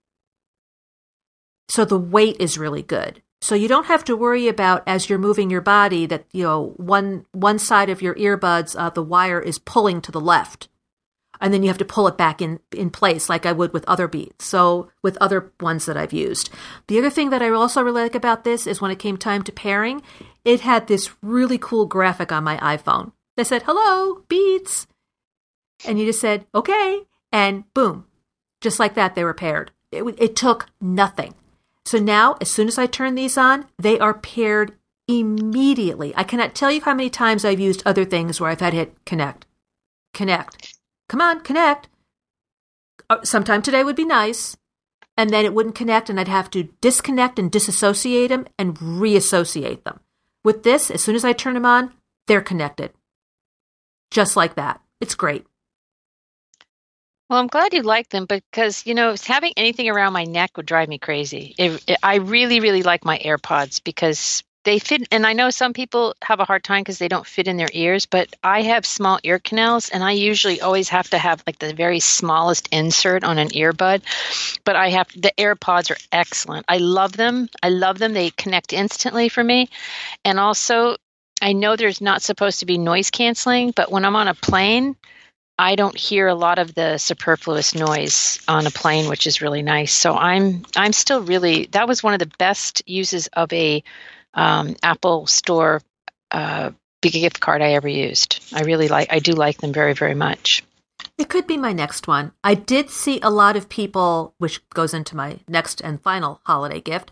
So 1.69 1.85
the 1.85 1.99
weight 1.99 2.37
is 2.41 2.59
really 2.59 2.83
good. 2.83 3.23
So 3.43 3.55
you 3.55 3.69
don't 3.69 3.87
have 3.87 4.05
to 4.05 4.17
worry 4.17 4.49
about 4.49 4.83
as 4.87 5.09
you're 5.09 5.19
moving 5.19 5.51
your 5.51 5.63
body 5.63 6.05
that 6.07 6.27
you 6.33 6.43
know 6.43 6.75
one 6.77 7.25
one 7.33 7.59
side 7.59 7.89
of 7.89 8.03
your 8.03 8.15
earbuds 8.17 8.79
uh, 8.79 8.91
the 8.91 9.03
wire 9.03 9.41
is 9.41 9.59
pulling 9.59 10.03
to 10.03 10.13
the 10.13 10.21
left 10.21 10.69
and 11.41 11.55
then 11.55 11.63
you 11.63 11.69
have 11.69 11.79
to 11.79 11.85
pull 11.85 12.07
it 12.07 12.19
back 12.19 12.43
in 12.43 12.61
in 12.73 12.91
place 12.91 13.29
like 13.29 13.47
I 13.47 13.53
would 13.53 13.73
with 13.73 13.89
other 13.89 14.09
beats. 14.09 14.45
So 14.45 14.91
with 15.03 15.17
other 15.21 15.53
ones 15.61 15.87
that 15.87 15.97
I've 15.97 16.13
used. 16.13 16.51
The 16.89 16.99
other 16.99 17.11
thing 17.11 17.31
that 17.31 17.43
I 17.43 17.49
also 17.51 17.83
really 17.83 18.03
like 18.03 18.15
about 18.15 18.45
this 18.45 18.67
is 18.67 18.81
when 18.81 18.91
it 18.91 18.99
came 18.99 19.17
time 19.17 19.43
to 19.45 19.53
pairing, 19.53 20.03
it 20.45 20.61
had 20.61 20.87
this 20.87 21.11
really 21.23 21.59
cool 21.59 21.87
graphic 21.87 22.31
on 22.31 22.45
my 22.45 22.59
iPhone. 22.59 23.13
They 23.41 23.45
said, 23.45 23.63
"Hello, 23.63 24.23
Beats," 24.29 24.87
and 25.87 25.99
you 25.99 26.05
just 26.05 26.21
said, 26.21 26.45
"Okay," 26.55 27.07
and 27.33 27.65
boom, 27.73 28.05
just 28.61 28.79
like 28.79 28.93
that, 28.97 29.15
they 29.15 29.25
were 29.25 29.33
paired. 29.33 29.71
It, 29.91 30.03
it 30.19 30.37
took 30.37 30.67
nothing. 30.79 31.33
So 31.87 31.99
now, 31.99 32.37
as 32.43 32.51
soon 32.51 32.69
as 32.69 32.77
I 32.77 32.85
turn 32.85 33.15
these 33.15 33.39
on, 33.39 33.65
they 33.79 33.99
are 33.99 34.13
paired 34.13 34.75
immediately. 35.09 36.13
I 36.15 36.23
cannot 36.23 36.55
tell 36.55 36.71
you 36.71 36.83
how 36.83 36.93
many 36.93 37.09
times 37.09 37.47
I've 37.47 37.59
used 37.59 37.83
other 37.87 38.05
things 38.05 38.43
where 38.43 38.51
I've 38.51 38.61
had 38.61 38.75
hit 38.75 38.95
connect, 39.07 39.47
connect, 40.13 40.77
come 41.09 41.23
on, 41.23 41.41
connect. 41.41 41.89
Uh, 43.09 43.25
sometime 43.25 43.63
today 43.63 43.83
would 43.83 43.97
be 43.97 44.05
nice. 44.05 44.55
And 45.17 45.31
then 45.31 45.47
it 45.47 45.55
wouldn't 45.55 45.77
connect, 45.77 46.11
and 46.11 46.21
I'd 46.21 46.29
have 46.29 46.51
to 46.51 46.69
disconnect 46.83 47.39
and 47.39 47.51
disassociate 47.51 48.29
them 48.29 48.49
and 48.59 48.77
reassociate 48.77 49.85
them. 49.85 50.01
With 50.45 50.63
this, 50.63 50.91
as 50.91 51.03
soon 51.03 51.15
as 51.15 51.25
I 51.25 51.33
turn 51.33 51.55
them 51.55 51.65
on, 51.65 51.95
they're 52.27 52.43
connected. 52.43 52.93
Just 54.11 54.37
like 54.37 54.57
that. 54.57 54.81
It's 55.01 55.15
great. 55.15 55.47
Well, 57.29 57.39
I'm 57.39 57.47
glad 57.47 57.73
you 57.73 57.83
like 57.83 58.09
them 58.09 58.27
because, 58.27 58.85
you 58.87 58.95
know, 58.95 59.15
having 59.25 59.53
anything 59.57 59.89
around 59.89 60.13
my 60.13 60.25
neck 60.25 60.57
would 60.57 60.67
drive 60.67 60.89
me 60.89 60.99
crazy. 60.99 61.55
It, 61.57 61.85
it, 61.87 61.99
I 62.03 62.17
really, 62.17 62.59
really 62.59 62.83
like 62.83 63.05
my 63.05 63.19
AirPods 63.19 63.83
because 63.85 64.43
they 64.65 64.79
fit 64.79 65.07
and 65.11 65.27
i 65.27 65.33
know 65.33 65.51
some 65.51 65.73
people 65.73 66.15
have 66.23 66.41
a 66.41 66.45
hard 66.45 66.63
time 66.63 66.83
because 66.83 66.99
they 66.99 67.09
don't 67.09 67.27
fit 67.27 67.49
in 67.49 67.57
their 67.57 67.71
ears 67.73 68.07
but 68.07 68.29
i 68.43 68.63
have 68.63 68.85
small 68.85 69.19
ear 69.25 69.39
canals 69.39 69.89
and 69.89 70.05
i 70.05 70.13
usually 70.13 70.61
always 70.61 70.89
have 70.89 71.09
to 71.09 71.19
have 71.19 71.43
like 71.47 71.59
the 71.59 71.73
very 71.73 72.01
smallest 72.01 72.69
insert 72.73 73.25
on 73.25 73.39
an 73.39 73.49
earbud 73.49 74.03
but 74.65 74.77
i 74.77 74.91
have 74.91 75.09
the 75.17 75.33
airpods 75.39 75.91
are 75.91 75.97
excellent 76.13 76.65
i 76.69 76.79
love 76.79 77.13
them 77.13 77.49
i 77.63 77.69
love 77.69 77.99
them 77.99 78.13
they 78.13 78.31
connect 78.31 78.73
instantly 78.73 79.29
for 79.29 79.43
me 79.43 79.69
and 80.25 80.39
also 80.39 80.97
i 81.41 81.53
know 81.53 81.77
there's 81.77 82.01
not 82.01 82.23
supposed 82.23 82.61
to 82.61 82.67
be 82.67 82.79
noise 82.79 83.11
canceling 83.11 83.71
but 83.73 83.91
when 83.91 84.05
i'm 84.05 84.17
on 84.17 84.29
a 84.29 84.35
plane 84.35 84.97
I 85.61 85.77
don't 85.77 85.97
hear 85.97 86.27
a 86.27 86.35
lot 86.35 86.59
of 86.59 86.75
the 86.75 86.97
superfluous 86.97 87.75
noise 87.75 88.41
on 88.49 88.67
a 88.67 88.71
plane, 88.71 89.11
which 89.11 89.27
is 89.27 89.43
really 89.43 89.61
nice. 89.61 89.93
So 89.93 90.17
I'm 90.17 90.65
I'm 90.75 90.95
still 90.95 91.21
really 91.21 91.67
that 91.73 91.87
was 91.87 92.03
one 92.03 92.15
of 92.15 92.19
the 92.19 92.33
best 92.39 92.83
uses 92.89 93.27
of 93.35 93.53
a 93.53 93.85
um, 94.33 94.75
Apple 94.83 95.27
Store 95.27 95.83
uh, 96.31 96.71
big 97.03 97.13
gift 97.13 97.41
card 97.41 97.61
I 97.61 97.75
ever 97.75 97.89
used. 97.89 98.43
I 98.55 98.63
really 98.63 98.89
like. 98.89 99.13
I 99.13 99.19
do 99.19 99.33
like 99.33 99.59
them 99.59 99.71
very 99.71 99.93
very 99.93 100.15
much. 100.15 100.65
It 101.19 101.29
could 101.29 101.47
be 101.47 101.59
my 101.59 101.75
next 101.75 102.09
one. 102.09 102.33
I 102.43 102.55
did 102.55 102.89
see 102.89 103.21
a 103.21 103.29
lot 103.29 103.55
of 103.55 103.69
people, 103.69 104.33
which 104.39 104.67
goes 104.71 104.95
into 104.95 105.15
my 105.15 105.41
next 105.47 105.83
and 105.83 106.01
final 106.01 106.41
holiday 106.45 106.81
gift, 106.81 107.11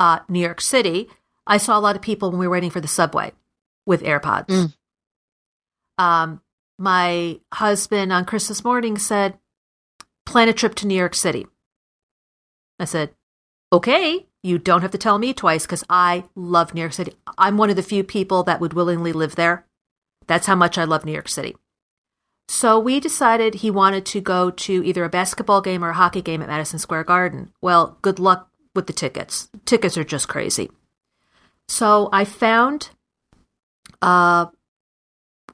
uh, 0.00 0.20
New 0.30 0.40
York 0.40 0.62
City. 0.62 1.10
I 1.46 1.58
saw 1.58 1.78
a 1.78 1.80
lot 1.80 1.96
of 1.96 2.00
people 2.00 2.30
when 2.30 2.40
we 2.40 2.46
were 2.46 2.52
waiting 2.52 2.70
for 2.70 2.80
the 2.80 2.88
subway 2.88 3.32
with 3.86 4.02
AirPods. 4.02 4.46
Mm. 4.48 4.74
Um, 5.98 6.40
my 6.78 7.40
husband 7.52 8.12
on 8.12 8.24
Christmas 8.24 8.64
morning 8.64 8.98
said, 8.98 9.38
"Plan 10.26 10.48
a 10.48 10.52
trip 10.52 10.74
to 10.76 10.86
New 10.86 10.96
York 10.96 11.14
City." 11.14 11.46
I 12.78 12.84
said, 12.84 13.14
"Okay." 13.72 14.26
You 14.44 14.58
don't 14.58 14.82
have 14.82 14.90
to 14.90 14.98
tell 14.98 15.18
me 15.18 15.32
twice 15.32 15.66
because 15.66 15.84
I 15.88 16.24
love 16.34 16.74
New 16.74 16.80
York 16.80 16.92
City. 16.92 17.12
I'm 17.38 17.56
one 17.56 17.70
of 17.70 17.76
the 17.76 17.82
few 17.82 18.02
people 18.02 18.42
that 18.42 18.60
would 18.60 18.72
willingly 18.72 19.12
live 19.12 19.36
there. 19.36 19.66
That's 20.26 20.46
how 20.46 20.56
much 20.56 20.78
I 20.78 20.84
love 20.84 21.04
New 21.04 21.12
York 21.12 21.28
City. 21.28 21.56
So 22.48 22.78
we 22.78 22.98
decided 22.98 23.54
he 23.54 23.70
wanted 23.70 24.04
to 24.06 24.20
go 24.20 24.50
to 24.50 24.84
either 24.84 25.04
a 25.04 25.08
basketball 25.08 25.60
game 25.60 25.84
or 25.84 25.90
a 25.90 25.94
hockey 25.94 26.22
game 26.22 26.42
at 26.42 26.48
Madison 26.48 26.80
Square 26.80 27.04
Garden. 27.04 27.52
Well, 27.60 27.98
good 28.02 28.18
luck 28.18 28.50
with 28.74 28.88
the 28.88 28.92
tickets. 28.92 29.48
Tickets 29.64 29.96
are 29.96 30.04
just 30.04 30.28
crazy. 30.28 30.70
So 31.68 32.08
I 32.12 32.24
found 32.24 32.90
uh, 34.02 34.46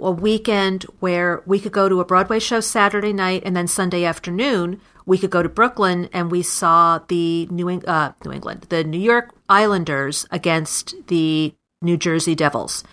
a 0.00 0.10
weekend 0.10 0.84
where 1.00 1.42
we 1.46 1.60
could 1.60 1.72
go 1.72 1.88
to 1.88 2.00
a 2.00 2.04
Broadway 2.04 2.38
show 2.38 2.60
Saturday 2.60 3.12
night 3.12 3.42
and 3.44 3.56
then 3.56 3.66
Sunday 3.68 4.04
afternoon 4.04 4.80
we 5.08 5.16
could 5.16 5.30
go 5.30 5.42
to 5.42 5.48
Brooklyn 5.48 6.10
and 6.12 6.30
we 6.30 6.42
saw 6.42 7.00
the 7.08 7.46
New, 7.46 7.70
Eng- 7.70 7.88
uh, 7.88 8.12
New 8.26 8.30
England, 8.30 8.66
the 8.68 8.84
New 8.84 9.00
York 9.00 9.34
Islanders 9.48 10.26
against 10.30 10.94
the 11.06 11.54
New 11.80 11.96
Jersey 11.96 12.34
Devils. 12.34 12.84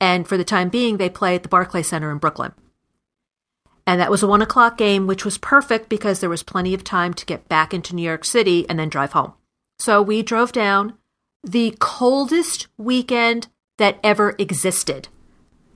And 0.00 0.28
for 0.28 0.36
the 0.36 0.44
time 0.44 0.68
being, 0.68 0.98
they 0.98 1.10
play 1.10 1.34
at 1.34 1.42
the 1.42 1.48
Barclay 1.48 1.82
Center 1.82 2.12
in 2.12 2.18
Brooklyn. 2.18 2.52
And 3.88 4.00
that 4.00 4.10
was 4.10 4.22
a 4.22 4.28
one 4.28 4.40
o'clock 4.40 4.78
game, 4.78 5.08
which 5.08 5.24
was 5.24 5.36
perfect 5.36 5.88
because 5.88 6.20
there 6.20 6.30
was 6.30 6.44
plenty 6.44 6.74
of 6.74 6.84
time 6.84 7.12
to 7.14 7.26
get 7.26 7.48
back 7.48 7.74
into 7.74 7.94
New 7.94 8.02
York 8.02 8.24
City 8.24 8.68
and 8.68 8.78
then 8.78 8.88
drive 8.88 9.12
home. 9.12 9.32
So 9.80 10.00
we 10.00 10.22
drove 10.22 10.52
down 10.52 10.94
the 11.42 11.76
coldest 11.80 12.68
weekend 12.78 13.48
that 13.78 13.98
ever 14.02 14.34
existed, 14.38 15.08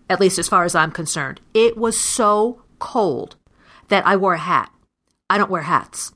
at 0.08 0.20
least 0.20 0.38
as 0.38 0.48
far 0.48 0.64
as 0.64 0.74
I'm 0.74 0.92
concerned. 0.92 1.40
It 1.54 1.76
was 1.76 2.00
so 2.00 2.62
cold 2.78 3.36
that 3.88 4.06
I 4.06 4.16
wore 4.16 4.34
a 4.34 4.38
hat. 4.38 4.70
I 5.28 5.38
don't 5.38 5.50
wear 5.50 5.62
hats. 5.62 6.12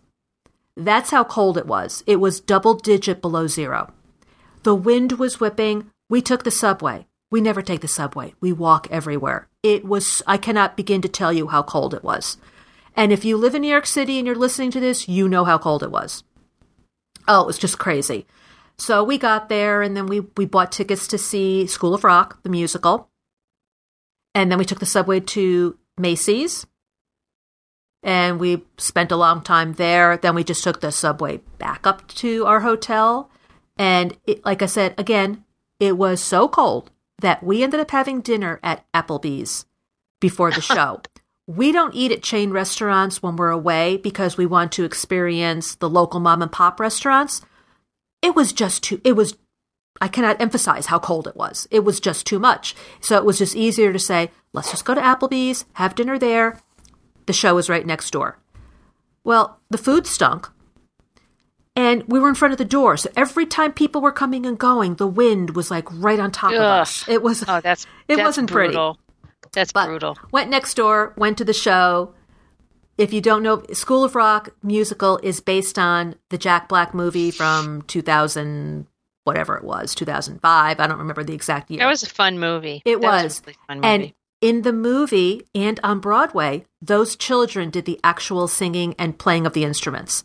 That's 0.77 1.11
how 1.11 1.25
cold 1.25 1.59
it 1.59 1.67
was. 1.67 2.03
It 2.07 2.17
was 2.17 2.41
double 2.41 2.75
digit 2.75 3.21
below 3.21 3.47
zero. 3.47 3.93
The 4.63 4.75
wind 4.75 5.13
was 5.13 5.41
whipping. 5.41 5.91
We 6.09 6.23
took 6.23 6.45
the 6.45 6.51
subway. 6.51 7.07
We 7.31 7.41
never 7.41 7.63
take 7.63 7.81
the 7.81 7.89
subway. 7.89 8.35
We 8.41 8.53
walk 8.53 8.89
everywhere. 8.91 9.49
It 9.63 9.85
was, 9.85 10.23
I 10.27 10.37
cannot 10.37 10.77
begin 10.77 11.03
to 11.03 11.09
tell 11.09 11.33
you 11.33 11.49
how 11.49 11.63
cold 11.63 11.95
it 11.95 12.05
was. 12.05 12.37
And 12.95 13.13
if 13.13 13.25
you 13.25 13.37
live 13.37 13.55
in 13.55 13.63
New 13.63 13.71
York 13.71 13.87
City 13.87 14.19
and 14.19 14.27
you're 14.27 14.37
listening 14.37 14.71
to 14.73 14.81
this, 14.81 15.09
you 15.09 15.29
know 15.29 15.45
how 15.45 15.59
cold 15.59 15.83
it 15.83 15.91
was. 15.91 16.25
Oh, 17.27 17.43
it 17.43 17.47
was 17.47 17.59
just 17.59 17.79
crazy. 17.79 18.27
So 18.79 19.05
we 19.05 19.19
got 19.19 19.49
there 19.49 19.83
and 19.83 19.97
then 19.97 20.07
we, 20.07 20.21
we 20.37 20.47
bought 20.47 20.73
tickets 20.73 21.07
to 21.09 21.19
see 21.19 21.67
School 21.67 21.95
of 21.95 22.05
Rock, 22.05 22.43
the 22.43 22.49
musical. 22.49 23.09
And 24.35 24.51
then 24.51 24.59
we 24.59 24.65
took 24.65 24.81
the 24.81 24.87
subway 24.87 25.21
to 25.21 25.79
Macy's 25.99 26.67
and 28.03 28.41
we 28.41 28.63
spent 28.79 29.13
a 29.13 29.17
long 29.17 29.43
time 29.43 29.75
there. 29.75 30.17
Then 30.17 30.35
we 30.35 30.45
just 30.45 30.65
took 30.65 30.81
the 30.81 30.91
subway 30.91 31.39
back 31.59 31.87
up 31.87 32.09
to 32.09 32.45
our 32.47 32.61
hotel. 32.61 33.31
And 33.77 34.17
it, 34.27 34.45
like 34.45 34.63
I 34.63 34.67
said, 34.67 34.95
again, 34.99 35.45
it 35.79 35.97
was 35.97 36.21
so 36.21 36.49
cold 36.49 36.91
that 37.21 37.43
we 37.43 37.63
ended 37.63 37.81
up 37.81 37.91
having 37.91 38.21
dinner 38.21 38.59
at 38.63 38.85
Applebee's 38.93 39.67
before 40.21 40.51
the 40.51 40.61
show. 40.61 41.03
we 41.47 41.73
don't 41.73 41.95
eat 41.95 42.13
at 42.13 42.23
chain 42.23 42.51
restaurants 42.51 43.23
when 43.23 43.37
we're 43.37 43.51
away 43.51 43.97
because 43.97 44.37
we 44.37 44.47
want 44.47 44.73
to 44.73 44.85
experience 44.85 45.77
the 45.77 45.91
local 45.91 46.21
mom 46.21 46.43
and 46.43 46.53
pop 46.53 46.81
restaurants. 46.81 47.43
It 48.23 48.35
was 48.35 48.53
just 48.53 48.83
too, 48.85 49.01
it 49.05 49.13
was, 49.13 49.37
I 50.01 50.09
cannot 50.09 50.41
emphasize 50.41 50.87
how 50.87 50.99
cold 50.99 51.27
it 51.27 51.37
was. 51.37 51.67
It 51.71 51.81
was 51.85 52.01
just 52.01 52.27
too 52.27 52.39
much. 52.39 52.75
So 53.01 53.17
it 53.17 53.25
was 53.25 53.39
just 53.39 53.57
easier 53.57 53.93
to 53.93 53.99
say, 53.99 54.31
let's 54.53 54.71
just 54.71 54.85
go 54.85 54.95
to 54.95 55.01
Applebee's, 55.01 55.65
have 55.75 55.95
dinner 55.95 56.19
there, 56.19 56.59
the 57.27 57.33
show 57.33 57.55
was 57.55 57.69
right 57.69 57.85
next 57.87 58.11
door. 58.13 58.39
Well, 59.25 59.61
the 59.71 59.79
food 59.79 60.07
stunk. 60.07 60.49
And 61.75 62.05
we 62.07 62.21
were 62.21 62.29
in 62.29 62.35
front 62.35 62.53
of 62.53 62.59
the 62.59 62.65
door. 62.67 62.97
So 62.97 63.11
every 63.17 63.47
time 63.47 63.73
people 63.73 64.03
were 64.03 64.13
coming 64.13 64.45
and 64.45 64.59
going, 64.59 64.97
the 64.97 65.07
wind 65.07 65.57
was 65.57 65.71
like 65.71 65.87
right 65.91 66.21
on 66.21 66.31
top 66.31 66.51
Ugh. 66.51 66.57
of 66.57 66.63
us. 66.63 67.09
It 67.09 67.23
was 67.23 67.45
Oh, 67.49 67.61
that's 67.61 67.85
it 68.09 68.17
that's 68.17 68.27
wasn't 68.27 68.51
brutal. 68.51 68.95
pretty. 68.95 69.49
That's 69.55 69.73
but 69.73 69.87
brutal. 69.87 70.19
Went 70.33 70.51
next 70.51 70.75
door, 70.75 71.15
went 71.17 71.39
to 71.39 71.45
the 71.45 71.53
show. 71.55 72.15
If 73.03 73.13
you 73.13 73.21
don't 73.21 73.43
know, 73.43 73.65
School 73.73 74.05
of 74.05 74.15
Rock 74.15 74.51
musical 74.63 75.19
is 75.25 75.41
based 75.41 75.77
on 75.77 76.15
the 76.31 76.39
Jack 76.39 76.69
Black 76.69 76.95
movie 76.95 77.33
from 77.33 77.83
2000 77.83 78.87
whatever 79.25 79.57
it 79.57 79.65
was, 79.65 79.95
2005. 79.97 80.79
I 80.79 80.87
don't 80.87 80.99
remember 80.99 81.25
the 81.25 81.35
exact 81.35 81.69
year. 81.71 81.81
That 81.81 81.89
was 81.89 82.05
a 82.05 82.09
fun 82.09 82.39
movie. 82.39 82.81
It 82.85 83.01
was. 83.01 83.25
was 83.25 83.43
really 83.45 83.57
fun 83.67 83.81
movie. 83.81 83.89
And 83.89 84.13
in 84.41 84.63
the 84.63 84.73
movie 84.73 85.47
and 85.53 85.81
on 85.83 85.99
Broadway, 85.99 86.65
those 86.81 87.17
children 87.17 87.71
did 87.71 87.87
the 87.87 87.99
actual 88.05 88.47
singing 88.47 88.95
and 89.01 89.19
playing 89.19 89.47
of 89.47 89.53
the 89.53 89.65
instruments. 89.65 90.23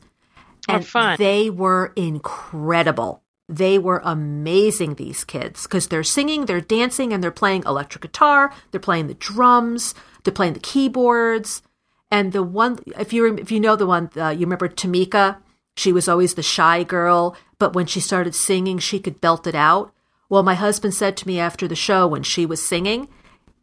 Oh, 0.70 0.76
And 0.76 0.86
fun. 0.86 1.18
they 1.18 1.50
were 1.50 1.94
incredible. 1.96 3.24
They 3.50 3.80
were 3.80 4.02
amazing, 4.04 4.96
these 4.96 5.24
kids, 5.24 5.63
because 5.63 5.88
they're 5.88 6.04
singing, 6.04 6.46
they're 6.46 6.62
dancing, 6.62 7.12
and 7.13 7.24
they're 7.24 7.32
playing 7.32 7.63
electric 7.66 8.02
guitar, 8.02 8.54
they're 8.70 8.80
playing 8.80 9.08
the 9.08 9.13
drums, 9.13 9.96
they're 10.24 10.34
playing 10.34 10.54
the 10.54 10.60
keyboards. 10.60 11.62
And 12.10 12.32
the 12.32 12.43
one, 12.43 12.80
if 12.98 13.12
you 13.12 13.36
if 13.36 13.52
you 13.52 13.60
know 13.60 13.76
the 13.76 13.86
one, 13.86 14.10
uh, 14.15 14.30
you 14.30 14.41
remember 14.41 14.70
Tamika, 14.70 15.38
she 15.76 15.91
was 15.91 16.08
always 16.08 16.34
the 16.34 16.43
shy 16.43 16.84
girl, 16.84 17.36
but 17.60 17.74
when 17.74 17.86
she 17.86 18.00
started 18.00 18.34
singing, 18.34 18.80
she 18.80 19.00
could 19.00 19.22
belt 19.22 19.46
it 19.46 19.56
out. 19.56 19.93
Well, 20.30 20.43
my 20.43 20.56
husband 20.56 20.93
said 20.93 21.17
to 21.17 21.28
me 21.28 21.39
after 21.39 21.67
the 21.67 21.76
show 21.76 22.08
when 22.08 22.24
she 22.24 22.46
was 22.46 22.65
singing, 22.65 23.08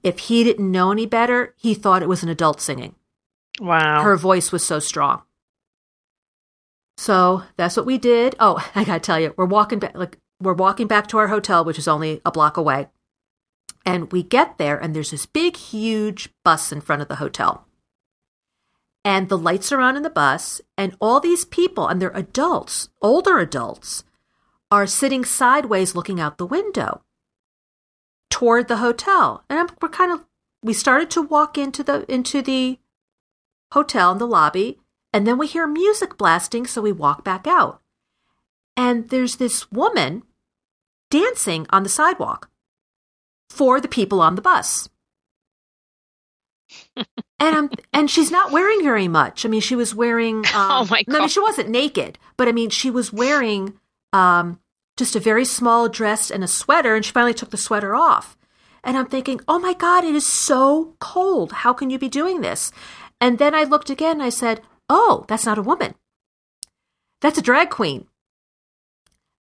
if 0.02 0.18
he 0.18 0.44
didn't 0.44 0.70
know 0.70 0.92
any 0.92 1.06
better, 1.06 1.54
he 1.56 1.74
thought 1.74 2.02
it 2.02 2.08
was 2.08 2.22
an 2.22 2.28
adult 2.28 2.60
singing. 2.60 2.94
wow. 3.60 4.02
Her 4.02 4.16
voice 4.16 4.52
was 4.52 4.64
so 4.64 4.78
strong. 4.78 5.22
So 6.96 7.42
that's 7.56 7.76
what 7.76 7.86
we 7.86 7.98
did. 7.98 8.36
Oh, 8.38 8.66
I 8.74 8.84
gotta 8.84 9.00
tell 9.00 9.18
you, 9.18 9.34
we're 9.36 9.46
walking 9.46 9.78
back 9.78 9.96
like 9.96 10.18
we're 10.40 10.52
walking 10.52 10.86
back 10.86 11.06
to 11.08 11.18
our 11.18 11.28
hotel, 11.28 11.64
which 11.64 11.78
is 11.78 11.88
only 11.88 12.20
a 12.24 12.30
block 12.30 12.56
away. 12.56 12.88
And 13.86 14.12
we 14.12 14.22
get 14.22 14.58
there 14.58 14.78
and 14.78 14.94
there's 14.94 15.10
this 15.10 15.26
big, 15.26 15.56
huge 15.56 16.30
bus 16.44 16.72
in 16.72 16.80
front 16.80 17.02
of 17.02 17.08
the 17.08 17.16
hotel. 17.16 17.66
And 19.04 19.28
the 19.28 19.38
lights 19.38 19.70
are 19.70 19.80
on 19.80 19.96
in 19.96 20.02
the 20.02 20.10
bus, 20.10 20.60
and 20.78 20.96
all 20.98 21.20
these 21.20 21.44
people, 21.44 21.88
and 21.88 22.00
they're 22.00 22.10
adults, 22.10 22.88
older 23.02 23.38
adults, 23.38 24.04
are 24.70 24.86
sitting 24.86 25.24
sideways 25.24 25.94
looking 25.94 26.20
out 26.20 26.38
the 26.38 26.46
window 26.46 27.02
toward 28.30 28.66
the 28.66 28.78
hotel. 28.78 29.44
And 29.48 29.70
we're 29.80 29.88
kind 29.90 30.10
of 30.10 30.24
we 30.62 30.72
started 30.72 31.10
to 31.10 31.22
walk 31.22 31.58
into 31.58 31.82
the 31.82 32.10
into 32.10 32.40
the 32.40 32.78
hotel 33.72 34.12
in 34.12 34.18
the 34.18 34.26
lobby, 34.26 34.80
and 35.12 35.26
then 35.26 35.36
we 35.36 35.46
hear 35.46 35.66
music 35.66 36.16
blasting, 36.16 36.66
so 36.66 36.80
we 36.80 36.92
walk 36.92 37.22
back 37.22 37.46
out. 37.46 37.82
And 38.76 39.10
there's 39.10 39.36
this 39.36 39.70
woman 39.70 40.22
dancing 41.10 41.66
on 41.70 41.82
the 41.82 41.88
sidewalk 41.88 42.50
for 43.50 43.80
the 43.80 43.88
people 43.88 44.20
on 44.20 44.34
the 44.34 44.42
bus. 44.42 44.88
And 46.96 47.06
I'm, 47.40 47.70
and 47.92 48.10
she's 48.10 48.30
not 48.30 48.52
wearing 48.52 48.82
very 48.82 49.08
much. 49.08 49.44
I 49.44 49.48
mean, 49.48 49.60
she 49.60 49.76
was 49.76 49.94
wearing. 49.94 50.44
Um, 50.54 50.70
Oh, 50.70 50.86
my 50.90 51.04
I 51.08 51.18
mean, 51.18 51.28
she 51.28 51.40
wasn't 51.40 51.68
naked, 51.70 52.18
but 52.36 52.48
I 52.48 52.52
mean, 52.52 52.70
she 52.70 52.90
was 52.90 53.12
wearing 53.12 53.74
um, 54.12 54.60
just 54.96 55.16
a 55.16 55.20
very 55.20 55.44
small 55.44 55.88
dress 55.88 56.30
and 56.30 56.44
a 56.44 56.48
sweater, 56.48 56.94
and 56.94 57.04
she 57.04 57.12
finally 57.12 57.34
took 57.34 57.50
the 57.50 57.56
sweater 57.56 57.94
off. 57.94 58.36
And 58.84 58.96
I'm 58.96 59.06
thinking, 59.06 59.40
oh 59.48 59.58
my 59.58 59.72
God, 59.72 60.04
it 60.04 60.14
is 60.14 60.26
so 60.26 60.94
cold. 61.00 61.52
How 61.52 61.72
can 61.72 61.90
you 61.90 61.98
be 61.98 62.08
doing 62.08 62.40
this? 62.42 62.70
And 63.20 63.38
then 63.38 63.54
I 63.54 63.64
looked 63.64 63.88
again 63.90 64.16
and 64.16 64.22
I 64.22 64.28
said, 64.28 64.60
oh, 64.90 65.24
that's 65.26 65.46
not 65.46 65.58
a 65.58 65.62
woman. 65.62 65.94
That's 67.22 67.38
a 67.38 67.42
drag 67.42 67.70
queen. 67.70 68.06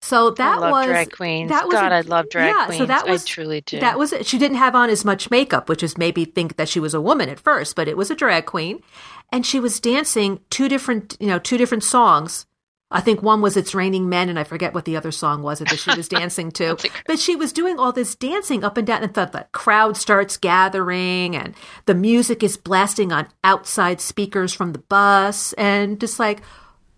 So 0.03 0.31
that 0.31 0.57
I 0.57 0.59
love 0.59 0.71
was 0.71 0.85
drag 0.87 1.11
queens. 1.13 1.49
That 1.49 1.65
was 1.65 1.75
God, 1.75 1.93
a- 1.93 1.95
I 1.95 2.01
love 2.01 2.29
drag 2.29 2.53
yeah, 2.53 2.65
queens. 2.65 2.77
So 2.77 2.85
that 2.87 3.07
was 3.07 3.23
I 3.23 3.25
truly 3.25 3.61
do. 3.61 3.79
That 3.79 3.97
was 3.97 4.11
it. 4.11 4.25
She 4.25 4.37
didn't 4.37 4.57
have 4.57 4.75
on 4.75 4.89
as 4.89 5.05
much 5.05 5.31
makeup, 5.31 5.69
which 5.69 5.81
is 5.81 5.97
maybe 5.97 6.25
think 6.25 6.57
that 6.57 6.67
she 6.67 6.81
was 6.81 6.93
a 6.93 6.99
woman 6.99 7.29
at 7.29 7.39
first, 7.39 7.73
but 7.77 7.87
it 7.87 7.95
was 7.95 8.11
a 8.11 8.15
drag 8.15 8.45
queen, 8.45 8.83
and 9.31 9.45
she 9.45 9.61
was 9.61 9.79
dancing 9.79 10.41
two 10.49 10.67
different, 10.67 11.15
you 11.21 11.27
know, 11.27 11.39
two 11.39 11.57
different 11.57 11.85
songs. 11.85 12.45
I 12.91 12.99
think 12.99 13.23
one 13.23 13.39
was 13.39 13.55
"It's 13.55 13.73
Raining 13.73 14.09
Men," 14.09 14.27
and 14.27 14.37
I 14.37 14.43
forget 14.43 14.73
what 14.73 14.83
the 14.83 14.97
other 14.97 15.11
song 15.11 15.41
was 15.41 15.59
that 15.59 15.79
she 15.79 15.95
was 15.95 16.09
dancing 16.19 16.51
to. 16.51 16.77
But 17.05 17.17
she 17.17 17.37
was 17.37 17.53
doing 17.53 17.79
all 17.79 17.93
this 17.93 18.13
dancing 18.13 18.65
up 18.65 18.75
and 18.75 18.85
down, 18.85 19.03
and 19.03 19.13
the, 19.13 19.25
the 19.27 19.47
crowd 19.53 19.95
starts 19.95 20.35
gathering, 20.35 21.33
and 21.33 21.55
the 21.85 21.95
music 21.95 22.43
is 22.43 22.57
blasting 22.57 23.13
on 23.13 23.29
outside 23.45 24.01
speakers 24.01 24.53
from 24.53 24.73
the 24.73 24.79
bus, 24.79 25.53
and 25.53 25.97
just 25.97 26.19
like, 26.19 26.41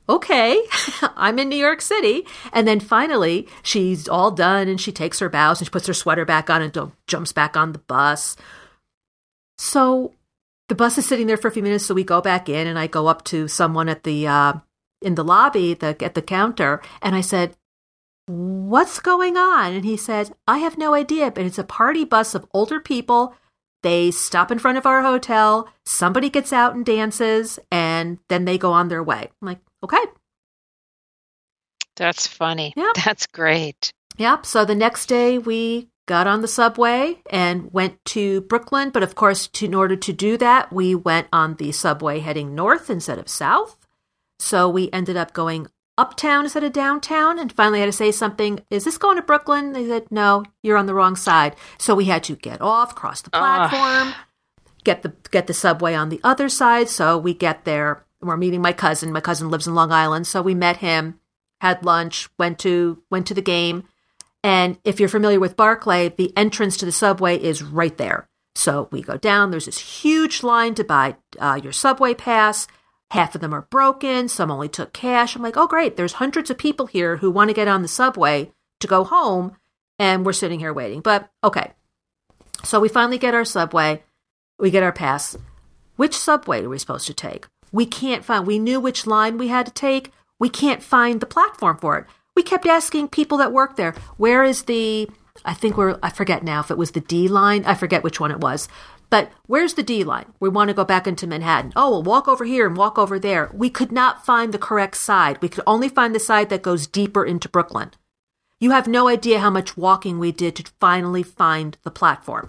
okay, 0.08 0.62
I'm 1.16 1.40
in 1.40 1.50
New 1.50 1.56
York 1.56 1.82
City. 1.82 2.26
And 2.54 2.68
then 2.68 2.80
finally, 2.80 3.48
she's 3.64 4.08
all 4.08 4.32
done, 4.32 4.68
and 4.68 4.80
she 4.80 4.92
takes 4.92 5.20
her 5.20 5.30
bows, 5.30 5.60
and 5.60 5.68
she 5.68 5.72
puts 5.72 5.88
her 5.88 5.94
sweater 5.94 6.26
back 6.26 6.50
on, 6.50 6.62
and 6.62 6.92
jumps 7.08 7.32
back 7.32 7.58
on 7.58 7.72
the 7.72 7.80
bus. 7.80 8.36
So 9.58 10.14
the 10.70 10.76
bus 10.76 10.98
is 10.98 11.06
sitting 11.08 11.28
there 11.28 11.38
for 11.38 11.48
a 11.48 11.52
few 11.52 11.64
minutes, 11.64 11.86
so 11.86 11.94
we 11.94 12.04
go 12.04 12.22
back 12.22 12.50
in, 12.50 12.68
and 12.68 12.80
I 12.80 12.88
go 12.88 13.08
up 13.08 13.24
to 13.26 13.48
someone 13.48 13.90
at 13.90 14.04
the 14.04 14.28
uh, 14.28 14.54
in 15.02 15.16
the 15.16 15.24
lobby, 15.24 15.74
the 15.74 15.96
at 16.02 16.16
the 16.16 16.22
counter, 16.22 16.82
and 17.02 17.16
I 17.16 17.22
said, 17.22 17.56
what's 18.28 19.00
going 19.00 19.38
on? 19.38 19.74
And 19.74 19.86
he 19.86 19.98
says, 19.98 20.32
I 20.48 20.60
have 20.60 20.78
no 20.78 20.94
idea, 20.94 21.32
but 21.32 21.46
it's 21.46 21.60
a 21.60 21.64
party 21.64 22.04
bus 22.04 22.36
of 22.36 22.48
older 22.54 22.80
people. 22.80 23.36
They 23.84 24.10
stop 24.10 24.52
in 24.52 24.58
front 24.58 24.80
of 24.80 24.88
our 24.88 25.04
hotel, 25.04 25.70
somebody 25.86 26.30
gets 26.30 26.52
out 26.52 26.74
and 26.74 26.84
dances, 26.84 27.60
and 27.72 28.18
then 28.30 28.46
they 28.46 28.58
go 28.58 28.72
on 28.72 28.88
their 28.88 29.04
way. 29.04 29.30
I'm 29.42 29.46
like, 29.46 29.60
okay. 29.86 30.04
That's 31.96 32.28
funny. 32.28 32.74
Yep. 32.76 32.96
That's 33.06 33.26
great. 33.28 33.94
Yep. 34.18 34.46
So 34.46 34.66
the 34.66 34.76
next 34.76 35.08
day 35.08 35.38
we 35.38 35.90
got 36.08 36.28
on 36.28 36.42
the 36.42 36.48
subway 36.48 37.22
and 37.30 37.72
went 37.74 38.04
to 38.06 38.42
Brooklyn. 38.42 38.90
But 38.90 39.04
of 39.04 39.16
course, 39.16 39.48
to, 39.48 39.66
in 39.66 39.74
order 39.74 39.96
to 39.96 40.14
do 40.14 40.38
that, 40.38 40.72
we 40.72 40.94
went 40.94 41.28
on 41.34 41.56
the 41.56 41.72
subway 41.72 42.20
heading 42.20 42.54
north 42.54 42.90
instead 42.90 43.18
of 43.18 43.30
south. 43.30 43.78
So 44.40 44.70
we 44.70 44.92
ended 44.92 45.18
up 45.18 45.34
going 45.34 45.68
uptown 45.98 46.44
instead 46.44 46.64
of 46.64 46.74
downtown 46.74 47.40
and 47.40 47.52
finally 47.52 47.80
had 47.80 47.86
to 47.86 47.92
say 47.92 48.12
something. 48.12 48.60
Is 48.70 48.84
this 48.84 48.98
going 48.98 49.16
to 49.16 49.22
Brooklyn? 49.24 49.72
They 49.72 49.88
said, 49.88 50.12
no, 50.12 50.44
you're 50.62 50.78
on 50.78 50.86
the 50.86 50.94
wrong 50.94 51.16
side. 51.16 51.56
So 51.78 51.96
we 51.96 52.06
had 52.06 52.24
to 52.26 52.36
get 52.36 52.62
off, 52.62 52.94
cross 52.96 53.22
the 53.22 53.30
platform, 53.30 54.14
get 54.84 55.02
the 55.02 55.14
get 55.32 55.48
the 55.48 55.54
subway 55.54 55.96
on 55.96 56.10
the 56.10 56.20
other 56.24 56.50
side. 56.50 56.90
So 56.90 57.18
we 57.18 57.34
get 57.34 57.66
there. 57.66 58.05
We're 58.26 58.38
meeting 58.38 58.62
my 58.62 58.74
cousin. 58.74 59.12
My 59.12 59.22
cousin 59.22 59.50
lives 59.50 59.68
in 59.68 59.76
Long 59.76 59.92
Island, 59.92 60.28
so 60.28 60.42
we 60.42 60.56
met 60.56 60.78
him, 60.78 61.20
had 61.62 61.86
lunch, 61.86 62.30
went 62.38 62.60
to 62.60 63.02
went 63.10 63.28
to 63.28 63.34
the 63.34 63.42
game. 63.42 63.84
And 64.44 64.78
if 64.84 65.00
you're 65.00 65.10
familiar 65.10 65.40
with 65.40 65.58
Barclay, 65.58 66.10
the 66.10 66.32
entrance 66.38 66.78
to 66.78 66.86
the 66.86 66.92
subway 66.92 67.42
is 67.42 67.64
right 67.64 67.98
there. 67.98 68.30
So 68.54 68.88
we 68.92 69.02
go 69.02 69.18
down. 69.18 69.52
There's 69.52 69.66
this 69.66 69.80
huge 69.80 70.44
line 70.44 70.76
to 70.76 70.84
buy 70.84 71.18
uh, 71.40 71.60
your 71.62 71.74
subway 71.74 72.14
pass. 72.14 72.68
Half 73.12 73.36
of 73.36 73.42
them 73.42 73.54
are 73.54 73.68
broken. 73.70 74.28
Some 74.28 74.52
only 74.52 74.70
took 74.70 74.94
cash. 74.94 75.36
I'm 75.36 75.42
like, 75.42 75.58
oh, 75.58 75.68
great. 75.68 75.96
There's 75.98 76.14
hundreds 76.14 76.50
of 76.50 76.58
people 76.58 76.86
here 76.88 77.18
who 77.18 77.32
want 77.32 77.50
to 77.50 77.56
get 77.56 77.68
on 77.68 77.82
the 77.82 77.88
subway 77.88 78.52
to 78.80 78.88
go 78.88 79.04
home. 79.04 79.56
And 80.00 80.26
we're 80.26 80.34
sitting 80.34 80.60
here 80.60 80.74
waiting. 80.74 81.02
But 81.02 81.30
okay. 81.44 81.74
So 82.64 82.80
we 82.80 82.90
finally 82.90 83.18
get 83.18 83.36
our 83.36 83.46
subway. 83.46 84.04
We 84.58 84.72
get 84.72 84.84
our 84.84 84.92
pass. 84.92 85.38
Which 85.96 86.16
subway 86.16 86.64
are 86.64 86.70
we 86.70 86.78
supposed 86.78 87.08
to 87.08 87.14
take? 87.14 87.48
We 87.76 87.86
can't 87.86 88.24
find, 88.24 88.48
we 88.48 88.58
knew 88.58 88.80
which 88.80 89.06
line 89.06 89.38
we 89.38 89.50
had 89.50 89.66
to 89.66 89.72
take. 89.74 90.14
We 90.40 90.48
can't 90.48 90.82
find 90.82 91.20
the 91.20 91.26
platform 91.26 91.78
for 91.78 91.98
it. 91.98 92.06
We 92.34 92.42
kept 92.42 92.66
asking 92.66 93.10
people 93.10 93.38
that 93.40 93.52
work 93.52 93.76
there, 93.76 93.94
where 94.16 94.46
is 94.46 94.64
the, 94.64 95.10
I 95.44 95.54
think 95.54 95.76
we're, 95.76 96.00
I 96.02 96.10
forget 96.10 96.42
now 96.42 96.62
if 96.62 96.72
it 96.72 96.78
was 96.78 96.92
the 96.92 97.02
D 97.02 97.28
line. 97.28 97.66
I 97.66 97.74
forget 97.74 98.02
which 98.02 98.18
one 98.18 98.32
it 98.32 98.40
was. 98.40 98.70
But 99.10 99.30
where's 99.48 99.74
the 99.74 99.84
D 99.84 100.06
line? 100.06 100.32
We 100.40 100.48
want 100.48 100.70
to 100.70 100.74
go 100.74 100.86
back 100.86 101.06
into 101.06 101.28
Manhattan. 101.28 101.74
Oh, 101.76 101.90
we'll 101.90 102.04
walk 102.04 102.30
over 102.30 102.46
here 102.46 102.66
and 102.66 102.78
walk 102.78 102.98
over 102.98 103.20
there. 103.20 103.52
We 103.54 103.70
could 103.70 103.92
not 103.92 104.26
find 104.26 104.54
the 104.54 104.58
correct 104.58 104.96
side. 104.96 105.42
We 105.42 105.50
could 105.50 105.64
only 105.68 105.90
find 105.90 106.16
the 106.16 106.20
side 106.22 106.48
that 106.52 106.62
goes 106.62 106.88
deeper 106.88 107.26
into 107.26 107.50
Brooklyn. 107.50 107.92
You 108.58 108.72
have 108.72 108.88
no 108.88 109.10
idea 109.10 109.42
how 109.42 109.50
much 109.50 109.76
walking 109.76 110.18
we 110.18 110.32
did 110.32 110.56
to 110.56 110.64
finally 110.80 111.24
find 111.24 111.78
the 111.84 111.92
platform. 111.92 112.48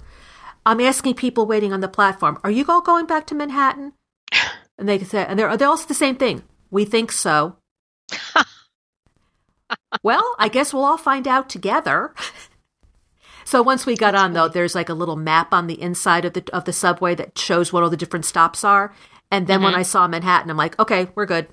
I'm 0.64 0.80
asking 0.80 1.14
people 1.14 1.46
waiting 1.46 1.72
on 1.72 1.80
the 1.80 1.88
platform, 1.88 2.38
are 2.44 2.50
you 2.52 2.64
all 2.68 2.80
going 2.80 3.06
back 3.06 3.26
to 3.26 3.34
Manhattan? 3.34 3.94
And 4.78 4.88
they 4.88 4.98
say, 4.98 5.24
and 5.26 5.38
they're, 5.38 5.56
they're 5.56 5.68
also 5.68 5.86
the 5.86 5.94
same 5.94 6.16
thing. 6.16 6.42
We 6.70 6.84
think 6.84 7.12
so. 7.12 7.56
well, 10.02 10.34
I 10.38 10.48
guess 10.48 10.72
we'll 10.72 10.84
all 10.84 10.98
find 10.98 11.26
out 11.26 11.48
together. 11.48 12.14
so 13.44 13.62
once 13.62 13.86
we 13.86 13.96
got 13.96 14.14
on, 14.14 14.32
though, 14.32 14.48
there's 14.48 14.74
like 14.74 14.88
a 14.88 14.94
little 14.94 15.16
map 15.16 15.52
on 15.52 15.66
the 15.66 15.80
inside 15.80 16.24
of 16.24 16.34
the 16.34 16.44
of 16.52 16.64
the 16.64 16.72
subway 16.72 17.14
that 17.14 17.38
shows 17.38 17.72
what 17.72 17.82
all 17.82 17.90
the 17.90 17.96
different 17.96 18.24
stops 18.24 18.64
are. 18.64 18.92
And 19.30 19.46
then 19.46 19.58
mm-hmm. 19.58 19.64
when 19.64 19.74
I 19.74 19.82
saw 19.82 20.06
Manhattan, 20.06 20.50
I'm 20.50 20.56
like, 20.56 20.78
okay, 20.78 21.08
we're 21.14 21.26
good. 21.26 21.48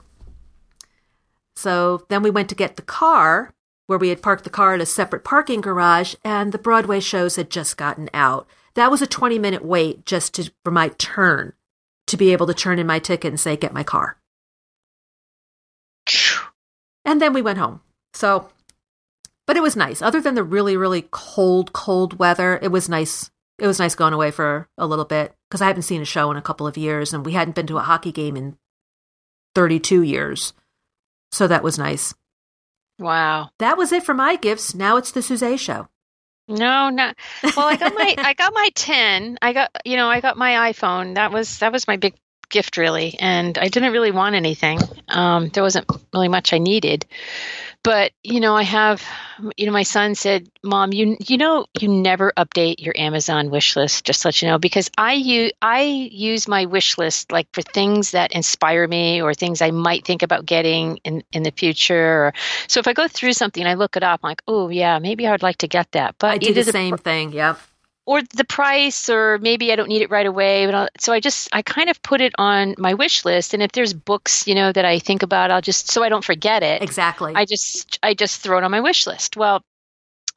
So 1.56 2.06
then 2.10 2.24
we 2.24 2.30
went 2.30 2.50
to 2.50 2.56
get 2.56 2.76
the 2.76 2.82
car, 2.82 3.54
where 3.88 4.00
we 4.00 4.10
had 4.10 4.22
parked 4.22 4.44
the 4.44 4.50
car 4.50 4.74
at 4.74 4.82
a 4.82 4.86
separate 4.86 5.24
parking 5.24 5.62
garage, 5.62 6.16
and 6.24 6.52
the 6.52 6.58
Broadway 6.58 7.00
shows 7.00 7.36
had 7.36 7.50
just 7.50 7.78
gotten 7.78 8.10
out. 8.14 8.48
That 8.76 8.92
was 8.92 9.02
a 9.02 9.08
20 9.08 9.38
minute 9.40 9.64
wait 9.64 10.06
just 10.06 10.34
to, 10.36 10.52
for 10.64 10.72
my 10.72 10.90
turn 10.90 11.54
to 12.08 12.18
be 12.18 12.32
able 12.32 12.48
to 12.48 12.54
turn 12.54 12.80
in 12.80 12.88
my 12.88 13.00
ticket 13.00 13.30
and 13.30 13.40
say, 13.40 13.56
get 13.56 13.74
my 13.74 13.84
car. 13.84 14.18
And 17.06 17.22
then 17.22 17.34
we 17.34 17.42
went 17.42 17.58
home. 17.58 17.82
So, 18.14 18.50
but 19.46 19.58
it 19.58 19.64
was 19.64 19.76
nice. 19.76 20.02
Other 20.02 20.22
than 20.22 20.36
the 20.36 20.44
really, 20.44 20.78
really 20.78 21.08
cold, 21.12 21.74
cold 21.74 22.20
weather, 22.20 22.60
it 22.62 22.70
was 22.70 22.90
nice. 22.90 23.30
It 23.60 23.68
was 23.68 23.80
nice 23.80 23.96
going 23.96 24.14
away 24.14 24.32
for 24.32 24.68
a 24.78 24.88
little 24.88 25.06
bit 25.06 25.34
because 25.50 25.62
I 25.62 25.68
haven't 25.68 25.84
seen 25.84 26.02
a 26.02 26.06
show 26.06 26.32
in 26.32 26.38
a 26.38 26.42
couple 26.42 26.68
of 26.68 26.78
years 26.78 27.14
and 27.14 27.26
we 27.26 27.34
hadn't 27.34 27.56
been 27.56 27.68
to 27.68 27.78
a 27.78 27.82
hockey 27.82 28.12
game 28.12 28.36
in 28.36 28.58
32 29.56 30.02
years. 30.02 30.54
So 31.32 31.48
that 31.48 31.64
was 31.64 31.78
nice. 31.78 32.14
Wow. 33.00 33.50
That 33.60 33.78
was 33.78 33.92
it 33.92 34.04
for 34.04 34.14
my 34.14 34.36
gifts. 34.36 34.74
Now 34.76 34.98
it's 34.98 35.12
the 35.12 35.22
Suze 35.22 35.60
show. 35.60 35.88
No, 36.48 36.90
not 36.90 37.16
well. 37.56 37.68
I 37.68 37.78
got 37.78 37.94
my 37.94 38.16
I 38.18 38.34
got 38.34 38.54
my 38.54 38.70
ten. 38.76 39.38
I 39.42 39.54
got 39.54 39.72
you 39.86 39.96
know 39.96 40.10
I 40.10 40.20
got 40.20 40.38
my 40.38 40.72
iPhone. 40.72 41.16
That 41.16 41.32
was 41.32 41.60
that 41.60 41.72
was 41.72 41.88
my 41.88 41.98
big 41.98 42.16
gift 42.50 42.78
really, 42.78 43.16
and 43.20 43.58
I 43.58 43.68
didn't 43.70 43.94
really 43.94 44.12
want 44.12 44.36
anything. 44.36 44.80
Um, 45.08 45.50
there 45.50 45.64
wasn't 45.64 45.90
really 46.14 46.28
much 46.28 46.54
I 46.54 46.58
needed, 46.58 47.06
but 47.84 48.12
you 48.24 48.40
know 48.40 48.56
i 48.56 48.64
have 48.64 49.04
you 49.58 49.66
know 49.66 49.72
my 49.72 49.84
son 49.84 50.16
said 50.16 50.50
mom 50.64 50.94
you 50.94 51.18
you 51.20 51.38
know 51.38 51.66
you 51.80 51.88
never 51.88 52.32
update 52.38 52.76
your 52.80 52.94
amazon 52.98 53.50
wish 53.50 53.76
list 53.76 54.06
just 54.06 54.22
to 54.22 54.30
let 54.30 54.42
you 54.42 54.48
know 54.48 54.58
because 54.58 54.90
i 54.98 55.14
use 55.14 55.52
i 55.62 55.82
use 55.82 56.48
my 56.48 56.66
wish 56.66 56.98
list 56.98 57.32
like 57.32 57.48
for 57.54 57.62
things 57.62 58.12
that 58.12 58.32
inspire 58.32 58.88
me 58.88 59.22
or 59.22 59.34
things 59.34 59.62
i 59.62 59.72
might 59.72 60.06
think 60.06 60.24
about 60.24 60.46
getting 60.46 60.98
in 61.04 61.24
in 61.32 61.44
the 61.44 61.52
future 61.52 62.28
or, 62.28 62.34
so 62.68 62.80
if 62.80 62.88
i 62.88 62.94
go 62.94 63.08
through 63.08 63.34
something 63.34 63.66
i 63.66 63.74
look 63.74 63.96
it 63.98 64.04
up 64.04 64.22
I'm 64.24 64.30
like 64.30 64.42
oh 64.48 64.70
yeah 64.70 65.00
maybe 65.00 65.28
i 65.28 65.32
would 65.32 65.44
like 65.44 65.58
to 65.58 65.68
get 65.68 65.92
that. 65.92 66.16
But 66.18 66.32
i 66.32 66.38
do 66.38 66.54
the 66.54 66.64
same 66.64 66.98
thing 66.98 67.34
yep 67.34 67.60
or 68.06 68.22
the 68.22 68.44
price 68.44 69.10
or 69.10 69.38
maybe 69.40 69.72
i 69.72 69.76
don't 69.76 69.90
need 69.90 70.02
it 70.02 70.10
right 70.10 70.26
away 70.26 70.66
but 70.66 70.76
I'll, 70.76 70.88
so 71.00 71.14
i 71.14 71.20
just 71.20 71.50
i 71.54 71.62
kind 71.62 71.90
of 71.90 72.02
put 72.02 72.22
it 72.22 72.34
on 72.38 72.76
my 72.78 72.94
wish 72.94 73.26
list 73.26 73.54
and 73.54 73.64
if 73.64 73.72
there's 73.72 73.94
books 73.94 74.48
you 74.48 74.56
know 74.56 74.72
that 74.72 74.86
i 74.86 75.00
think 75.00 75.24
about 75.24 75.52
i'll 75.52 75.62
just 75.62 75.92
so 75.92 76.04
i 76.04 76.10
don't 76.10 76.24
forget 76.24 76.64
it. 76.64 76.82
Exactly. 76.82 77.34
I 77.36 77.46
just 77.46 78.00
i 78.04 78.14
just 78.14 78.42
throw 78.42 78.58
it 78.58 78.64
on 78.64 78.72
my 78.72 78.82
wish 78.82 79.08
list. 79.08 79.38
Well 79.38 79.64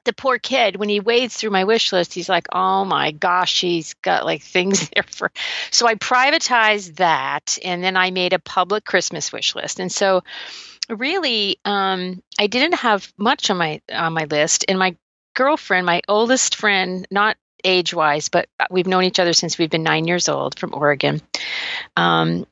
the 0.04 0.12
poor 0.12 0.38
kid 0.38 0.76
when 0.76 0.88
he 0.88 1.00
wades 1.00 1.36
through 1.36 1.50
my 1.50 1.64
wish 1.64 1.92
list 1.92 2.14
he's 2.14 2.28
like 2.28 2.46
oh 2.52 2.84
my 2.84 3.10
gosh 3.10 3.60
he's 3.60 3.94
got 3.94 4.24
like 4.24 4.42
things 4.56 4.88
there 4.90 5.02
for 5.02 5.32
so 5.70 5.86
i 5.86 5.94
privatized 5.96 6.96
that 6.96 7.58
and 7.64 7.82
then 7.82 7.96
i 7.96 8.10
made 8.10 8.32
a 8.32 8.38
public 8.38 8.84
christmas 8.84 9.32
wish 9.32 9.54
list. 9.54 9.80
And 9.80 9.90
so 9.90 10.22
really 10.88 11.58
um, 11.64 12.22
i 12.38 12.46
didn't 12.46 12.74
have 12.74 13.12
much 13.18 13.50
on 13.50 13.56
my 13.56 13.80
on 13.92 14.12
my 14.12 14.24
list 14.24 14.64
and 14.68 14.78
my 14.78 14.96
girlfriend 15.34 15.84
my 15.84 16.00
oldest 16.08 16.54
friend 16.54 17.06
not 17.10 17.36
age 17.66 17.92
wise, 17.92 18.28
but 18.28 18.48
we've 18.70 18.86
known 18.86 19.04
each 19.04 19.18
other 19.18 19.32
since 19.32 19.58
we've 19.58 19.70
been 19.70 19.82
nine 19.82 20.06
years 20.06 20.28
old 20.28 20.58
from 20.58 20.74
Oregon. 20.74 21.20
Um, 21.96 22.46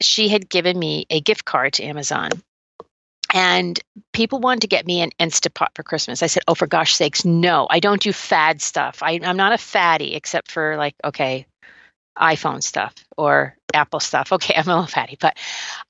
she 0.00 0.28
had 0.28 0.48
given 0.48 0.78
me 0.78 1.06
a 1.10 1.20
gift 1.20 1.44
card 1.44 1.74
to 1.74 1.84
Amazon. 1.84 2.30
And 3.32 3.78
people 4.12 4.38
wanted 4.38 4.60
to 4.60 4.68
get 4.68 4.86
me 4.86 5.00
an 5.00 5.10
Instapot 5.18 5.68
for 5.74 5.82
Christmas. 5.82 6.22
I 6.22 6.28
said, 6.28 6.44
Oh, 6.46 6.54
for 6.54 6.68
gosh 6.68 6.94
sakes, 6.94 7.24
no, 7.24 7.66
I 7.68 7.80
don't 7.80 8.00
do 8.00 8.12
fad 8.12 8.62
stuff. 8.62 9.02
I, 9.02 9.18
I'm 9.22 9.36
not 9.36 9.52
a 9.52 9.58
fatty, 9.58 10.14
except 10.14 10.52
for 10.52 10.76
like, 10.76 10.94
okay, 11.04 11.46
iPhone 12.16 12.62
stuff 12.62 12.94
or 13.16 13.56
Apple 13.74 14.00
stuff. 14.00 14.32
Okay, 14.32 14.54
I'm 14.56 14.68
a 14.68 14.74
little 14.74 14.86
fatty, 14.86 15.16
but 15.20 15.36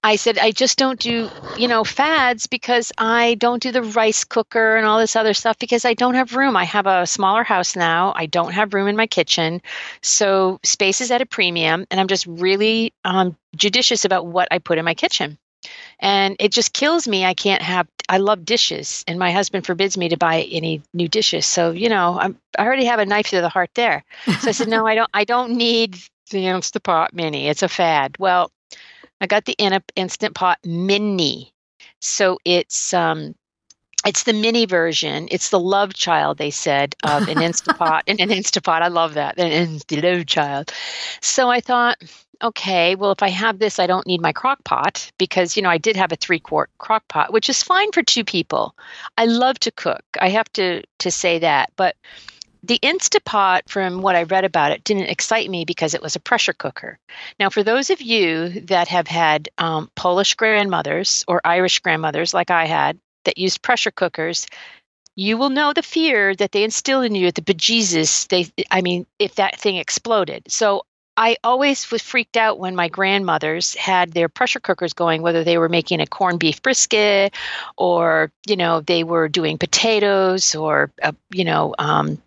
I 0.02 0.16
said 0.16 0.38
I 0.38 0.50
just 0.50 0.78
don't 0.78 0.98
do, 0.98 1.28
you 1.56 1.68
know, 1.68 1.84
fads 1.84 2.46
because 2.46 2.92
I 2.98 3.34
don't 3.34 3.62
do 3.62 3.72
the 3.72 3.82
rice 3.82 4.24
cooker 4.24 4.76
and 4.76 4.86
all 4.86 4.98
this 4.98 5.16
other 5.16 5.34
stuff 5.34 5.58
because 5.58 5.84
I 5.84 5.94
don't 5.94 6.14
have 6.14 6.34
room. 6.34 6.56
I 6.56 6.64
have 6.64 6.86
a 6.86 7.06
smaller 7.06 7.44
house 7.44 7.76
now. 7.76 8.12
I 8.16 8.26
don't 8.26 8.52
have 8.52 8.74
room 8.74 8.88
in 8.88 8.96
my 8.96 9.06
kitchen. 9.06 9.62
So 10.02 10.60
space 10.62 11.00
is 11.00 11.10
at 11.10 11.22
a 11.22 11.26
premium 11.26 11.86
and 11.90 12.00
I'm 12.00 12.08
just 12.08 12.26
really 12.26 12.92
um, 13.04 13.36
judicious 13.56 14.04
about 14.04 14.26
what 14.26 14.48
I 14.50 14.58
put 14.58 14.78
in 14.78 14.84
my 14.84 14.94
kitchen. 14.94 15.38
And 16.00 16.36
it 16.40 16.52
just 16.52 16.72
kills 16.72 17.08
me. 17.08 17.24
I 17.24 17.34
can't 17.34 17.62
have, 17.62 17.88
I 18.08 18.18
love 18.18 18.44
dishes, 18.44 19.04
and 19.06 19.18
my 19.18 19.32
husband 19.32 19.64
forbids 19.64 19.96
me 19.96 20.10
to 20.10 20.16
buy 20.16 20.42
any 20.42 20.82
new 20.92 21.08
dishes. 21.08 21.46
So, 21.46 21.70
you 21.70 21.88
know, 21.88 22.18
I'm, 22.18 22.38
I 22.58 22.66
already 22.66 22.84
have 22.84 22.98
a 22.98 23.06
knife 23.06 23.28
to 23.28 23.40
the 23.40 23.48
heart 23.48 23.70
there. 23.74 24.04
So 24.40 24.48
I 24.48 24.52
said, 24.52 24.68
no, 24.68 24.86
I 24.86 24.94
don't, 24.94 25.10
I 25.14 25.24
don't 25.24 25.52
need 25.52 25.98
the 26.30 26.46
Instant 26.46 26.84
Pot 26.84 27.12
Mini. 27.14 27.48
It's 27.48 27.62
a 27.62 27.68
fad. 27.68 28.16
Well, 28.18 28.50
I 29.20 29.26
got 29.26 29.44
the 29.44 29.56
Instant 29.96 30.34
Pot 30.34 30.58
Mini. 30.64 31.52
So 32.00 32.38
it's 32.44 32.92
um 32.92 33.34
it's 34.06 34.24
the 34.24 34.32
mini 34.32 34.66
version. 34.66 35.28
It's 35.30 35.50
the 35.50 35.58
love 35.58 35.94
child, 35.94 36.38
they 36.38 36.50
said, 36.50 36.94
of 37.04 37.26
an 37.26 37.36
Instapot 37.38 38.02
and 38.06 38.20
an 38.20 38.28
Instapot. 38.28 38.82
I 38.82 38.88
love 38.88 39.14
that. 39.14 39.38
An 39.38 39.80
the 39.88 40.00
love 40.00 40.26
child. 40.26 40.72
So 41.22 41.48
I 41.48 41.60
thought, 41.60 41.96
okay, 42.42 42.94
well, 42.94 43.12
if 43.12 43.22
I 43.22 43.30
have 43.30 43.58
this, 43.58 43.78
I 43.78 43.86
don't 43.86 44.06
need 44.06 44.20
my 44.20 44.32
crock 44.32 44.62
pot 44.64 45.10
because, 45.18 45.56
you 45.56 45.62
know, 45.62 45.70
I 45.70 45.78
did 45.78 45.96
have 45.96 46.12
a 46.12 46.16
three 46.16 46.38
quart 46.38 46.70
crock 46.78 47.06
pot, 47.08 47.32
which 47.32 47.48
is 47.48 47.62
fine 47.62 47.92
for 47.92 48.02
two 48.02 48.24
people. 48.24 48.76
I 49.16 49.24
love 49.24 49.58
to 49.60 49.70
cook. 49.70 50.04
I 50.20 50.28
have 50.28 50.52
to, 50.54 50.82
to 50.98 51.10
say 51.10 51.38
that. 51.38 51.72
But 51.76 51.96
the 52.66 52.78
Instapot, 52.80 53.62
from 53.68 54.00
what 54.00 54.16
I 54.16 54.22
read 54.22 54.44
about 54.44 54.72
it, 54.72 54.84
didn't 54.84 55.10
excite 55.10 55.50
me 55.50 55.64
because 55.64 55.94
it 55.94 56.02
was 56.02 56.16
a 56.16 56.20
pressure 56.20 56.52
cooker. 56.52 56.98
Now, 57.38 57.50
for 57.50 57.62
those 57.62 57.90
of 57.90 58.00
you 58.00 58.60
that 58.62 58.88
have 58.88 59.06
had 59.06 59.48
um, 59.58 59.90
Polish 59.96 60.34
grandmothers 60.34 61.24
or 61.28 61.40
Irish 61.44 61.80
grandmothers 61.80 62.32
like 62.32 62.50
I 62.50 62.64
had 62.66 62.98
that 63.24 63.38
used 63.38 63.62
pressure 63.62 63.90
cookers, 63.90 64.46
you 65.16 65.36
will 65.36 65.50
know 65.50 65.72
the 65.72 65.82
fear 65.82 66.34
that 66.36 66.52
they 66.52 66.64
instill 66.64 67.02
in 67.02 67.14
you 67.14 67.26
at 67.26 67.34
the 67.34 67.42
bejesus. 67.42 68.28
They, 68.28 68.46
I 68.70 68.82
mean, 68.82 69.06
if 69.18 69.34
that 69.36 69.58
thing 69.60 69.76
exploded. 69.76 70.44
So 70.48 70.84
I 71.16 71.36
always 71.44 71.90
was 71.90 72.02
freaked 72.02 72.36
out 72.36 72.58
when 72.58 72.74
my 72.74 72.88
grandmothers 72.88 73.74
had 73.74 74.12
their 74.12 74.28
pressure 74.28 74.58
cookers 74.58 74.92
going, 74.92 75.22
whether 75.22 75.44
they 75.44 75.58
were 75.58 75.68
making 75.68 76.00
a 76.00 76.06
corned 76.06 76.40
beef 76.40 76.60
brisket 76.60 77.34
or, 77.76 78.32
you 78.48 78.56
know, 78.56 78.80
they 78.80 79.04
were 79.04 79.28
doing 79.28 79.58
potatoes 79.58 80.56
or, 80.56 80.90
uh, 81.02 81.12
you 81.30 81.44
know, 81.44 81.74
um, 81.78 82.20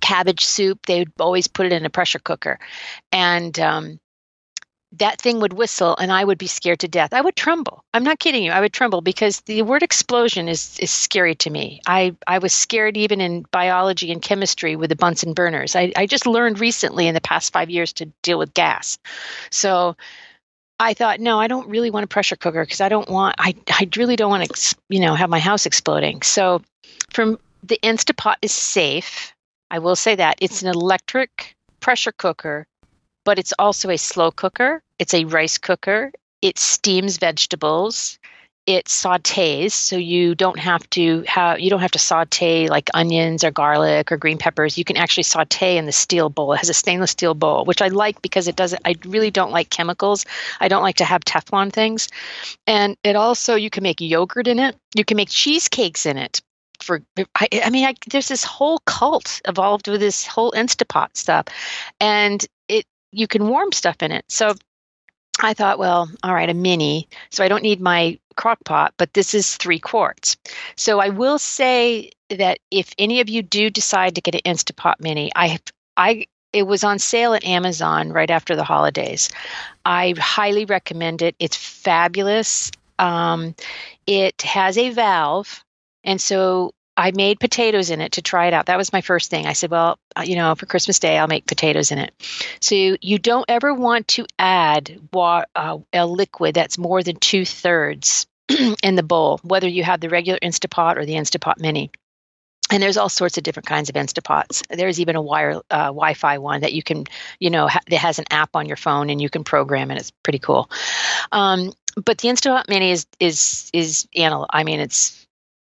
cabbage 0.00 0.44
soup. 0.44 0.86
They 0.86 1.00
would 1.00 1.12
always 1.18 1.46
put 1.46 1.66
it 1.66 1.72
in 1.72 1.84
a 1.84 1.90
pressure 1.90 2.18
cooker. 2.18 2.58
And 3.12 3.58
um, 3.58 4.00
that 4.92 5.20
thing 5.20 5.40
would 5.40 5.52
whistle 5.52 5.96
and 5.96 6.10
I 6.10 6.24
would 6.24 6.38
be 6.38 6.46
scared 6.46 6.80
to 6.80 6.88
death. 6.88 7.12
I 7.12 7.20
would 7.20 7.36
tremble. 7.36 7.84
I'm 7.92 8.04
not 8.04 8.18
kidding 8.18 8.42
you. 8.42 8.52
I 8.52 8.60
would 8.60 8.72
tremble 8.72 9.02
because 9.02 9.40
the 9.42 9.62
word 9.62 9.82
explosion 9.82 10.48
is 10.48 10.78
is 10.78 10.90
scary 10.90 11.34
to 11.36 11.50
me. 11.50 11.80
I, 11.86 12.16
I 12.26 12.38
was 12.38 12.54
scared 12.54 12.96
even 12.96 13.20
in 13.20 13.44
biology 13.50 14.10
and 14.10 14.22
chemistry 14.22 14.76
with 14.76 14.88
the 14.88 14.96
Bunsen 14.96 15.34
burners. 15.34 15.76
I, 15.76 15.92
I 15.94 16.06
just 16.06 16.26
learned 16.26 16.58
recently 16.58 17.06
in 17.06 17.14
the 17.14 17.20
past 17.20 17.52
five 17.52 17.68
years 17.68 17.92
to 17.94 18.06
deal 18.22 18.38
with 18.38 18.54
gas. 18.54 18.98
So 19.50 19.94
I 20.80 20.94
thought, 20.94 21.20
no, 21.20 21.38
I 21.38 21.48
don't 21.48 21.68
really 21.68 21.90
want 21.90 22.04
a 22.04 22.08
pressure 22.08 22.36
cooker 22.36 22.64
because 22.64 22.80
I 22.80 22.88
don't 22.88 23.10
want 23.10 23.34
I, 23.38 23.54
I 23.68 23.88
really 23.96 24.16
don't 24.16 24.30
want 24.30 24.48
to 24.48 24.76
you 24.88 25.00
know 25.00 25.14
have 25.14 25.28
my 25.28 25.40
house 25.40 25.66
exploding. 25.66 26.22
So 26.22 26.62
from 27.10 27.38
the 27.62 27.78
Instapot 27.82 28.36
is 28.40 28.52
safe. 28.52 29.34
I 29.70 29.78
will 29.78 29.96
say 29.96 30.14
that. 30.16 30.38
It's 30.40 30.62
an 30.62 30.68
electric 30.68 31.56
pressure 31.80 32.12
cooker 32.12 32.66
but 33.28 33.38
it's 33.38 33.52
also 33.58 33.90
a 33.90 33.98
slow 33.98 34.30
cooker. 34.30 34.80
It's 34.98 35.12
a 35.12 35.26
rice 35.26 35.58
cooker. 35.58 36.10
It 36.40 36.58
steams 36.58 37.18
vegetables. 37.18 38.18
It 38.64 38.86
sautés, 38.86 39.72
so 39.72 39.96
you 39.96 40.34
don't 40.34 40.58
have 40.58 40.88
to 40.90 41.24
have 41.26 41.60
you 41.60 41.68
don't 41.68 41.80
have 41.80 41.90
to 41.90 41.98
saute 41.98 42.68
like 42.68 42.88
onions 42.94 43.44
or 43.44 43.50
garlic 43.50 44.10
or 44.10 44.16
green 44.16 44.38
peppers. 44.38 44.78
You 44.78 44.84
can 44.84 44.96
actually 44.96 45.24
saute 45.24 45.76
in 45.76 45.84
the 45.84 45.92
steel 45.92 46.30
bowl. 46.30 46.54
It 46.54 46.60
has 46.60 46.70
a 46.70 46.74
stainless 46.74 47.10
steel 47.10 47.34
bowl, 47.34 47.66
which 47.66 47.82
I 47.82 47.88
like 47.88 48.22
because 48.22 48.48
it 48.48 48.56
doesn't. 48.56 48.80
I 48.86 48.96
really 49.04 49.30
don't 49.30 49.52
like 49.52 49.68
chemicals. 49.68 50.24
I 50.58 50.68
don't 50.68 50.82
like 50.82 50.96
to 50.96 51.04
have 51.04 51.22
Teflon 51.22 51.70
things, 51.70 52.08
and 52.66 52.96
it 53.04 53.14
also 53.14 53.56
you 53.56 53.68
can 53.68 53.82
make 53.82 54.00
yogurt 54.00 54.46
in 54.48 54.58
it. 54.58 54.74
You 54.94 55.04
can 55.04 55.18
make 55.18 55.28
cheesecakes 55.28 56.06
in 56.06 56.16
it 56.16 56.40
for 56.80 57.02
I, 57.34 57.48
I, 57.64 57.70
mean 57.70 57.86
I, 57.86 57.94
there's 58.10 58.28
this 58.28 58.44
whole 58.44 58.78
cult 58.80 59.40
evolved 59.46 59.88
with 59.88 60.00
this 60.00 60.26
whole 60.26 60.52
instapot 60.52 61.08
stuff 61.14 61.46
and 62.00 62.44
it 62.68 62.86
you 63.12 63.26
can 63.26 63.48
warm 63.48 63.72
stuff 63.72 64.02
in 64.02 64.12
it. 64.12 64.24
So 64.28 64.54
I 65.40 65.54
thought, 65.54 65.78
well, 65.78 66.10
all 66.22 66.34
right, 66.34 66.48
a 66.48 66.54
mini. 66.54 67.08
So 67.30 67.44
I 67.44 67.48
don't 67.48 67.62
need 67.62 67.80
my 67.80 68.18
crock 68.36 68.58
pot, 68.64 68.94
but 68.96 69.14
this 69.14 69.34
is 69.34 69.56
three 69.56 69.78
quarts. 69.78 70.36
So 70.76 71.00
I 71.00 71.10
will 71.10 71.38
say 71.38 72.10
that 72.30 72.58
if 72.70 72.92
any 72.98 73.20
of 73.20 73.28
you 73.28 73.42
do 73.42 73.70
decide 73.70 74.14
to 74.14 74.20
get 74.20 74.34
an 74.34 74.40
Instapot 74.44 74.94
mini, 75.00 75.30
I 75.36 75.58
I 75.96 76.26
it 76.52 76.62
was 76.66 76.82
on 76.82 76.98
sale 76.98 77.34
at 77.34 77.44
Amazon 77.44 78.10
right 78.12 78.30
after 78.30 78.56
the 78.56 78.64
holidays. 78.64 79.28
I 79.84 80.14
highly 80.18 80.64
recommend 80.64 81.22
it. 81.22 81.36
It's 81.38 81.56
fabulous. 81.56 82.70
Um, 82.98 83.54
it 84.06 84.42
has 84.42 84.78
a 84.78 84.90
valve, 84.90 85.62
and 86.08 86.18
so 86.18 86.72
I 86.96 87.12
made 87.12 87.38
potatoes 87.38 87.90
in 87.90 88.00
it 88.00 88.12
to 88.12 88.22
try 88.22 88.46
it 88.46 88.54
out. 88.54 88.66
That 88.66 88.78
was 88.78 88.94
my 88.94 89.02
first 89.02 89.30
thing. 89.30 89.46
I 89.46 89.52
said, 89.52 89.70
well, 89.70 89.98
uh, 90.16 90.22
you 90.22 90.36
know, 90.36 90.54
for 90.54 90.64
Christmas 90.64 90.98
Day, 90.98 91.18
I'll 91.18 91.28
make 91.28 91.46
potatoes 91.46 91.92
in 91.92 91.98
it. 91.98 92.14
So 92.60 92.74
you, 92.74 93.18
don't 93.18 93.44
ever 93.46 93.74
want 93.74 94.08
to 94.08 94.24
add 94.38 94.98
wa- 95.12 95.44
uh, 95.54 95.78
a 95.92 96.06
liquid 96.06 96.54
that's 96.54 96.78
more 96.78 97.02
than 97.02 97.16
two 97.16 97.44
thirds 97.44 98.26
in 98.82 98.96
the 98.96 99.02
bowl, 99.02 99.38
whether 99.44 99.68
you 99.68 99.84
have 99.84 100.00
the 100.00 100.08
regular 100.08 100.38
Instapot 100.42 100.96
or 100.96 101.04
the 101.04 101.14
Instapot 101.14 101.58
Mini. 101.58 101.90
And 102.70 102.82
there's 102.82 102.96
all 102.96 103.10
sorts 103.10 103.36
of 103.36 103.44
different 103.44 103.66
kinds 103.66 103.90
of 103.90 103.94
Instapots. 103.94 104.62
There's 104.74 104.98
even 104.98 105.14
a 105.14 105.22
wire 105.22 105.60
uh, 105.70 105.88
Wi-Fi 105.88 106.38
one 106.38 106.62
that 106.62 106.72
you 106.72 106.82
can, 106.82 107.04
you 107.38 107.50
know, 107.50 107.68
ha- 107.68 107.80
that 107.88 107.98
has 107.98 108.18
an 108.18 108.24
app 108.30 108.50
on 108.54 108.66
your 108.66 108.76
phone 108.76 109.10
and 109.10 109.20
you 109.20 109.28
can 109.28 109.44
program 109.44 109.90
it. 109.90 109.98
It's 109.98 110.10
pretty 110.22 110.38
cool. 110.38 110.70
Um, 111.32 111.72
but 112.02 112.18
the 112.18 112.28
Instapot 112.28 112.68
Mini 112.68 112.90
is 112.90 113.06
is 113.20 113.70
is 113.72 114.08
analog. 114.16 114.48
I 114.50 114.64
mean, 114.64 114.80
it's 114.80 115.17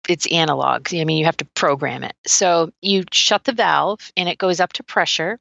it's 0.07 0.27
analog. 0.27 0.93
I 0.93 1.03
mean, 1.03 1.17
you 1.17 1.25
have 1.25 1.37
to 1.37 1.45
program 1.45 2.03
it. 2.03 2.15
So 2.25 2.71
you 2.81 3.03
shut 3.11 3.43
the 3.43 3.53
valve 3.53 4.11
and 4.15 4.29
it 4.29 4.37
goes 4.37 4.59
up 4.59 4.73
to 4.73 4.83
pressure. 4.83 5.39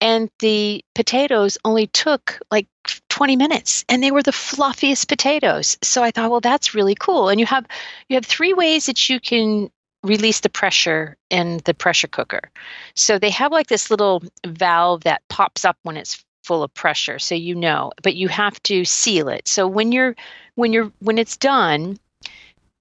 And 0.00 0.30
the 0.40 0.84
potatoes 0.94 1.56
only 1.64 1.86
took 1.86 2.38
like 2.50 2.66
20 3.08 3.36
minutes 3.36 3.84
and 3.88 4.02
they 4.02 4.10
were 4.10 4.22
the 4.22 4.32
fluffiest 4.32 5.08
potatoes. 5.08 5.78
So 5.82 6.02
I 6.02 6.10
thought, 6.10 6.30
well, 6.30 6.40
that's 6.40 6.74
really 6.74 6.94
cool. 6.94 7.28
And 7.28 7.40
you 7.40 7.46
have 7.46 7.66
you 8.08 8.16
have 8.16 8.26
three 8.26 8.52
ways 8.52 8.86
that 8.86 9.08
you 9.08 9.18
can 9.18 9.70
release 10.02 10.40
the 10.40 10.48
pressure 10.48 11.16
in 11.30 11.60
the 11.64 11.74
pressure 11.74 12.06
cooker. 12.06 12.50
So 12.94 13.18
they 13.18 13.30
have 13.30 13.50
like 13.50 13.66
this 13.68 13.90
little 13.90 14.22
valve 14.46 15.04
that 15.04 15.22
pops 15.28 15.64
up 15.64 15.78
when 15.82 15.96
it's 15.96 16.22
full 16.46 16.62
of 16.62 16.72
pressure 16.74 17.18
so 17.18 17.34
you 17.34 17.56
know 17.56 17.90
but 18.04 18.14
you 18.14 18.28
have 18.28 18.62
to 18.62 18.84
seal 18.84 19.28
it 19.28 19.48
so 19.48 19.66
when 19.66 19.90
you're 19.90 20.14
when 20.54 20.72
you're 20.72 20.92
when 21.00 21.18
it's 21.18 21.36
done 21.36 21.98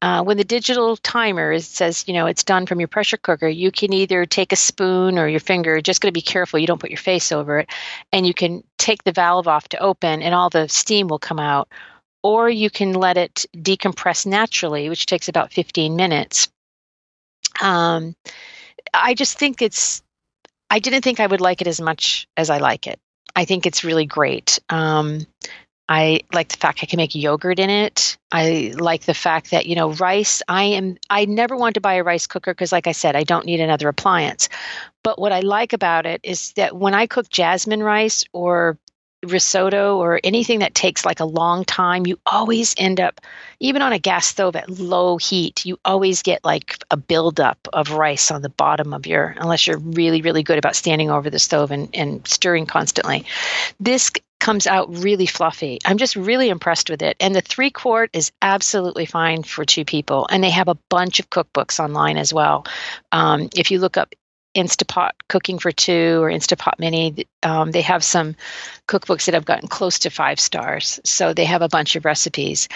uh, 0.05 0.23
when 0.23 0.37
the 0.37 0.43
digital 0.43 0.95
timer 0.97 1.57
says, 1.57 2.03
you 2.07 2.13
know, 2.13 2.27
it's 2.27 2.43
done 2.43 2.67
from 2.67 2.79
your 2.79 2.87
pressure 2.87 3.17
cooker, 3.17 3.47
you 3.47 3.71
can 3.71 3.91
either 3.91 4.27
take 4.27 4.51
a 4.51 4.55
spoon 4.55 5.17
or 5.17 5.27
your 5.27 5.39
finger, 5.39 5.81
just 5.81 5.99
going 5.99 6.09
to 6.09 6.13
be 6.13 6.21
careful 6.21 6.59
you 6.59 6.67
don't 6.67 6.79
put 6.79 6.91
your 6.91 6.97
face 6.99 7.31
over 7.31 7.57
it, 7.57 7.69
and 8.13 8.27
you 8.27 8.33
can 8.35 8.63
take 8.77 9.03
the 9.03 9.11
valve 9.11 9.47
off 9.47 9.67
to 9.69 9.79
open 9.79 10.21
and 10.21 10.35
all 10.35 10.51
the 10.51 10.69
steam 10.69 11.07
will 11.07 11.17
come 11.17 11.39
out. 11.39 11.69
Or 12.21 12.47
you 12.47 12.69
can 12.69 12.93
let 12.93 13.17
it 13.17 13.47
decompress 13.57 14.27
naturally, 14.27 14.89
which 14.89 15.07
takes 15.07 15.27
about 15.27 15.51
15 15.51 15.95
minutes. 15.95 16.49
Um, 17.59 18.15
I 18.93 19.15
just 19.15 19.39
think 19.39 19.63
it's, 19.63 20.03
I 20.69 20.77
didn't 20.77 21.01
think 21.01 21.19
I 21.19 21.25
would 21.25 21.41
like 21.41 21.61
it 21.61 21.67
as 21.67 21.81
much 21.81 22.27
as 22.37 22.51
I 22.51 22.59
like 22.59 22.85
it. 22.85 22.99
I 23.35 23.45
think 23.45 23.65
it's 23.65 23.83
really 23.83 24.05
great. 24.05 24.59
Um, 24.69 25.25
I 25.87 26.21
like 26.33 26.49
the 26.49 26.57
fact 26.57 26.79
I 26.81 26.87
can 26.87 26.97
make 26.97 27.13
yogurt 27.13 27.59
in 27.59 27.69
it. 27.69 28.17
I 28.31 28.73
like 28.75 29.03
the 29.03 29.13
fact 29.13 29.51
that, 29.51 29.67
you 29.67 29.75
know, 29.75 29.91
rice, 29.91 30.41
I 30.47 30.63
am 30.63 30.97
I 31.09 31.25
never 31.25 31.55
want 31.55 31.75
to 31.75 31.81
buy 31.81 31.95
a 31.95 32.03
rice 32.03 32.25
cooker 32.25 32.53
because 32.53 32.71
like 32.71 32.87
I 32.87 32.91
said, 32.91 33.15
I 33.15 33.23
don't 33.23 33.45
need 33.45 33.59
another 33.59 33.87
appliance. 33.87 34.49
But 35.03 35.19
what 35.19 35.31
I 35.31 35.41
like 35.41 35.73
about 35.73 36.07
it 36.07 36.21
is 36.23 36.53
that 36.53 36.75
when 36.75 36.95
I 36.95 37.05
cook 37.05 37.29
jasmine 37.29 37.83
rice 37.83 38.25
or 38.33 38.79
risotto 39.23 39.97
or 39.97 40.19
anything 40.23 40.59
that 40.59 40.73
takes 40.73 41.05
like 41.05 41.19
a 41.19 41.25
long 41.25 41.65
time, 41.65 42.05
you 42.05 42.19
always 42.25 42.73
end 42.77 42.99
up, 42.99 43.21
even 43.59 43.81
on 43.81 43.93
a 43.93 43.99
gas 43.99 44.25
stove 44.25 44.55
at 44.55 44.69
low 44.69 45.17
heat, 45.17 45.65
you 45.65 45.79
always 45.85 46.21
get 46.21 46.43
like 46.43 46.77
a 46.91 46.97
buildup 46.97 47.67
of 47.73 47.91
rice 47.91 48.31
on 48.31 48.41
the 48.41 48.49
bottom 48.49 48.93
of 48.93 49.05
your, 49.05 49.35
unless 49.37 49.67
you're 49.67 49.79
really, 49.79 50.21
really 50.21 50.43
good 50.43 50.57
about 50.57 50.75
standing 50.75 51.09
over 51.09 51.29
the 51.29 51.39
stove 51.39 51.71
and, 51.71 51.89
and 51.93 52.27
stirring 52.27 52.65
constantly. 52.65 53.25
This 53.79 54.11
comes 54.45 54.67
out 54.67 54.95
really 54.95 55.25
fluffy. 55.25 55.79
I'm 55.85 55.97
just 55.97 56.15
really 56.15 56.49
impressed 56.49 56.91
with 56.91 57.01
it. 57.01 57.17
And 57.19 57.33
the 57.33 57.41
three 57.41 57.71
quart 57.71 58.11
is 58.13 58.31
absolutely 58.43 59.07
fine 59.07 59.41
for 59.41 59.65
two 59.65 59.85
people. 59.85 60.27
And 60.29 60.43
they 60.43 60.51
have 60.51 60.67
a 60.67 60.77
bunch 60.87 61.19
of 61.19 61.31
cookbooks 61.31 61.79
online 61.83 62.17
as 62.17 62.31
well. 62.31 62.67
Um, 63.11 63.49
if 63.55 63.71
you 63.71 63.79
look 63.79 63.97
up 63.97 64.13
Instapot 64.55 65.13
Cooking 65.29 65.57
for 65.57 65.71
Two 65.71 66.19
or 66.21 66.29
Instapot 66.29 66.77
Mini, 66.77 67.25
um, 67.41 67.71
they 67.71 67.81
have 67.81 68.03
some 68.03 68.35
cookbooks 68.87 69.25
that 69.25 69.33
have 69.33 69.45
gotten 69.45 69.67
close 69.67 69.97
to 69.99 70.11
five 70.11 70.39
stars. 70.39 70.99
So 71.03 71.33
they 71.33 71.45
have 71.45 71.63
a 71.63 71.67
bunch 71.67 71.95
of 71.95 72.05
recipes. 72.05 72.69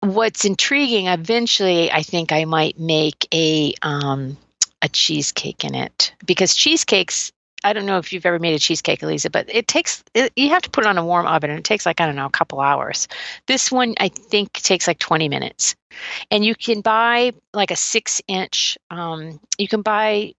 What's 0.00 0.44
intriguing, 0.44 1.06
eventually, 1.06 1.90
I 1.90 2.02
think 2.02 2.32
I 2.32 2.44
might 2.44 2.78
make 2.78 3.26
a 3.32 3.72
um, 3.80 4.36
a 4.82 4.90
cheesecake 4.90 5.64
in 5.64 5.74
it 5.74 6.12
because 6.26 6.54
cheesecakes 6.54 7.32
I 7.64 7.72
don't 7.72 7.86
know 7.86 7.98
if 7.98 8.12
you've 8.12 8.26
ever 8.26 8.38
made 8.38 8.54
a 8.54 8.58
cheesecake, 8.58 9.02
Eliza, 9.02 9.30
but 9.30 9.52
it 9.52 9.66
takes 9.66 10.04
it, 10.14 10.32
you 10.36 10.50
have 10.50 10.62
to 10.62 10.70
put 10.70 10.84
it 10.84 10.88
on 10.88 10.98
a 10.98 11.04
warm 11.04 11.26
oven, 11.26 11.50
and 11.50 11.58
it 11.58 11.64
takes 11.64 11.84
like 11.84 12.00
I 12.00 12.06
don't 12.06 12.16
know 12.16 12.26
a 12.26 12.30
couple 12.30 12.60
hours. 12.60 13.08
This 13.46 13.72
one 13.72 13.94
I 13.98 14.08
think 14.08 14.52
takes 14.52 14.86
like 14.86 14.98
20 14.98 15.28
minutes, 15.28 15.74
and 16.30 16.44
you 16.44 16.54
can 16.54 16.80
buy 16.80 17.32
like 17.52 17.70
a 17.70 17.76
six 17.76 18.22
inch. 18.28 18.78
Um, 18.90 19.40
you 19.58 19.66
can 19.66 19.82
buy 19.82 20.34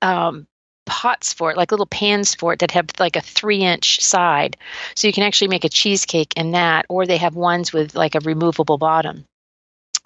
um, 0.00 0.46
pots 0.86 1.32
for 1.32 1.50
it, 1.50 1.56
like 1.56 1.72
little 1.72 1.86
pans 1.86 2.34
for 2.34 2.52
it 2.52 2.60
that 2.60 2.70
have 2.70 2.86
like 2.98 3.16
a 3.16 3.20
three 3.20 3.62
inch 3.62 4.00
side, 4.00 4.56
so 4.94 5.08
you 5.08 5.12
can 5.12 5.24
actually 5.24 5.48
make 5.48 5.64
a 5.64 5.68
cheesecake 5.68 6.34
in 6.36 6.52
that, 6.52 6.86
or 6.88 7.06
they 7.06 7.16
have 7.18 7.34
ones 7.34 7.72
with 7.72 7.94
like 7.94 8.14
a 8.14 8.20
removable 8.20 8.78
bottom. 8.78 9.24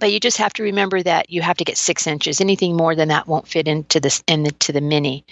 But 0.01 0.13
you 0.13 0.19
just 0.19 0.39
have 0.39 0.53
to 0.55 0.63
remember 0.63 1.03
that 1.03 1.31
you 1.31 1.43
have 1.43 1.59
to 1.59 1.65
get 1.65 1.77
six 1.77 2.07
inches. 2.07 2.41
Anything 2.41 2.77
more 2.77 2.95
than 2.95 3.09
that 3.09 3.29
won't 3.29 3.47
fit 3.47 3.69
into 3.69 4.01
this 4.01 4.23
into 4.27 4.73
the 4.73 4.81
mini. 4.81 5.25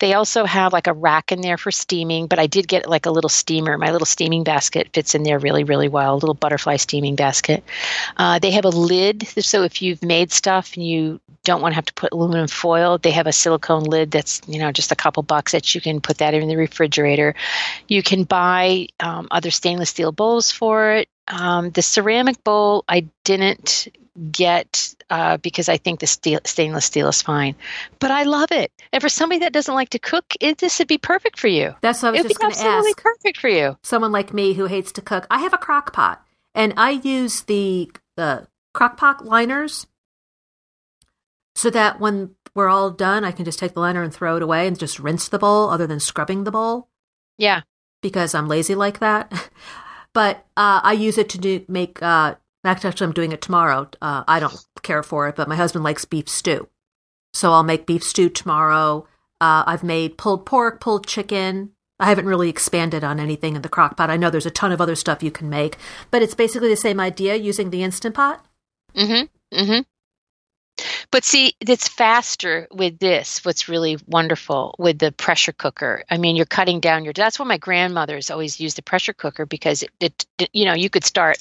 They 0.00 0.14
also 0.14 0.44
have 0.44 0.72
like 0.72 0.86
a 0.86 0.92
rack 0.92 1.32
in 1.32 1.42
there 1.42 1.58
for 1.58 1.70
steaming, 1.70 2.26
but 2.26 2.38
I 2.38 2.46
did 2.46 2.66
get 2.66 2.88
like 2.88 3.06
a 3.06 3.10
little 3.10 3.28
steamer. 3.28 3.78
My 3.78 3.92
little 3.92 4.06
steaming 4.06 4.42
basket 4.42 4.88
fits 4.92 5.14
in 5.14 5.22
there 5.22 5.38
really, 5.38 5.64
really 5.64 5.88
well. 5.88 6.14
A 6.14 6.16
little 6.16 6.34
butterfly 6.34 6.76
steaming 6.76 7.16
basket. 7.16 7.62
Uh, 8.16 8.38
they 8.38 8.50
have 8.52 8.64
a 8.64 8.70
lid, 8.70 9.26
so 9.26 9.62
if 9.62 9.82
you've 9.82 10.02
made 10.02 10.32
stuff 10.32 10.74
and 10.74 10.86
you 10.86 11.20
don't 11.44 11.62
want 11.62 11.72
to 11.72 11.76
have 11.76 11.86
to 11.86 11.94
put 11.94 12.12
aluminum 12.12 12.48
foil, 12.48 12.98
they 12.98 13.12
have 13.12 13.26
a 13.26 13.32
silicone 13.32 13.84
lid 13.84 14.10
that's 14.10 14.42
you 14.48 14.58
know 14.58 14.72
just 14.72 14.92
a 14.92 14.96
couple 14.96 15.22
bucks 15.22 15.52
that 15.52 15.74
you 15.74 15.80
can 15.80 16.00
put 16.00 16.18
that 16.18 16.34
in 16.34 16.48
the 16.48 16.56
refrigerator. 16.56 17.34
You 17.86 18.02
can 18.02 18.24
buy 18.24 18.88
um, 18.98 19.28
other 19.30 19.50
stainless 19.50 19.90
steel 19.90 20.12
bowls 20.12 20.50
for 20.50 20.92
it. 20.92 21.08
Um, 21.28 21.70
the 21.70 21.82
ceramic 21.82 22.42
bowl 22.44 22.84
I 22.88 23.06
didn't 23.24 23.88
get 24.30 24.94
uh, 25.10 25.36
because 25.38 25.68
I 25.68 25.76
think 25.76 26.00
the 26.00 26.06
steel, 26.06 26.40
stainless 26.44 26.84
steel 26.84 27.08
is 27.08 27.22
fine. 27.22 27.54
But 27.98 28.10
I 28.10 28.24
love 28.24 28.50
it. 28.52 28.72
And 28.92 29.02
for 29.02 29.08
somebody 29.08 29.40
that 29.40 29.52
doesn't 29.52 29.74
like 29.74 29.90
to 29.90 29.98
cook, 29.98 30.24
it, 30.40 30.58
this 30.58 30.78
would 30.78 30.88
be 30.88 30.98
perfect 30.98 31.38
for 31.38 31.48
you. 31.48 31.74
That's 31.80 32.02
what 32.02 32.08
I 32.08 32.10
was 32.12 32.20
It'd 32.20 32.30
just 32.30 32.40
going 32.40 32.52
to 32.52 32.58
ask. 32.58 32.66
Absolutely 32.66 33.02
perfect 33.02 33.38
for 33.38 33.48
you. 33.48 33.76
Someone 33.82 34.12
like 34.12 34.32
me 34.32 34.52
who 34.54 34.66
hates 34.66 34.92
to 34.92 35.02
cook. 35.02 35.26
I 35.30 35.40
have 35.40 35.52
a 35.52 35.58
crock 35.58 35.92
pot, 35.92 36.24
and 36.54 36.74
I 36.76 36.90
use 36.90 37.42
the 37.42 37.90
the 38.16 38.48
crock 38.74 38.96
pot 38.96 39.24
liners 39.24 39.86
so 41.54 41.70
that 41.70 42.00
when 42.00 42.34
we're 42.54 42.68
all 42.68 42.90
done, 42.90 43.24
I 43.24 43.32
can 43.32 43.44
just 43.44 43.58
take 43.58 43.74
the 43.74 43.80
liner 43.80 44.02
and 44.02 44.12
throw 44.12 44.36
it 44.36 44.42
away 44.42 44.66
and 44.66 44.78
just 44.78 44.98
rinse 44.98 45.28
the 45.28 45.38
bowl, 45.38 45.70
other 45.70 45.86
than 45.86 46.00
scrubbing 46.00 46.44
the 46.44 46.50
bowl. 46.50 46.88
Yeah. 47.38 47.62
because 48.02 48.34
I'm 48.34 48.48
lazy 48.48 48.74
like 48.74 49.00
that. 49.00 49.32
but 50.14 50.38
uh, 50.56 50.80
I 50.82 50.92
use 50.92 51.18
it 51.18 51.28
to 51.30 51.38
do, 51.38 51.64
make. 51.68 52.02
Uh, 52.02 52.36
actually, 52.66 52.94
I'm 53.00 53.12
doing 53.12 53.32
it 53.32 53.42
tomorrow. 53.42 53.88
Uh, 54.00 54.24
I 54.26 54.40
don't 54.40 54.56
care 54.82 55.02
for 55.02 55.28
it, 55.28 55.36
but 55.36 55.48
my 55.48 55.56
husband 55.56 55.84
likes 55.84 56.04
beef 56.04 56.28
stew, 56.28 56.68
so 57.32 57.52
I'll 57.52 57.62
make 57.62 57.86
beef 57.86 58.02
stew 58.02 58.28
tomorrow. 58.28 59.06
Uh, 59.40 59.64
I've 59.66 59.82
made 59.84 60.16
pulled 60.16 60.46
pork, 60.46 60.80
pulled 60.80 61.06
chicken. 61.06 61.72
I 61.98 62.06
haven't 62.06 62.26
really 62.26 62.50
expanded 62.50 63.04
on 63.04 63.18
anything 63.18 63.56
in 63.56 63.62
the 63.62 63.68
crock 63.68 63.96
pot. 63.96 64.10
I 64.10 64.16
know 64.16 64.28
there's 64.28 64.46
a 64.46 64.50
ton 64.50 64.72
of 64.72 64.80
other 64.80 64.94
stuff 64.94 65.22
you 65.22 65.30
can 65.30 65.48
make, 65.48 65.76
but 66.10 66.22
it's 66.22 66.34
basically 66.34 66.68
the 66.68 66.76
same 66.76 67.00
idea 67.00 67.36
using 67.36 67.70
the 67.70 67.82
instant 67.82 68.14
pot. 68.14 68.44
Mm-hmm. 68.94 69.56
Mm-hmm. 69.58 69.80
But 71.10 71.24
see, 71.24 71.54
it's 71.60 71.88
faster 71.88 72.68
with 72.72 72.98
this. 72.98 73.44
What's 73.44 73.68
really 73.68 73.98
wonderful 74.06 74.74
with 74.78 74.98
the 74.98 75.12
pressure 75.12 75.52
cooker. 75.52 76.02
I 76.10 76.18
mean, 76.18 76.36
you're 76.36 76.46
cutting 76.46 76.80
down 76.80 77.04
your. 77.04 77.12
That's 77.12 77.38
why 77.38 77.46
my 77.46 77.58
grandmothers 77.58 78.30
always 78.30 78.60
used 78.60 78.76
the 78.76 78.82
pressure 78.82 79.12
cooker 79.12 79.46
because 79.46 79.84
it, 80.00 80.26
it, 80.38 80.50
you 80.52 80.64
know, 80.64 80.74
you 80.74 80.90
could 80.90 81.04
start 81.04 81.38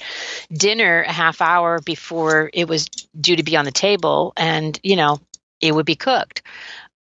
dinner 0.52 1.02
a 1.04 1.12
half 1.12 1.42
hour 1.42 1.80
before 1.82 2.50
it 2.54 2.68
was 2.68 2.88
due 3.20 3.36
to 3.36 3.44
be 3.44 3.58
on 3.58 3.66
the 3.66 3.72
table, 3.72 4.34
and 4.38 4.80
you 4.84 4.96
know, 4.96 5.20
it 5.62 5.74
would 5.74 5.86
be 5.86 5.96
cooked. 5.96 6.42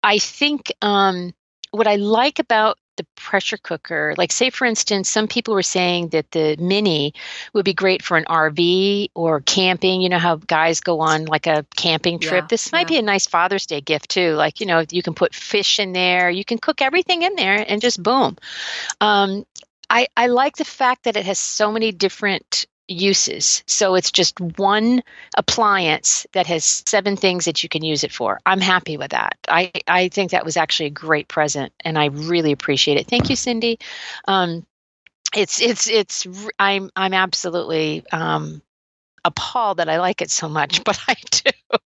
I 0.03 0.19
think 0.19 0.71
um, 0.81 1.33
what 1.71 1.87
I 1.87 1.95
like 1.95 2.39
about 2.39 2.77
the 2.97 3.05
pressure 3.15 3.57
cooker, 3.57 4.13
like 4.17 4.31
say 4.31 4.49
for 4.49 4.65
instance, 4.65 5.09
some 5.09 5.27
people 5.27 5.53
were 5.53 5.63
saying 5.63 6.09
that 6.09 6.31
the 6.31 6.55
mini 6.57 7.13
would 7.53 7.65
be 7.65 7.73
great 7.73 8.03
for 8.03 8.17
an 8.17 8.25
RV 8.25 9.09
or 9.15 9.41
camping. 9.41 10.01
You 10.01 10.09
know 10.09 10.19
how 10.19 10.35
guys 10.35 10.81
go 10.81 10.99
on 11.01 11.25
like 11.25 11.47
a 11.47 11.65
camping 11.75 12.19
trip. 12.19 12.43
Yeah, 12.43 12.47
this 12.49 12.71
might 12.71 12.89
yeah. 12.89 12.95
be 12.95 12.97
a 12.97 13.03
nice 13.03 13.27
Father's 13.27 13.65
Day 13.65 13.81
gift 13.81 14.09
too. 14.09 14.33
Like 14.33 14.59
you 14.59 14.65
know, 14.65 14.85
you 14.89 15.03
can 15.03 15.13
put 15.13 15.33
fish 15.33 15.79
in 15.79 15.93
there, 15.93 16.29
you 16.29 16.45
can 16.45 16.57
cook 16.57 16.81
everything 16.81 17.21
in 17.21 17.35
there, 17.35 17.65
and 17.67 17.81
just 17.81 18.01
boom. 18.01 18.37
Um, 18.99 19.45
I, 19.91 20.07
I 20.15 20.27
like 20.27 20.55
the 20.55 20.63
fact 20.63 21.03
that 21.03 21.17
it 21.17 21.25
has 21.25 21.37
so 21.37 21.69
many 21.69 21.91
different 21.91 22.65
uses. 22.91 23.63
So 23.67 23.95
it's 23.95 24.11
just 24.11 24.39
one 24.39 25.03
appliance 25.37 26.25
that 26.33 26.47
has 26.47 26.83
seven 26.85 27.15
things 27.15 27.45
that 27.45 27.63
you 27.63 27.69
can 27.69 27.83
use 27.83 28.03
it 28.03 28.11
for. 28.11 28.39
I'm 28.45 28.61
happy 28.61 28.97
with 28.97 29.11
that. 29.11 29.37
I, 29.47 29.71
I 29.87 30.09
think 30.09 30.31
that 30.31 30.45
was 30.45 30.57
actually 30.57 30.87
a 30.87 30.91
great 30.91 31.27
present 31.27 31.73
and 31.81 31.97
I 31.97 32.05
really 32.05 32.51
appreciate 32.51 32.97
it. 32.97 33.07
Thank 33.07 33.29
you, 33.29 33.35
Cindy. 33.35 33.79
Um, 34.27 34.65
it's 35.35 35.61
it's 35.61 35.89
it's 35.89 36.27
I'm 36.59 36.89
I'm 36.95 37.13
absolutely 37.13 38.03
um, 38.11 38.61
appalled 39.23 39.77
that 39.77 39.89
I 39.89 39.99
like 39.99 40.21
it 40.21 40.29
so 40.29 40.49
much, 40.49 40.83
but 40.85 40.99
I 41.07 41.15
do. 41.31 41.51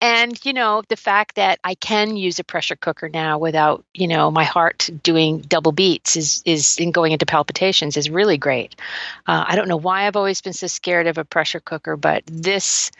And, 0.00 0.38
you 0.44 0.52
know, 0.52 0.82
the 0.88 0.96
fact 0.96 1.36
that 1.36 1.58
I 1.64 1.74
can 1.74 2.16
use 2.16 2.38
a 2.38 2.44
pressure 2.44 2.76
cooker 2.76 3.08
now 3.08 3.38
without, 3.38 3.84
you 3.94 4.06
know, 4.06 4.30
my 4.30 4.44
heart 4.44 4.90
doing 5.02 5.40
double 5.40 5.72
beats 5.72 6.16
is, 6.16 6.42
is 6.44 6.76
in 6.78 6.92
going 6.92 7.12
into 7.12 7.24
palpitations 7.24 7.96
is 7.96 8.10
really 8.10 8.36
great. 8.36 8.76
Uh, 9.26 9.44
I 9.48 9.56
don't 9.56 9.68
know 9.68 9.78
why 9.78 10.06
I've 10.06 10.16
always 10.16 10.42
been 10.42 10.52
so 10.52 10.66
scared 10.66 11.06
of 11.06 11.16
a 11.16 11.24
pressure 11.24 11.60
cooker, 11.60 11.96
but 11.96 12.24
this 12.26 12.90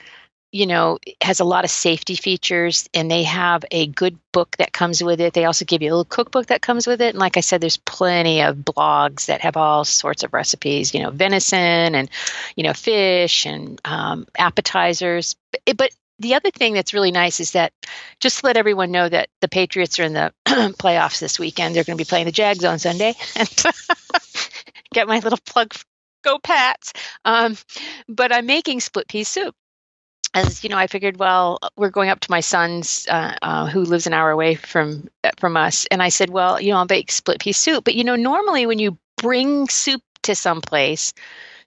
you 0.51 0.65
know, 0.65 0.97
has 1.21 1.39
a 1.39 1.43
lot 1.43 1.65
of 1.65 1.69
safety 1.69 2.15
features 2.15 2.87
and 2.93 3.11
they 3.11 3.23
have 3.23 3.65
a 3.69 3.87
good 3.87 4.17
book 4.31 4.55
that 4.57 4.71
comes 4.71 5.03
with 5.03 5.19
it. 5.19 5.33
They 5.33 5.43
also 5.43 5.65
give 5.65 5.81
you 5.81 5.89
a 5.89 5.91
little 5.91 6.05
cookbook 6.05 6.47
that 6.47 6.61
comes 6.61 6.87
with 6.87 7.01
it. 7.01 7.09
And 7.09 7.19
like 7.19 7.35
I 7.35 7.41
said, 7.41 7.59
there's 7.59 7.77
plenty 7.77 8.41
of 8.41 8.55
blogs 8.55 9.25
that 9.25 9.41
have 9.41 9.57
all 9.57 9.83
sorts 9.83 10.23
of 10.23 10.33
recipes, 10.33 10.93
you 10.93 11.01
know, 11.01 11.11
venison 11.11 11.95
and, 11.95 12.09
you 12.55 12.63
know, 12.63 12.73
fish 12.73 13.45
and 13.45 13.81
um, 13.83 14.25
appetizers. 14.37 15.35
But, 15.51 15.77
but 15.77 15.91
the 16.19 16.35
other 16.35 16.51
thing 16.51 16.73
that's 16.73 16.93
really 16.93 17.11
nice 17.11 17.39
is 17.39 17.51
that 17.51 17.73
just 18.19 18.39
to 18.39 18.45
let 18.45 18.57
everyone 18.57 18.91
know 18.91 19.07
that 19.07 19.29
the 19.41 19.47
Patriots 19.47 19.99
are 19.99 20.03
in 20.03 20.13
the 20.13 20.33
playoffs 20.47 21.19
this 21.19 21.39
weekend. 21.39 21.75
They're 21.75 21.83
going 21.83 21.97
to 21.97 22.03
be 22.03 22.07
playing 22.07 22.25
the 22.25 22.31
Jags 22.31 22.63
on 22.63 22.79
Sunday. 22.79 23.13
Get 24.93 25.07
my 25.07 25.19
little 25.19 25.39
plug 25.45 25.73
go 26.23 26.39
Pats. 26.39 26.93
Um, 27.25 27.55
but 28.07 28.33
I'm 28.33 28.45
making 28.45 28.79
split 28.79 29.07
pea 29.07 29.23
soup 29.23 29.55
as 30.33 30.63
you 30.63 30.69
know, 30.69 30.77
I 30.77 30.87
figured, 30.87 31.17
well, 31.17 31.59
we're 31.77 31.89
going 31.89 32.09
up 32.09 32.19
to 32.21 32.31
my 32.31 32.41
son's, 32.41 33.07
uh, 33.09 33.35
uh, 33.41 33.67
who 33.67 33.81
lives 33.81 34.07
an 34.07 34.13
hour 34.13 34.29
away 34.29 34.55
from 34.55 35.07
from 35.37 35.57
us, 35.57 35.85
and 35.89 36.01
I 36.01 36.09
said, 36.09 36.29
well, 36.29 36.61
you 36.61 36.71
know, 36.71 36.77
I'll 36.77 36.85
bake 36.85 37.11
split 37.11 37.39
pea 37.39 37.53
soup. 37.53 37.83
But 37.83 37.95
you 37.95 38.03
know, 38.03 38.15
normally 38.15 38.65
when 38.65 38.79
you 38.79 38.97
bring 39.17 39.67
soup 39.67 40.01
to 40.23 40.35
some 40.35 40.61
place, 40.61 41.13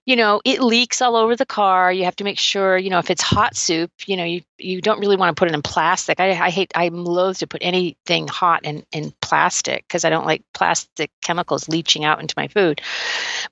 you 0.07 0.17
know, 0.17 0.41
it 0.45 0.61
leaks 0.61 1.03
all 1.03 1.15
over 1.15 1.37
the 1.37 1.47
car. 1.47 1.93
You 1.93 2.05
have 2.05 2.17
to 2.17 2.25
make 2.25 2.39
sure, 2.39 2.77
you 2.77 2.91
know, 2.91 2.99
if 2.99 3.11
it's 3.11 3.23
hot 3.23 3.57
soup, 3.57 3.91
you 4.07 4.17
know, 4.17 4.25
you 4.25 4.43
you 4.59 4.81
don't 4.81 4.99
really 4.99 5.17
want 5.17 5.35
to 5.35 5.39
put 5.39 5.49
it 5.49 5.55
in 5.55 5.63
plastic. 5.63 6.21
I, 6.21 6.31
I 6.31 6.51
hate, 6.51 6.73
I'm 6.75 7.05
loath 7.05 7.39
to 7.39 7.47
put 7.47 7.63
anything 7.63 8.27
hot 8.27 8.65
in 8.65 8.85
in 8.93 9.13
plastic 9.21 9.87
because 9.87 10.05
I 10.05 10.11
don't 10.11 10.27
like 10.27 10.43
plastic 10.55 11.11
chemicals 11.21 11.69
leaching 11.69 12.05
out 12.05 12.21
into 12.21 12.35
my 12.37 12.49
food. 12.49 12.81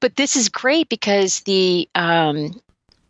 But 0.01 0.17
this 0.17 0.37
is 0.37 0.49
great 0.49 0.89
because 0.89 1.41
the 1.41 1.89
um, 1.95 2.61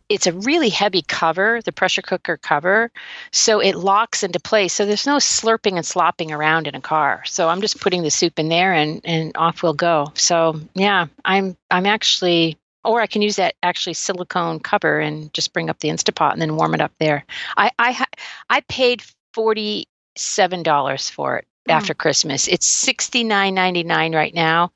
it's 0.09 0.27
a 0.27 0.33
really 0.33 0.69
heavy 0.69 1.03
cover, 1.03 1.61
the 1.63 1.71
pressure 1.71 2.01
cooker 2.01 2.35
cover, 2.35 2.91
so 3.31 3.59
it 3.59 3.75
locks 3.75 4.23
into 4.23 4.39
place. 4.39 4.73
So 4.73 4.85
there's 4.85 5.05
no 5.05 5.17
slurping 5.17 5.75
and 5.75 5.85
slopping 5.85 6.31
around 6.31 6.67
in 6.67 6.75
a 6.75 6.81
car. 6.81 7.23
So 7.25 7.47
I'm 7.47 7.61
just 7.61 7.79
putting 7.79 8.03
the 8.03 8.11
soup 8.11 8.37
in 8.37 8.49
there 8.49 8.73
and 8.73 9.01
and 9.05 9.31
off 9.37 9.63
we'll 9.63 9.73
go. 9.73 10.11
So 10.15 10.59
yeah, 10.73 11.07
I'm 11.23 11.55
I'm 11.71 11.85
actually 11.85 12.57
or 12.83 13.01
I 13.01 13.07
can 13.07 13.21
use 13.21 13.35
that 13.35 13.55
actually 13.63 13.93
silicone 13.93 14.59
cover 14.59 14.99
and 14.99 15.33
just 15.33 15.53
bring 15.53 15.69
up 15.69 15.79
the 15.79 15.89
Instapot 15.89 16.33
and 16.33 16.41
then 16.41 16.55
warm 16.55 16.73
it 16.73 16.81
up 16.81 16.93
there. 16.99 17.25
I 17.57 17.71
I 17.79 18.05
I 18.49 18.61
paid 18.61 19.03
forty 19.33 19.87
seven 20.15 20.63
dollars 20.63 21.09
for 21.09 21.37
it 21.37 21.47
mm. 21.67 21.73
after 21.73 21.93
Christmas. 21.93 22.47
It's 22.47 22.67
sixty 22.67 23.23
nine 23.23 23.53
ninety 23.53 23.83
nine 23.83 24.15
right 24.15 24.33
now, 24.33 24.71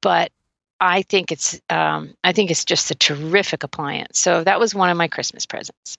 but 0.00 0.30
I 0.80 1.02
think 1.02 1.32
it's 1.32 1.60
um, 1.70 2.14
I 2.24 2.32
think 2.32 2.50
it's 2.50 2.64
just 2.64 2.90
a 2.90 2.94
terrific 2.94 3.62
appliance. 3.62 4.18
So 4.18 4.44
that 4.44 4.60
was 4.60 4.74
one 4.74 4.90
of 4.90 4.96
my 4.96 5.08
Christmas 5.08 5.46
presents. 5.46 5.96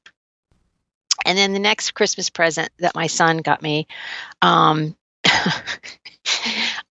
And 1.25 1.37
then 1.37 1.53
the 1.53 1.59
next 1.59 1.91
Christmas 1.91 2.29
present 2.29 2.69
that 2.79 2.93
my 2.93 3.07
son 3.07 3.37
got 3.37 3.61
me, 3.61 3.87
um, 4.43 4.95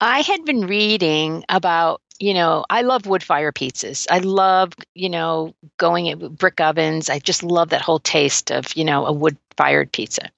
I 0.01 0.21
had 0.21 0.45
been 0.45 0.67
reading 0.67 1.45
about 1.49 2.01
you 2.19 2.33
know 2.33 2.65
I 2.69 2.81
love 2.81 3.05
wood 3.05 3.23
fire 3.23 3.51
pizzas. 3.51 4.07
I 4.09 4.19
love 4.19 4.73
you 4.95 5.09
know 5.09 5.53
going 5.77 6.09
at 6.09 6.37
brick 6.37 6.59
ovens. 6.61 7.09
I 7.09 7.19
just 7.19 7.43
love 7.43 7.69
that 7.69 7.81
whole 7.81 7.99
taste 7.99 8.51
of 8.51 8.75
you 8.75 8.85
know 8.85 9.05
a 9.05 9.13
wood 9.13 9.37
fired 9.57 9.91
pizza. 9.91 10.29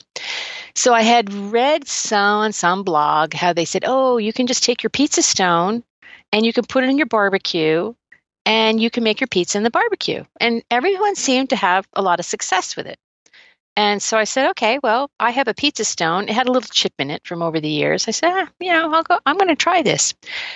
So 0.74 0.94
I 0.94 1.02
had 1.02 1.34
read 1.34 1.88
some 1.88 2.40
on 2.40 2.54
some 2.54 2.84
blog 2.84 3.34
how 3.34 3.54
they 3.54 3.66
said, 3.66 3.84
oh, 3.86 4.18
you 4.18 4.34
can 4.34 4.48
just 4.48 4.64
take 4.64 4.84
your 4.84 4.90
pizza 4.90 5.22
stone 5.22 5.84
and 6.32 6.46
you 6.46 6.54
can 6.54 6.66
put 6.66 6.84
it 6.84 6.90
in 6.90 6.98
your 6.98 7.08
barbecue 7.08 7.94
and 8.46 8.82
you 8.82 8.90
can 8.90 9.04
make 9.04 9.20
your 9.20 9.28
pizza 9.28 9.58
in 9.58 9.64
the 9.64 9.70
barbecue. 9.70 10.24
And 10.40 10.64
everyone 10.72 11.16
seemed 11.16 11.50
to 11.50 11.56
have 11.56 11.88
a 11.94 12.02
lot 12.02 12.20
of 12.20 12.26
success 12.26 12.76
with 12.76 12.88
it. 12.88 12.98
And 13.78 14.02
so 14.02 14.18
I 14.18 14.26
said, 14.26 14.50
okay, 14.52 14.80
well, 14.84 15.10
I 15.20 15.32
have 15.32 15.48
a 15.48 15.54
pizza 15.54 15.86
stone. 15.86 16.28
It 16.28 16.36
had 16.36 16.48
a 16.48 16.52
little 16.52 16.70
chip 16.70 16.94
in 17.00 17.10
it 17.10 17.26
from 17.26 17.42
over 17.42 17.60
the 17.60 17.70
years. 17.70 18.08
I 18.08 18.12
said, 18.12 18.30
ah, 18.32 18.50
you 18.60 18.72
know, 18.72 18.94
I'll 18.94 19.04
go, 19.04 19.18
I'm 19.26 19.38
going 19.38 19.48
to 19.48 19.56
try 19.56 19.82
this. 19.82 20.14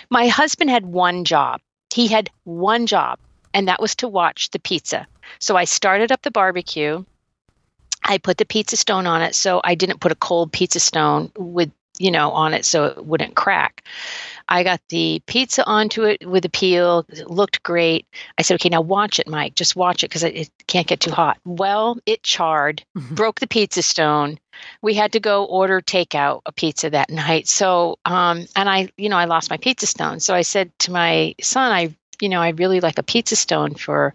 My 0.09 0.27
husband 0.27 0.69
had 0.69 0.85
one 0.85 1.23
job. 1.23 1.61
He 1.93 2.07
had 2.07 2.29
one 2.43 2.87
job, 2.87 3.19
and 3.53 3.67
that 3.69 3.81
was 3.81 3.95
to 3.95 4.07
watch 4.09 4.51
the 4.51 4.59
pizza. 4.59 5.07
So 5.39 5.55
I 5.55 5.63
started 5.63 6.11
up 6.11 6.23
the 6.23 6.31
barbecue. 6.31 7.05
I 8.03 8.17
put 8.17 8.37
the 8.37 8.45
pizza 8.45 8.75
stone 8.75 9.07
on 9.07 9.21
it. 9.21 9.33
So 9.33 9.61
I 9.63 9.75
didn't 9.75 10.01
put 10.01 10.11
a 10.11 10.15
cold 10.15 10.51
pizza 10.51 10.81
stone 10.81 11.31
with, 11.37 11.71
you 11.97 12.11
know, 12.11 12.31
on 12.31 12.53
it 12.53 12.65
so 12.65 12.85
it 12.85 13.05
wouldn't 13.05 13.35
crack. 13.35 13.83
I 14.47 14.63
got 14.63 14.81
the 14.89 15.21
pizza 15.25 15.65
onto 15.65 16.03
it 16.03 16.27
with 16.27 16.45
a 16.45 16.49
peel. 16.49 17.05
It 17.09 17.29
looked 17.29 17.63
great. 17.63 18.07
I 18.37 18.41
said, 18.41 18.55
okay, 18.55 18.69
now 18.69 18.81
watch 18.81 19.19
it, 19.19 19.27
Mike. 19.27 19.55
Just 19.55 19.75
watch 19.75 20.03
it 20.03 20.09
because 20.09 20.23
it 20.23 20.49
can't 20.67 20.87
get 20.87 20.99
too 20.99 21.11
hot. 21.11 21.37
Well, 21.45 21.97
it 22.05 22.23
charred, 22.23 22.83
mm-hmm. 22.97 23.15
broke 23.15 23.39
the 23.39 23.47
pizza 23.47 23.81
stone. 23.81 24.37
We 24.81 24.93
had 24.93 25.13
to 25.13 25.19
go 25.19 25.45
order 25.45 25.81
takeout 25.81 26.41
a 26.45 26.51
pizza 26.51 26.89
that 26.89 27.09
night. 27.09 27.47
So, 27.47 27.97
um, 28.05 28.45
and 28.55 28.69
I, 28.69 28.89
you 28.97 29.09
know, 29.09 29.17
I 29.17 29.25
lost 29.25 29.49
my 29.49 29.57
pizza 29.57 29.87
stone. 29.87 30.19
So 30.19 30.33
I 30.35 30.43
said 30.43 30.71
to 30.79 30.91
my 30.91 31.35
son, 31.41 31.71
I, 31.71 31.95
you 32.21 32.29
know, 32.29 32.41
I 32.41 32.49
really 32.49 32.79
like 32.79 32.97
a 32.97 33.03
pizza 33.03 33.35
stone 33.35 33.73
for 33.73 34.13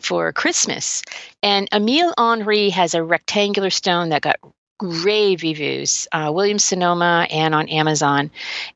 for 0.00 0.32
Christmas. 0.32 1.02
And 1.42 1.68
Emile 1.72 2.14
Henry 2.16 2.70
has 2.70 2.94
a 2.94 3.02
rectangular 3.02 3.70
stone 3.70 4.10
that 4.10 4.22
got 4.22 4.36
rave 4.82 5.42
reviews, 5.42 6.06
uh, 6.12 6.30
Williams 6.34 6.64
Sonoma 6.64 7.26
and 7.30 7.54
on 7.54 7.68
Amazon. 7.68 8.30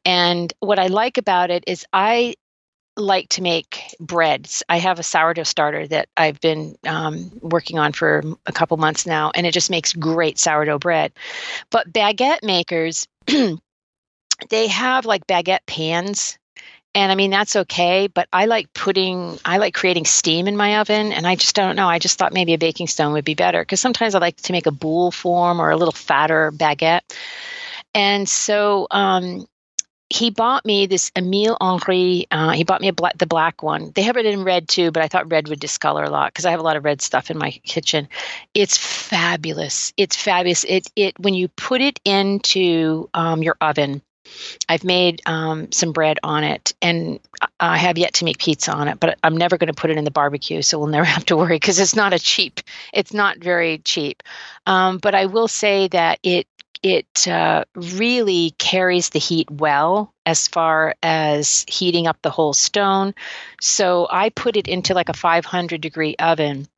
And 0.04 0.52
what 0.60 0.78
I 0.78 0.86
like 0.86 1.18
about 1.18 1.50
it 1.50 1.64
is 1.66 1.84
I 1.92 2.34
like 2.96 3.28
to 3.30 3.42
make 3.42 3.94
breads. 4.00 4.62
I 4.68 4.78
have 4.78 4.98
a 4.98 5.02
sourdough 5.02 5.44
starter 5.44 5.86
that 5.88 6.08
I've 6.16 6.40
been 6.40 6.76
um, 6.86 7.30
working 7.40 7.78
on 7.78 7.92
for 7.92 8.22
a 8.46 8.52
couple 8.52 8.76
months 8.76 9.06
now, 9.06 9.30
and 9.34 9.46
it 9.46 9.54
just 9.54 9.70
makes 9.70 9.92
great 9.92 10.38
sourdough 10.38 10.78
bread. 10.78 11.12
But 11.70 11.92
baguette 11.92 12.42
makers, 12.42 13.06
they 13.26 14.66
have 14.66 15.06
like 15.06 15.26
baguette 15.26 15.66
pans 15.66 16.38
and 16.94 17.12
I 17.12 17.14
mean 17.14 17.30
that's 17.30 17.56
okay, 17.56 18.08
but 18.08 18.28
I 18.32 18.46
like 18.46 18.72
putting 18.72 19.38
I 19.44 19.58
like 19.58 19.74
creating 19.74 20.06
steam 20.06 20.48
in 20.48 20.56
my 20.56 20.80
oven 20.80 21.12
and 21.12 21.26
I 21.26 21.36
just 21.36 21.54
don't 21.54 21.76
know. 21.76 21.88
I 21.88 21.98
just 21.98 22.18
thought 22.18 22.32
maybe 22.32 22.54
a 22.54 22.58
baking 22.58 22.88
stone 22.88 23.12
would 23.12 23.24
be 23.24 23.34
better 23.34 23.62
because 23.62 23.80
sometimes 23.80 24.14
I 24.14 24.18
like 24.18 24.36
to 24.36 24.52
make 24.52 24.66
a 24.66 24.72
boule 24.72 25.10
form 25.10 25.60
or 25.60 25.70
a 25.70 25.76
little 25.76 25.92
fatter 25.92 26.50
baguette. 26.52 27.02
And 27.94 28.28
so 28.28 28.86
um 28.90 29.46
he 30.10 30.30
bought 30.30 30.66
me 30.66 30.86
this 30.86 31.12
Emile 31.16 31.56
Henry. 31.60 32.26
Uh, 32.32 32.50
he 32.50 32.64
bought 32.64 32.80
me 32.80 32.88
a 32.88 32.92
black, 32.92 33.16
the 33.16 33.26
black 33.26 33.62
one. 33.62 33.92
They 33.94 34.02
have 34.02 34.16
it 34.16 34.26
in 34.26 34.42
red 34.42 34.68
too, 34.68 34.90
but 34.90 35.04
I 35.04 35.08
thought 35.08 35.30
red 35.30 35.48
would 35.48 35.60
discolor 35.60 36.02
a 36.02 36.10
lot 36.10 36.32
because 36.32 36.44
I 36.44 36.50
have 36.50 36.58
a 36.58 36.64
lot 36.64 36.76
of 36.76 36.84
red 36.84 37.00
stuff 37.00 37.30
in 37.30 37.38
my 37.38 37.50
kitchen. 37.64 38.08
It's 38.52 38.76
fabulous. 38.76 39.92
It's 39.96 40.16
fabulous. 40.16 40.64
It 40.64 40.90
it 40.96 41.18
when 41.20 41.34
you 41.34 41.46
put 41.46 41.80
it 41.80 42.00
into 42.04 43.08
um, 43.14 43.42
your 43.44 43.56
oven. 43.60 44.02
I've 44.68 44.84
made 44.84 45.22
um, 45.26 45.72
some 45.72 45.92
bread 45.92 46.18
on 46.22 46.44
it, 46.44 46.74
and 46.80 47.20
I 47.58 47.76
have 47.76 47.98
yet 47.98 48.14
to 48.14 48.24
make 48.24 48.38
pizza 48.38 48.72
on 48.72 48.88
it. 48.88 49.00
But 49.00 49.18
I'm 49.22 49.36
never 49.36 49.58
going 49.58 49.72
to 49.72 49.80
put 49.80 49.90
it 49.90 49.98
in 49.98 50.04
the 50.04 50.10
barbecue, 50.10 50.62
so 50.62 50.78
we'll 50.78 50.88
never 50.98 51.04
have 51.04 51.26
to 51.26 51.36
worry 51.36 51.56
because 51.56 51.78
it's 51.78 51.96
not 51.96 52.12
a 52.12 52.18
cheap. 52.18 52.60
It's 52.92 53.12
not 53.12 53.38
very 53.38 53.78
cheap. 53.78 54.22
Um, 54.66 54.98
but 54.98 55.14
I 55.14 55.26
will 55.26 55.48
say 55.48 55.88
that 55.88 56.18
it 56.22 56.46
it 56.82 57.28
uh, 57.28 57.64
really 57.74 58.54
carries 58.58 59.10
the 59.10 59.18
heat 59.18 59.50
well 59.50 60.14
as 60.24 60.48
far 60.48 60.94
as 61.02 61.64
heating 61.68 62.06
up 62.06 62.16
the 62.22 62.30
whole 62.30 62.54
stone. 62.54 63.14
So 63.60 64.06
I 64.10 64.30
put 64.30 64.56
it 64.56 64.66
into 64.66 64.94
like 64.94 65.10
a 65.10 65.14
500 65.14 65.80
degree 65.80 66.16
oven 66.18 66.68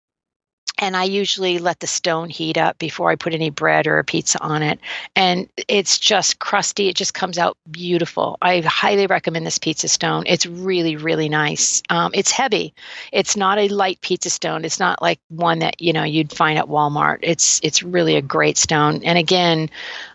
and 0.83 0.97
I 0.97 1.05
usually 1.05 1.59
let 1.59 1.79
the 1.79 1.87
stone 1.87 2.29
heat 2.29 2.59
up 2.59 2.77
before 2.79 3.09
I 3.09 3.15
put 3.15 3.35
any 3.35 3.51
bread 3.51 3.87
or 3.87 4.01
a 4.01 4.05
pizza 4.05 4.43
on 4.43 4.65
it. 4.65 4.81
And 5.15 5.49
it's 5.69 5.97
just 5.97 6.41
crusty. 6.41 6.89
It 6.89 6.97
just 6.97 7.15
comes 7.15 7.39
out 7.39 7.57
beautiful. 7.71 8.37
I 8.43 8.63
highly 8.63 9.07
recommend 9.07 9.47
this 9.47 9.59
pizza 9.59 9.87
stone. 9.87 10.25
It's 10.27 10.45
really, 10.45 10.97
really 10.97 11.29
nice. 11.29 11.85
Um, 11.89 12.11
it's 12.15 12.33
heavy. 12.33 12.75
It's 13.13 13.37
not 13.37 13.59
a 13.59 13.69
light 13.69 14.01
pizza 14.01 14.29
stone. 14.29 14.65
It's 14.65 14.81
not 14.81 15.01
like 15.01 15.21
one 15.29 15.61
that 15.61 15.81
you 15.81 15.93
know 15.93 16.03
you'd 16.03 16.33
find 16.33 16.59
at 16.59 16.67
Walmart. 16.67 17.21
It's 17.23 17.61
it's 17.63 17.85
really 17.85 18.17
a 18.17 18.23
great 18.23 18.59
stone. 18.59 19.05
And 19.05 19.17
again, 19.17 19.71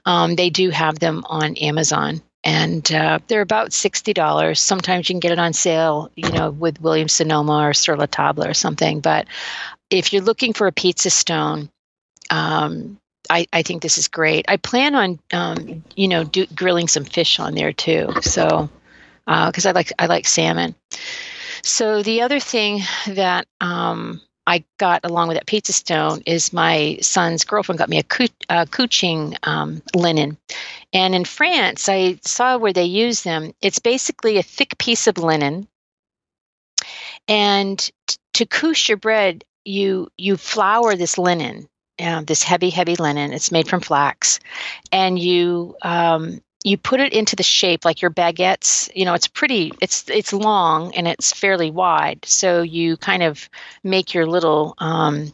um, 0.06 0.36
they 0.36 0.50
do 0.50 0.70
have 0.70 1.00
them 1.00 1.24
on 1.30 1.56
Amazon 1.56 2.22
and 2.44 2.94
uh, 2.94 3.20
they're 3.28 3.42
about 3.42 3.74
sixty 3.74 4.14
dollars. 4.14 4.62
Sometimes 4.62 5.10
you 5.10 5.14
can 5.14 5.20
get 5.20 5.34
it 5.34 5.40
on 5.40 5.54
sale, 5.54 6.12
you 6.16 6.32
know, 6.32 6.52
with 6.52 6.80
Williams 6.82 7.14
Sonoma 7.14 7.68
or 7.68 7.74
Sur 7.74 7.98
La 7.98 8.06
Table 8.06 8.46
or 8.46 8.54
something. 8.54 9.02
But 9.02 9.28
if 9.90 10.14
you're 10.14 10.22
looking 10.22 10.54
for 10.54 10.68
a 10.68 10.72
pizza 10.72 11.10
stone, 11.10 11.70
um, 12.30 13.00
I, 13.30 13.48
I 13.52 13.62
think 13.64 13.82
this 13.82 13.98
is 13.98 14.08
great. 14.08 14.46
I 14.48 14.58
plan 14.58 14.96
on, 14.96 15.20
um, 15.34 15.84
you 15.96 16.08
know, 16.08 16.24
do, 16.24 16.46
grilling 16.48 16.88
some 16.88 17.06
fish 17.06 17.40
on 17.40 17.56
there 17.56 17.74
too. 17.74 18.14
So, 18.22 18.70
because 19.26 19.66
uh, 19.66 19.70
I 19.70 19.72
like 19.74 19.94
I 20.00 20.06
like 20.06 20.28
salmon. 20.28 20.76
So 21.62 22.04
the 22.04 22.22
other 22.22 22.40
thing 22.40 22.82
that 23.08 23.48
um, 23.60 24.22
I 24.46 24.64
got 24.78 25.02
along 25.04 25.28
with 25.28 25.36
that 25.36 25.46
pizza 25.46 25.74
stone 25.74 26.22
is 26.26 26.54
my 26.54 27.00
son's 27.02 27.44
girlfriend 27.44 27.80
got 27.80 27.90
me 27.90 28.00
a, 28.00 28.30
a 28.50 28.66
couching 28.66 29.36
um, 29.44 29.82
linen, 29.94 30.38
and 30.94 31.14
in 31.14 31.26
France 31.26 31.90
I 31.90 32.20
saw 32.24 32.58
where 32.58 32.74
they 32.74 32.86
use 32.86 33.24
them. 33.24 33.54
It's 33.62 33.80
basically 33.80 34.38
a 34.38 34.44
thick 34.44 34.78
piece 34.78 35.08
of 35.08 35.18
linen, 35.18 35.68
and 37.28 37.78
t- 37.80 38.18
to 38.36 38.46
couche 38.46 38.88
your 38.88 38.98
bread, 38.98 39.44
you 39.68 40.10
you 40.18 40.38
flour 40.38 40.96
this 40.96 41.18
linen, 41.18 41.68
uh, 42.00 42.22
this 42.26 42.44
heavy 42.44 42.70
heavy 42.70 42.96
linen. 42.96 43.34
It's 43.34 43.52
made 43.52 43.68
from 43.68 43.82
flax, 43.82 44.40
and 44.92 45.20
you 45.20 45.76
um, 45.82 46.42
you 46.64 46.78
put 46.78 47.00
it 47.00 47.14
into 47.14 47.36
the 47.36 47.44
shape 47.44 47.86
like 47.86 48.02
your 48.02 48.12
baguettes. 48.12 48.90
You 48.96 49.06
know, 49.06 49.14
it's 49.14 49.28
pretty. 49.28 49.72
It's 49.82 50.10
it's 50.10 50.34
long 50.34 50.94
and 50.96 51.08
it's 51.08 51.32
fairly 51.34 51.72
wide. 51.72 52.26
So 52.26 52.62
you 52.62 52.98
kind 52.98 53.24
of 53.24 53.50
make 53.84 54.14
your 54.14 54.26
little 54.26 54.74
um, 54.80 55.34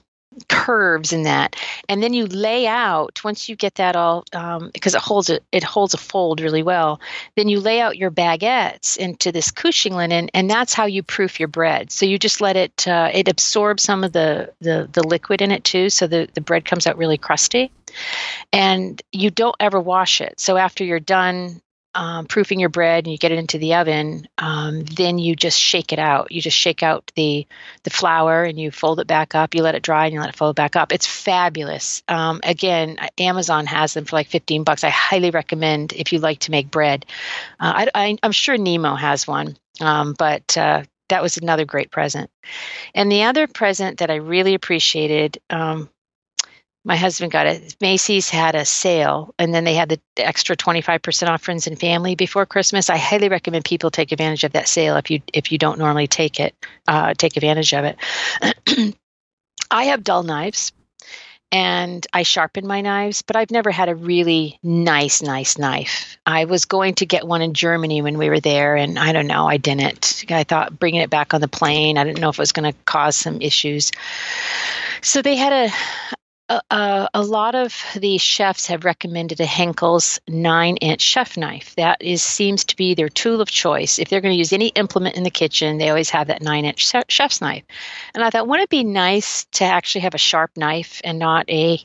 curves 0.50 1.14
in 1.14 1.24
that. 1.24 1.56
And 1.90 2.02
then 2.02 2.14
you 2.14 2.26
lay 2.26 2.68
out 2.68 3.24
once 3.24 3.50
you 3.50 3.56
get 3.56 3.76
that 3.76 3.96
all 3.96 4.26
um, 4.34 4.72
because 4.74 4.96
it 4.96 5.02
holds 5.02 5.30
a, 5.30 5.40
it 5.52 5.64
holds 5.64 5.94
a 5.94 5.98
fold 5.98 6.42
really 6.42 6.64
well 6.64 7.00
then 7.36 7.48
you 7.48 7.60
lay 7.60 7.82
out 7.82 7.98
your 7.98 8.12
baguettes 8.12 8.98
into 8.98 9.32
this 9.32 9.52
couching 9.52 9.96
linen 9.96 10.30
and 10.34 10.50
that's 10.50 10.74
how 10.74 10.86
you 10.86 11.04
proof 11.04 11.40
your 11.40 11.48
bread. 11.48 11.92
So 11.92 12.06
you 12.06 12.20
just 12.20 12.42
let 12.42 12.56
it 12.56 12.88
uh, 12.88 13.10
it 13.14 13.28
absorbs 13.28 13.84
some 13.84 14.04
of 14.04 14.14
the, 14.14 14.54
the 14.62 14.90
the 14.92 15.04
liquid 15.04 15.42
in 15.42 15.52
it 15.52 15.64
too 15.64 15.90
so 15.90 16.08
the, 16.08 16.30
the 16.34 16.42
bread 16.42 16.66
comes 16.66 16.88
out 16.88 16.98
really 16.98 17.18
crusty. 17.18 17.72
And 18.52 19.02
you 19.12 19.30
don't 19.30 19.56
ever 19.60 19.80
wash 19.80 20.22
it. 20.22 20.40
So 20.40 20.58
after 20.58 20.84
you're 20.84 21.00
done 21.00 21.62
um, 21.96 22.26
proofing 22.26 22.60
your 22.60 22.70
bread 22.70 23.06
and 23.06 23.12
you 23.12 23.18
get 23.18 23.32
it 23.32 23.38
into 23.38 23.58
the 23.58 23.76
oven, 23.76 24.28
um, 24.38 24.84
then 24.84 25.20
you 25.20 25.36
just 25.36 25.60
shake 25.60 25.94
it 25.94 26.00
out. 26.00 26.32
You 26.32 26.42
just 26.42 26.58
shake 26.58 26.84
out 26.84 27.12
the 27.16 27.48
the 27.84 27.90
flour 27.90 28.44
and 28.44 28.60
you 28.60 28.72
fold 28.72 29.00
it 29.00 29.08
back 29.08 29.36
up. 29.36 29.56
You 29.56 29.62
let 29.62 29.76
it 29.76 29.84
dry 29.84 30.06
and 30.06 30.14
you 30.14 30.20
let 30.20 30.30
it 30.30 30.36
fold 30.36 30.56
back 30.56 30.76
up. 30.76 30.92
It's 30.92 31.08
fabulous. 31.08 32.04
Um, 32.08 32.42
again, 32.44 32.98
Amazon 33.18 33.66
has 33.68 33.94
them 33.94 34.06
for 34.06 34.16
like 34.16 34.28
fifteen 34.28 34.64
bucks. 34.64 34.84
I 34.84 34.90
highly 34.90 35.32
recommend 35.32 35.94
if 35.94 36.14
you 36.14 36.20
like 36.20 36.40
to 36.40 36.52
make 36.52 36.72
bread. 36.72 37.06
Uh, 37.60 37.88
I, 37.94 38.18
am 38.24 38.32
sure 38.32 38.58
Nemo 38.58 38.96
has 38.96 39.28
one, 39.28 39.58
um, 39.82 40.16
but 40.18 40.58
uh, 40.58 40.84
that 41.10 41.22
was 41.22 41.38
another 41.38 41.66
great 41.66 41.92
present. 41.92 42.30
And 42.96 43.12
the 43.12 43.24
other 43.24 43.48
present 43.48 44.00
that 44.00 44.10
I 44.10 44.16
really 44.16 44.56
appreciated 44.56 45.38
um, 45.50 45.90
my 46.86 46.96
husband 46.98 47.32
got 47.32 47.48
it. 47.48 47.76
Macy's 47.80 48.30
had 48.30 48.56
a 48.56 48.66
sale, 48.66 49.34
and 49.40 49.54
then 49.54 49.64
they 49.64 49.74
had 49.74 49.90
the 49.90 50.00
extra 50.18 50.56
twenty 50.56 50.82
five 50.82 51.02
percent 51.02 51.32
off 51.32 51.42
friends 51.42 51.68
and 51.68 51.80
family 51.80 52.16
before 52.16 52.46
Christmas. 52.46 52.90
I 52.90 52.98
highly 52.98 53.30
recommend 53.30 53.66
people 53.66 53.90
take 53.90 54.12
advantage 54.12 54.44
of 54.44 54.52
that 54.54 54.68
sale 54.68 54.98
if 54.98 55.10
you 55.10 55.22
if 55.34 55.52
you 55.52 55.58
don't 55.58 55.80
normally 55.80 56.08
take 56.08 56.40
it, 56.40 56.56
uh, 56.88 57.14
take 57.14 57.38
advantage 57.38 57.74
of 57.74 57.86
it. 57.86 58.96
I 59.72 59.86
have 59.86 60.04
dull 60.04 60.24
knives, 60.24 60.74
and 61.54 62.06
I 62.14 62.24
sharpen 62.24 62.68
my 62.68 62.82
knives, 62.82 63.22
but 63.22 63.36
I've 63.36 63.52
never 63.52 63.72
had 63.72 63.88
a 63.88 63.96
really 63.96 64.60
nice, 64.62 65.22
nice 65.22 65.58
knife. 65.58 66.18
I 66.26 66.46
was 66.46 66.66
going 66.66 66.96
to 66.96 67.06
get 67.06 67.28
one 67.28 67.42
in 67.42 67.54
Germany 67.54 68.02
when 68.02 68.18
we 68.18 68.30
were 68.30 68.40
there, 68.40 68.76
and 68.76 69.00
I 69.00 69.14
don't 69.14 69.28
know, 69.28 69.48
I 69.48 69.58
didn't. 69.58 70.26
I 70.30 70.44
thought 70.44 70.80
bringing 70.80 71.02
it 71.02 71.10
back 71.10 71.34
on 71.34 71.42
the 71.42 71.48
plane, 71.48 71.98
I 71.98 72.04
didn't 72.04 72.20
know 72.20 72.30
if 72.30 72.38
it 72.38 72.42
was 72.42 72.52
going 72.52 72.72
to 72.72 72.78
cause 72.86 73.16
some 73.16 73.42
issues. 73.42 73.92
So 75.02 75.22
they 75.22 75.36
had 75.36 75.54
a 75.54 76.16
a, 76.50 77.10
a, 77.14 77.22
lot 77.22 77.56
of 77.56 77.74
the 77.96 78.18
chefs 78.18 78.68
have 78.68 78.86
recommended 78.86 79.40
a 79.40 79.46
Henckels 79.46 80.20
nine 80.28 80.78
inch 80.78 81.02
chef 81.02 81.38
knife. 81.38 81.76
That 81.76 82.02
is 82.02 82.22
seems 82.22 82.66
to 82.66 82.76
be 82.76 82.94
their 82.94 83.10
tool 83.10 83.42
of 83.42 83.50
choice. 83.50 84.00
If 84.00 84.10
they're 84.10 84.22
going 84.22 84.34
to 84.34 84.38
use 84.38 84.54
any 84.54 84.68
implement 84.70 85.16
in 85.16 85.24
the 85.24 85.30
kitchen, 85.30 85.78
they 85.78 85.90
always 85.90 86.10
have 86.10 86.28
that 86.28 86.42
nine 86.42 86.66
inch 86.66 86.94
chef's 87.10 87.42
knife. 87.42 87.64
And 88.14 88.24
I 88.24 88.30
thought, 88.30 88.48
wouldn't 88.48 88.66
it 88.66 88.70
be 88.70 88.84
nice 88.84 89.46
to 89.54 89.64
actually 89.64 90.02
have 90.02 90.16
a 90.16 90.20
sharp 90.20 90.52
knife 90.58 91.02
and 91.04 91.18
not 91.18 91.50
a, 91.50 91.80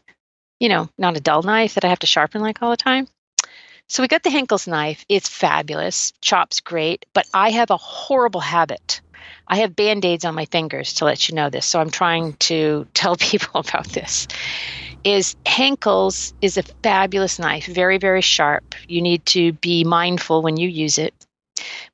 you 0.61 0.69
know, 0.69 0.89
not 0.99 1.17
a 1.17 1.21
dull 1.21 1.43
knife 1.43 1.75
that 1.75 1.85
I 1.85 1.89
have 1.89 2.01
to 2.01 2.07
sharpen 2.07 2.41
like 2.41 2.63
all 2.63 2.71
the 2.71 2.77
time? 2.77 3.07
So 3.89 4.03
we 4.03 4.09
got 4.09 4.23
the 4.23 4.31
Henckels 4.31 4.69
knife. 4.69 5.05
It's 5.09 5.29
fabulous, 5.29 6.13
chops 6.21 6.61
great, 6.61 7.07
but 7.15 7.27
I 7.33 7.51
have 7.51 7.71
a 7.71 7.79
horrible 7.79 8.41
habit 8.41 9.01
I 9.49 9.57
have 9.57 9.75
band 9.75 10.05
aids 10.05 10.25
on 10.25 10.35
my 10.35 10.45
fingers 10.45 10.93
to 10.95 11.05
let 11.05 11.29
you 11.29 11.35
know 11.35 11.49
this. 11.51 11.67
So 11.67 11.81
I'm 11.81 11.91
trying 11.91 12.35
to 12.35 12.87
tell 12.95 13.17
people 13.19 13.61
about 13.61 13.89
this. 13.89 14.29
Is 15.05 15.37
Henckels 15.47 16.33
is 16.43 16.57
a 16.57 16.63
fabulous 16.83 17.39
knife, 17.39 17.67
very, 17.67 17.99
very 17.99 18.21
sharp. 18.21 18.75
You 18.89 19.01
need 19.01 19.25
to 19.27 19.53
be 19.55 19.85
mindful 19.85 20.43
when 20.43 20.57
you 20.57 20.69
use 20.69 20.99
it. 20.99 21.15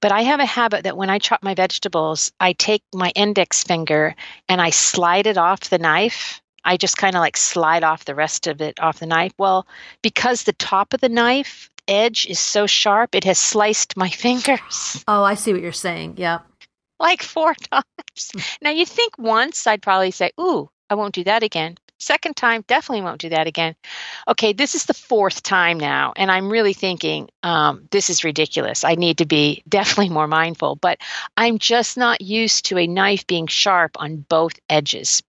But 0.01 0.11
I 0.13 0.23
have 0.23 0.41
a 0.41 0.47
habit 0.47 0.85
that 0.85 0.97
when 0.97 1.11
I 1.11 1.19
chop 1.19 1.43
my 1.43 1.55
vegetables, 1.55 2.33
I 2.41 2.55
take 2.55 2.83
my 2.93 3.13
index 3.15 3.63
finger 3.63 4.15
and 4.49 4.61
I 4.61 4.71
slide 4.71 5.27
it 5.27 5.39
off 5.39 5.71
the 5.71 5.79
knife. 5.79 6.41
I 6.65 6.77
just 6.77 6.97
kind 6.97 7.15
of 7.15 7.21
like 7.21 7.37
slide 7.37 7.85
off 7.85 8.05
the 8.05 8.15
rest 8.15 8.47
of 8.47 8.61
it 8.61 8.81
off 8.81 9.01
the 9.01 9.07
knife. 9.07 9.33
Well, 9.39 9.67
because 10.03 10.43
the 10.43 10.53
top 10.55 10.93
of 10.95 11.01
the 11.01 11.09
knife 11.09 11.71
edge 11.87 12.27
is 12.27 12.41
so 12.41 12.67
sharp, 12.67 13.15
it 13.15 13.25
has 13.25 13.39
sliced 13.39 13.97
my 13.97 14.09
fingers. 14.25 15.05
Oh, 15.07 15.25
I 15.25 15.35
see 15.35 15.53
what 15.53 15.63
you're 15.63 15.73
saying. 15.73 16.15
Yeah 16.17 16.41
like 17.01 17.23
four 17.23 17.55
times. 17.73 18.33
Now, 18.63 18.71
you 18.71 18.87
think 18.87 19.19
once 19.19 19.67
I'd 19.67 19.83
probably 19.83 20.11
say, 20.11 20.33
Ooh, 20.41 20.69
I 20.91 20.95
won't 20.95 21.15
do 21.15 21.25
that 21.25 21.43
again. 21.43 21.77
Second 21.99 22.37
time, 22.37 22.65
definitely 22.67 23.03
won't 23.03 23.21
do 23.21 23.31
that 23.31 23.47
again. 23.47 23.75
Okay, 24.29 24.53
this 24.53 24.75
is 24.75 24.85
the 24.85 24.95
fourth 24.95 25.43
time 25.43 25.79
now, 25.79 26.13
and 26.17 26.31
I'm 26.31 26.51
really 26.51 26.75
thinking, 26.75 27.31
um, 27.43 27.89
this 27.93 28.11
is 28.11 28.25
ridiculous. 28.25 28.85
I 28.85 28.97
need 28.97 29.19
to 29.19 29.27
be 29.27 29.63
definitely 29.69 30.11
more 30.11 30.27
mindful, 30.27 30.77
but 30.77 30.99
I'm 31.37 31.59
just 31.59 31.97
not 31.97 32.21
used 32.21 32.67
to 32.67 32.79
a 32.79 32.87
knife 32.87 33.27
being 33.27 33.47
sharp 33.47 33.93
on 33.97 34.17
both 34.17 34.53
edges. 34.69 35.23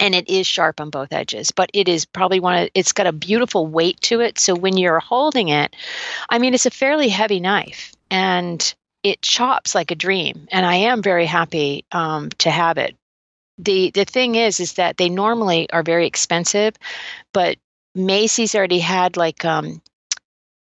And 0.00 0.14
it 0.14 0.28
is 0.28 0.46
sharp 0.46 0.80
on 0.80 0.90
both 0.90 1.12
edges, 1.12 1.50
but 1.50 1.70
it 1.74 1.88
is 1.88 2.04
probably 2.04 2.38
one 2.38 2.56
of 2.56 2.68
it's 2.74 2.92
got 2.92 3.08
a 3.08 3.12
beautiful 3.12 3.66
weight 3.66 4.00
to 4.02 4.20
it. 4.20 4.38
So 4.38 4.54
when 4.54 4.76
you're 4.76 5.00
holding 5.00 5.48
it, 5.48 5.74
I 6.28 6.38
mean, 6.38 6.54
it's 6.54 6.66
a 6.66 6.70
fairly 6.70 7.08
heavy 7.08 7.40
knife. 7.40 7.92
And 8.08 8.74
it 9.02 9.22
chops 9.22 9.74
like 9.74 9.90
a 9.90 9.96
dream, 9.96 10.48
and 10.52 10.66
I 10.66 10.76
am 10.76 11.02
very 11.02 11.26
happy 11.26 11.84
um, 11.92 12.30
to 12.38 12.50
have 12.50 12.78
it. 12.78 12.96
the 13.58 13.90
The 13.92 14.04
thing 14.06 14.36
is, 14.36 14.60
is 14.60 14.74
that 14.74 14.96
they 14.98 15.08
normally 15.10 15.70
are 15.72 15.82
very 15.84 16.06
expensive, 16.06 16.76
but 17.34 17.58
Macy's 17.94 18.54
already 18.54 18.80
had 18.80 19.16
like 19.16 19.44
um, 19.44 19.80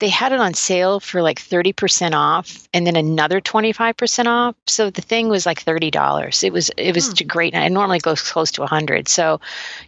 they 0.01 0.09
had 0.09 0.33
it 0.33 0.41
on 0.41 0.55
sale 0.55 1.01
for 1.01 1.23
like 1.23 1.41
30% 1.41 2.15
off 2.15 2.69
and 2.75 2.87
then 2.87 2.97
another 2.97 3.41
25% 3.41 4.29
off 4.29 4.55
so 4.67 4.91
the 4.91 5.03
thing 5.03 5.29
was 5.29 5.47
like 5.47 5.65
$30 5.65 6.45
it 6.45 6.53
was 6.53 6.71
it 6.77 6.95
was 6.95 7.09
Hmm. 7.09 7.27
great 7.27 7.55
it 7.55 7.71
normally 7.71 7.99
goes 7.99 8.23
close 8.23 8.51
to 8.53 8.63
100 8.63 9.09
so 9.09 9.41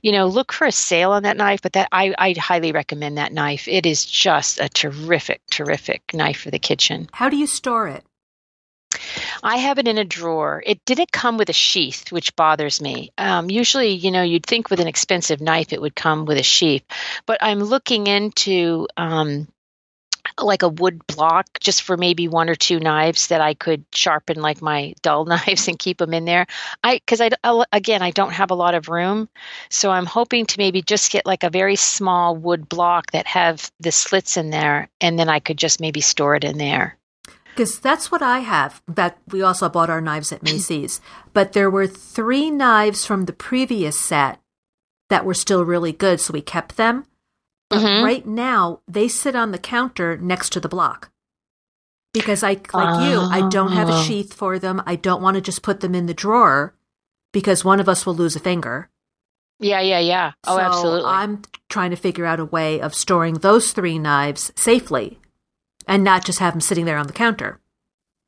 you 0.02 0.12
know 0.12 0.26
look 0.26 0.52
for 0.52 0.66
a 0.66 0.72
sale 0.72 1.12
on 1.12 1.24
that 1.24 1.36
knife 1.36 1.60
but 1.62 1.74
that 1.74 1.88
i 1.92 2.14
i 2.18 2.34
highly 2.38 2.72
recommend 2.72 3.18
that 3.18 3.32
knife 3.32 3.68
it 3.68 3.86
is 3.86 4.04
just 4.04 4.60
a 4.60 4.68
terrific 4.68 5.40
terrific 5.50 6.02
knife 6.14 6.40
for 6.40 6.50
the 6.50 6.58
kitchen 6.58 7.08
How 7.12 7.28
do 7.28 7.36
you 7.36 7.46
store 7.46 7.88
it? 7.88 8.04
I 9.42 9.56
have 9.58 9.78
it 9.78 9.88
in 9.88 9.98
a 9.98 10.04
drawer. 10.04 10.62
It 10.64 10.84
didn't 10.84 11.12
come 11.12 11.38
with 11.38 11.48
a 11.48 11.54
sheath, 11.54 12.12
which 12.12 12.36
bothers 12.36 12.80
me. 12.80 13.10
Um, 13.18 13.50
usually, 13.50 13.90
you 13.90 14.10
know, 14.10 14.22
you'd 14.22 14.46
think 14.46 14.70
with 14.70 14.80
an 14.80 14.88
expensive 14.88 15.40
knife 15.40 15.72
it 15.72 15.80
would 15.80 15.94
come 15.96 16.24
with 16.24 16.38
a 16.38 16.42
sheath, 16.42 16.84
but 17.26 17.38
I'm 17.40 17.60
looking 17.62 18.06
into 18.06 18.86
um, 18.96 19.48
like 20.40 20.62
a 20.62 20.68
wood 20.68 21.06
block 21.06 21.46
just 21.60 21.82
for 21.82 21.96
maybe 21.96 22.28
one 22.28 22.48
or 22.48 22.54
two 22.54 22.80
knives 22.80 23.28
that 23.28 23.40
I 23.40 23.54
could 23.54 23.84
sharpen 23.94 24.40
like 24.40 24.62
my 24.62 24.94
dull 25.02 25.24
knives 25.24 25.68
and 25.68 25.78
keep 25.78 25.98
them 25.98 26.14
in 26.14 26.24
there. 26.24 26.46
I 26.82 26.96
because 26.96 27.20
I 27.20 27.30
I- 27.42 27.64
again 27.72 28.02
I 28.02 28.10
don't 28.10 28.32
have 28.32 28.50
a 28.50 28.54
lot 28.56 28.74
of 28.74 28.88
room, 28.88 29.28
so 29.70 29.90
I'm 29.90 30.06
hoping 30.06 30.46
to 30.46 30.58
maybe 30.58 30.82
just 30.82 31.12
get 31.12 31.26
like 31.26 31.44
a 31.44 31.50
very 31.50 31.76
small 31.76 32.36
wood 32.36 32.68
block 32.68 33.12
that 33.12 33.26
have 33.26 33.70
the 33.80 33.92
slits 33.92 34.36
in 34.36 34.50
there, 34.50 34.88
and 35.00 35.18
then 35.18 35.28
I 35.28 35.40
could 35.40 35.58
just 35.58 35.80
maybe 35.80 36.00
store 36.00 36.34
it 36.36 36.44
in 36.44 36.58
there. 36.58 36.97
Because 37.58 37.80
that's 37.80 38.08
what 38.12 38.22
I 38.22 38.38
have. 38.38 38.80
In 38.86 38.94
fact, 38.94 39.18
we 39.32 39.42
also 39.42 39.68
bought 39.68 39.90
our 39.90 40.00
knives 40.00 40.30
at 40.30 40.44
Macy's. 40.44 41.00
But 41.34 41.54
there 41.54 41.68
were 41.70 41.88
three 41.88 42.52
knives 42.52 43.04
from 43.04 43.24
the 43.24 43.32
previous 43.32 43.98
set 43.98 44.38
that 45.10 45.24
were 45.24 45.34
still 45.34 45.64
really 45.64 45.90
good, 45.90 46.20
so 46.20 46.32
we 46.32 46.40
kept 46.40 46.76
them. 46.76 47.04
But 47.68 47.80
Mhm. 47.80 48.04
right 48.04 48.24
now, 48.26 48.80
they 48.86 49.08
sit 49.08 49.34
on 49.34 49.50
the 49.50 49.58
counter 49.58 50.16
next 50.16 50.50
to 50.52 50.60
the 50.60 50.68
block. 50.68 51.10
Because 52.12 52.44
I, 52.44 52.60
like 52.72 53.10
you, 53.10 53.20
I 53.20 53.48
don't 53.48 53.72
have 53.72 53.88
a 53.88 53.92
Oh. 53.98 54.02
sheath 54.04 54.32
for 54.34 54.58
them. 54.60 54.80
I 54.86 54.94
don't 54.94 55.20
want 55.22 55.34
to 55.34 55.40
just 55.40 55.62
put 55.62 55.80
them 55.80 55.94
in 55.96 56.06
the 56.06 56.14
drawer 56.14 56.74
because 57.32 57.64
one 57.64 57.80
of 57.80 57.88
us 57.88 58.06
will 58.06 58.14
lose 58.14 58.36
a 58.36 58.40
finger. 58.40 58.88
Yeah, 59.58 59.80
yeah, 59.80 59.98
yeah. 59.98 60.30
Oh, 60.46 60.54
So 60.56 60.60
absolutely. 60.60 61.10
I'm 61.10 61.42
trying 61.68 61.90
to 61.90 61.96
figure 61.96 62.24
out 62.24 62.38
a 62.38 62.44
way 62.44 62.80
of 62.80 62.94
storing 62.94 63.34
those 63.34 63.72
three 63.72 63.98
knives 63.98 64.52
safely 64.54 65.18
and 65.88 66.04
not 66.04 66.24
just 66.24 66.38
have 66.38 66.52
them 66.52 66.60
sitting 66.60 66.84
there 66.84 66.98
on 66.98 67.06
the 67.06 67.12
counter. 67.12 67.58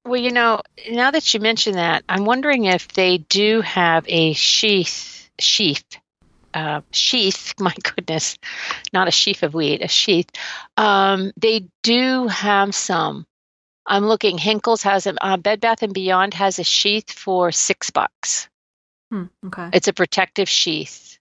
Well, 0.04 0.20
you 0.20 0.32
know, 0.32 0.62
now 0.90 1.10
that 1.10 1.32
you 1.34 1.40
mention 1.40 1.74
that, 1.74 2.04
I'm 2.08 2.24
wondering 2.24 2.64
if 2.64 2.88
they 2.88 3.18
do 3.18 3.60
have 3.60 4.04
a 4.08 4.32
sheath, 4.32 5.30
sheath, 5.38 5.84
uh, 6.54 6.80
sheath. 6.90 7.54
My 7.60 7.74
goodness, 7.82 8.38
not 8.92 9.08
a 9.08 9.12
sheaf 9.12 9.42
of 9.42 9.54
wheat, 9.54 9.84
a 9.84 9.88
sheath. 9.88 10.30
Um, 10.76 11.32
they 11.36 11.66
do 11.82 12.26
have 12.28 12.74
some. 12.74 13.26
I'm 13.86 14.06
looking. 14.06 14.38
Henckels 14.38 14.82
has 14.82 15.06
a 15.06 15.22
uh, 15.22 15.36
Bed 15.36 15.60
Bath 15.60 15.82
and 15.82 15.92
Beyond 15.92 16.34
has 16.34 16.58
a 16.58 16.64
sheath 16.64 17.12
for 17.12 17.52
six 17.52 17.90
bucks. 17.90 18.48
Hmm, 19.10 19.24
okay. 19.46 19.68
It's 19.74 19.88
a 19.88 19.92
protective 19.92 20.48
sheath, 20.48 21.18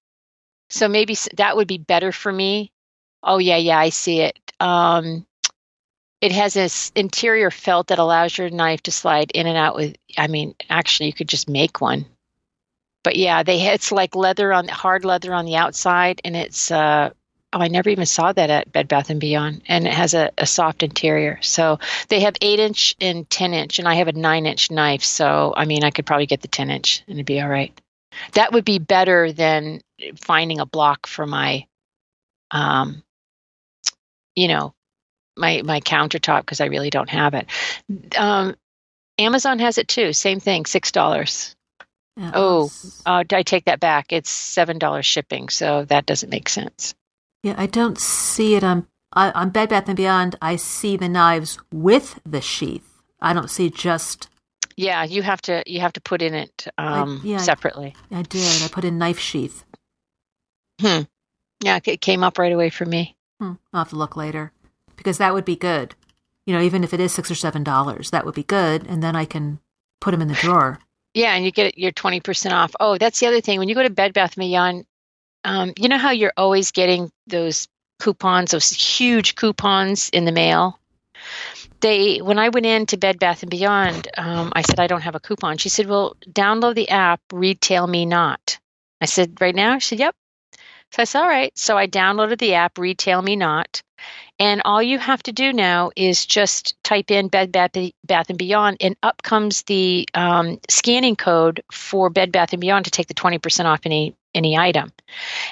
so 0.70 0.88
maybe 0.88 1.18
that 1.36 1.58
would 1.58 1.68
be 1.68 1.80
better 1.80 2.14
for 2.14 2.32
me. 2.32 2.72
Oh 3.22 3.40
yeah, 3.40 3.58
yeah, 3.58 3.78
I 3.78 3.90
see 3.90 4.22
it. 4.22 4.40
Um, 4.62 5.26
it 6.22 6.32
has 6.32 6.54
this 6.54 6.92
interior 6.96 7.52
felt 7.52 7.88
that 7.88 8.00
allows 8.00 8.38
your 8.38 8.50
knife 8.50 8.82
to 8.84 8.92
slide 8.92 9.32
in 9.32 9.48
and 9.48 9.58
out 9.58 9.76
with. 9.76 9.96
I 10.18 10.28
mean, 10.28 10.56
actually, 10.70 11.08
you 11.08 11.14
could 11.14 11.30
just 11.30 11.50
make 11.50 11.82
one. 11.82 12.06
But 13.04 13.16
yeah, 13.16 13.44
they 13.44 13.62
it's 13.62 13.92
like 13.92 14.16
leather 14.16 14.52
on 14.52 14.68
hard 14.68 15.06
leather 15.06 15.34
on 15.34 15.46
the 15.46 15.56
outside, 15.56 16.22
and 16.26 16.36
it's. 16.36 16.72
Uh, 16.72 17.12
oh, 17.54 17.60
I 17.60 17.70
never 17.70 17.90
even 17.90 18.06
saw 18.06 18.34
that 18.34 18.50
at 18.50 18.72
Bed 18.72 18.90
Bath 18.90 19.10
and 19.10 19.22
Beyond, 19.22 19.62
and 19.68 19.88
it 19.88 19.94
has 19.94 20.14
a, 20.14 20.32
a 20.38 20.46
soft 20.46 20.84
interior. 20.84 21.40
So 21.42 21.80
they 22.10 22.20
have 22.20 22.36
eight 22.42 22.60
inch 22.60 22.96
and 23.00 23.30
ten 23.30 23.54
inch, 23.54 23.80
and 23.80 23.88
I 23.88 23.96
have 23.96 24.10
a 24.10 24.14
nine 24.14 24.46
inch 24.46 24.70
knife. 24.70 25.04
So 25.04 25.54
I 25.56 25.64
mean, 25.64 25.86
I 25.86 25.92
could 25.92 26.06
probably 26.06 26.26
get 26.26 26.42
the 26.42 26.50
ten 26.50 26.70
inch, 26.70 27.04
and 27.08 27.16
it'd 27.16 27.26
be 27.26 27.40
all 27.40 27.50
right. 27.50 27.80
That 28.34 28.52
would 28.52 28.66
be 28.66 28.80
better 28.80 29.32
than 29.32 29.80
finding 30.18 30.60
a 30.60 30.66
block 30.66 31.08
for 31.08 31.26
my, 31.26 31.66
um, 32.52 33.04
you 34.36 34.48
know, 34.50 34.74
my 35.40 35.62
my 35.64 35.80
countertop 35.80 36.42
because 36.42 36.62
I 36.62 36.66
really 36.66 36.90
don't 36.90 37.10
have 37.10 37.34
it. 37.34 37.48
Um, 38.18 38.56
Amazon 39.18 39.60
has 39.60 39.78
it 39.78 39.88
too. 39.88 40.14
Same 40.14 40.40
thing, 40.40 40.66
six 40.66 40.92
dollars. 40.92 41.56
Yeah, 42.18 42.32
Oh, 42.36 42.70
uh, 43.06 43.24
I 43.32 43.44
take 43.44 43.66
that 43.66 43.80
back. 43.80 44.12
It's 44.12 44.30
seven 44.30 44.78
dollars 44.78 45.06
shipping, 45.06 45.50
so 45.50 45.86
that 45.86 46.06
doesn't 46.06 46.30
make 46.30 46.50
sense. 46.50 46.94
yeah, 47.44 47.56
I 47.58 47.66
don't 47.66 47.98
see 47.98 48.56
it 48.56 48.64
on 48.64 48.88
I, 49.14 49.32
on 49.32 49.50
Bed 49.50 49.70
Bath 49.70 49.88
and 49.88 49.98
Beyond. 49.98 50.36
I 50.42 50.56
see 50.58 50.98
the 50.98 51.10
knives 51.10 51.58
with 51.74 52.20
the 52.26 52.42
sheath. 52.42 53.02
I 53.22 53.34
don't 53.34 53.50
see 53.50 53.70
just. 53.70 54.30
Yeah, 54.78 55.04
you 55.04 55.22
have 55.24 55.42
to 55.44 55.64
you 55.66 55.80
have 55.82 55.94
to 55.94 56.02
put 56.02 56.22
in 56.22 56.34
it 56.34 56.68
um, 56.78 57.22
yeah, 57.24 57.38
I- 57.38 57.42
separately. 57.42 57.96
I 58.12 58.22
did. 58.22 58.62
I 58.64 58.68
put 58.70 58.86
in 58.86 58.98
knife 58.98 59.20
sheath. 59.20 59.64
Hmm. 60.82 61.02
Yeah, 61.62 61.80
it 61.86 62.00
came 62.02 62.24
up 62.24 62.38
right 62.38 62.54
away 62.54 62.70
for 62.70 62.86
me. 62.86 63.16
Hmm, 63.42 63.54
I'll 63.74 63.82
have 63.82 63.90
to 63.90 63.96
look 63.98 64.16
later 64.16 64.52
because 65.00 65.18
that 65.18 65.34
would 65.34 65.46
be 65.46 65.56
good. 65.56 65.96
You 66.46 66.54
know, 66.54 66.62
even 66.62 66.84
if 66.84 66.94
it 66.94 67.00
is 67.00 67.14
six 67.14 67.32
or 67.32 67.36
seven 67.36 67.64
dollars, 67.64 68.12
that 68.12 68.26
would 68.26 68.36
be 68.36 68.44
good, 68.44 68.86
and 68.86 69.02
then 69.02 69.16
I 69.16 69.24
can 69.24 69.60
put 70.02 70.12
them 70.12 70.22
in 70.22 70.28
the 70.28 70.34
drawer. 70.34 70.80
Yeah, 71.14 71.34
and 71.34 71.46
you 71.46 71.52
get 71.52 71.78
your 71.78 71.94
twenty 71.94 72.20
percent 72.20 72.54
off. 72.54 72.76
Oh, 72.80 72.98
that's 72.98 73.20
the 73.20 73.28
other 73.28 73.40
thing. 73.40 73.60
When 73.60 73.70
you 73.70 73.76
go 73.76 73.84
to 73.84 73.90
Bed 73.90 74.14
Bath 74.14 74.36
Beyond, 74.36 74.86
um, 75.46 75.74
you 75.78 75.88
know 75.88 75.98
how 75.98 76.12
you're 76.12 76.34
always 76.36 76.72
getting 76.72 77.10
those 77.28 77.68
coupons, 78.00 78.52
those 78.52 78.72
huge 78.72 79.36
coupons 79.36 80.10
in 80.10 80.26
the 80.26 80.34
mail. 80.34 80.80
They, 81.82 82.18
when 82.18 82.38
I 82.40 82.50
went 82.50 82.66
into 82.66 82.98
Bed 82.98 83.20
Bath 83.20 83.42
and 83.42 83.50
Beyond, 83.50 84.10
um, 84.18 84.52
I 84.54 84.64
said 84.64 84.82
I 84.82 84.88
don't 84.88 85.02
have 85.02 85.16
a 85.16 85.20
coupon. 85.22 85.58
She 85.58 85.70
said, 85.70 85.88
"Well, 85.88 86.18
download 86.30 86.76
the 86.76 86.90
app. 86.90 87.22
Retail 87.32 87.88
me 87.88 88.06
not." 88.06 88.60
I 89.00 89.06
said, 89.06 89.40
"Right 89.40 89.56
now?" 89.56 89.80
She 89.80 89.90
said, 89.90 90.00
"Yep." 90.00 90.16
So 90.92 91.02
I 91.02 91.06
said, 91.06 91.22
"All 91.22 91.28
right." 91.28 91.58
So 91.58 91.78
I 91.78 91.88
downloaded 91.88 92.40
the 92.40 92.56
app, 92.56 92.78
Retail 92.78 93.22
Me 93.22 93.36
Not, 93.36 93.82
and 94.40 94.62
all 94.64 94.82
you 94.82 94.98
have 94.98 95.22
to 95.24 95.32
do 95.32 95.52
now 95.52 95.92
is 95.96 96.26
just 96.26 96.82
type 96.84 97.12
in 97.12 97.28
Bed 97.28 97.52
Bath, 97.52 97.72
Bath 98.06 98.30
and 98.30 98.38
Beyond, 98.38 98.78
and 98.80 98.96
up 99.04 99.22
comes 99.22 99.64
the 99.64 100.08
um, 100.14 100.60
scanning 100.70 101.16
code 101.16 101.62
for 101.72 102.10
Bed 102.10 102.32
Bath 102.32 102.54
and 102.54 102.62
Beyond 102.62 102.86
to 102.86 102.92
take 102.92 103.08
the 103.08 103.14
twenty 103.14 103.38
percent 103.38 103.68
off 103.68 103.82
any 103.86 104.16
any 104.34 104.58
item. 104.58 104.92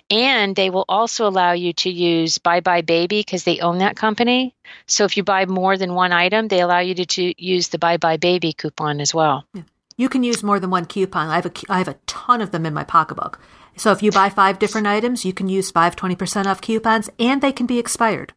And 0.09 0.55
they 0.55 0.69
will 0.69 0.85
also 0.87 1.27
allow 1.27 1.53
you 1.53 1.73
to 1.73 1.89
use 1.89 2.37
buybuy 2.37 2.85
BABY 2.85 3.19
because 3.19 3.43
they 3.43 3.59
own 3.59 3.79
that 3.79 3.95
company. 3.95 4.53
So 4.85 5.03
if 5.03 5.17
you 5.17 5.23
buy 5.23 5.45
more 5.45 5.77
than 5.77 5.93
one 5.93 6.11
item, 6.11 6.47
they 6.47 6.61
allow 6.61 6.79
you 6.79 6.93
to, 6.95 7.05
to 7.05 7.43
use 7.43 7.69
the 7.69 7.79
buybuy 7.79 8.19
BABY 8.19 8.53
coupon 8.53 9.01
as 9.01 9.13
well. 9.13 9.45
Yeah. 9.53 9.63
You 9.97 10.09
can 10.09 10.21
use 10.21 10.43
more 10.43 10.59
than 10.59 10.69
one 10.69 10.85
coupon. 10.85 11.29
I 11.29 11.35
have 11.35 11.47
a 11.47 11.51
I 11.69 11.79
have 11.79 11.87
a 11.87 11.97
ton 12.05 12.41
of 12.41 12.51
them 12.51 12.65
in 12.65 12.73
my 12.73 12.83
pocketbook. 12.83 13.39
So 13.75 13.91
if 13.91 14.01
you 14.01 14.11
buy 14.11 14.29
five 14.29 14.59
different 14.59 14.87
items, 14.87 15.23
you 15.23 15.33
can 15.33 15.49
use 15.49 15.69
five 15.69 15.95
20% 15.95 16.47
off 16.47 16.61
coupons, 16.61 17.09
and 17.19 17.41
they 17.41 17.51
can 17.51 17.67
be 17.67 17.77
expired. 17.77 18.33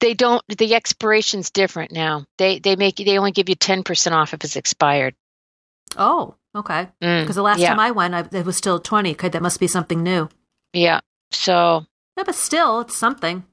They 0.00 0.14
don't. 0.14 0.42
The 0.48 0.74
expiration's 0.74 1.50
different 1.50 1.92
now. 1.92 2.24
They 2.38 2.58
they 2.58 2.76
make 2.76 2.96
they 2.96 3.18
only 3.18 3.32
give 3.32 3.48
you 3.48 3.54
ten 3.54 3.82
percent 3.82 4.14
off 4.14 4.32
if 4.34 4.42
it's 4.44 4.56
expired. 4.56 5.14
Oh, 5.96 6.34
okay. 6.54 6.88
Mm, 7.02 7.22
Because 7.22 7.36
the 7.36 7.42
last 7.42 7.58
yeah, 7.60 7.68
time 7.70 7.80
I 7.80 7.90
went, 7.90 8.14
I, 8.14 8.20
it 8.32 8.44
was 8.44 8.56
still 8.56 8.78
20. 8.78 9.12
Okay, 9.12 9.28
that 9.30 9.42
must 9.42 9.58
be 9.60 9.66
something 9.66 10.02
new. 10.02 10.28
yeah. 10.72 11.00
So 11.30 11.84
Yeah, 12.16 12.24
but 12.24 12.34
still, 12.34 12.80
it's 12.80 12.96
something. 12.96 13.44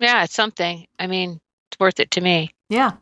yeah, 0.00 0.24
it's 0.24 0.34
something. 0.34 0.86
I 0.98 1.06
mean, 1.06 1.40
it's 1.70 1.78
worth 1.80 2.00
it 2.00 2.10
to 2.12 2.20
me. 2.20 2.50
Yeah. 2.68 2.92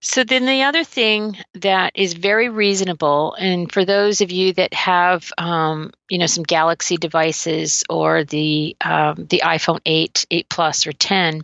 So 0.00 0.22
then 0.22 0.46
the 0.46 0.62
other 0.62 0.84
thing 0.84 1.36
that 1.54 1.92
is 1.96 2.14
very 2.14 2.48
reasonable, 2.48 3.34
and 3.34 3.70
for 3.70 3.84
those 3.84 4.20
of 4.20 4.30
you 4.30 4.52
that 4.52 4.72
have, 4.72 5.32
um, 5.38 5.92
you 6.08 6.18
know, 6.18 6.26
some 6.26 6.44
Galaxy 6.44 6.96
devices 6.96 7.82
or 7.90 8.22
the 8.22 8.76
um, 8.80 9.26
the 9.28 9.42
iPhone 9.44 9.80
8, 9.84 10.26
8 10.30 10.48
Plus, 10.48 10.86
or 10.86 10.92
10, 10.92 11.42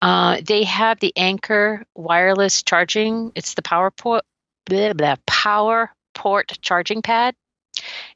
uh, 0.00 0.40
they 0.42 0.64
have 0.64 0.98
the 1.00 1.12
Anker 1.16 1.84
wireless 1.94 2.62
charging. 2.62 3.32
It's 3.34 3.52
the 3.52 3.62
Power 3.62 3.90
Port, 3.90 4.24
blah, 4.64 4.94
blah, 4.94 5.16
Power 5.26 5.90
Port 6.14 6.58
charging 6.62 7.02
pad. 7.02 7.34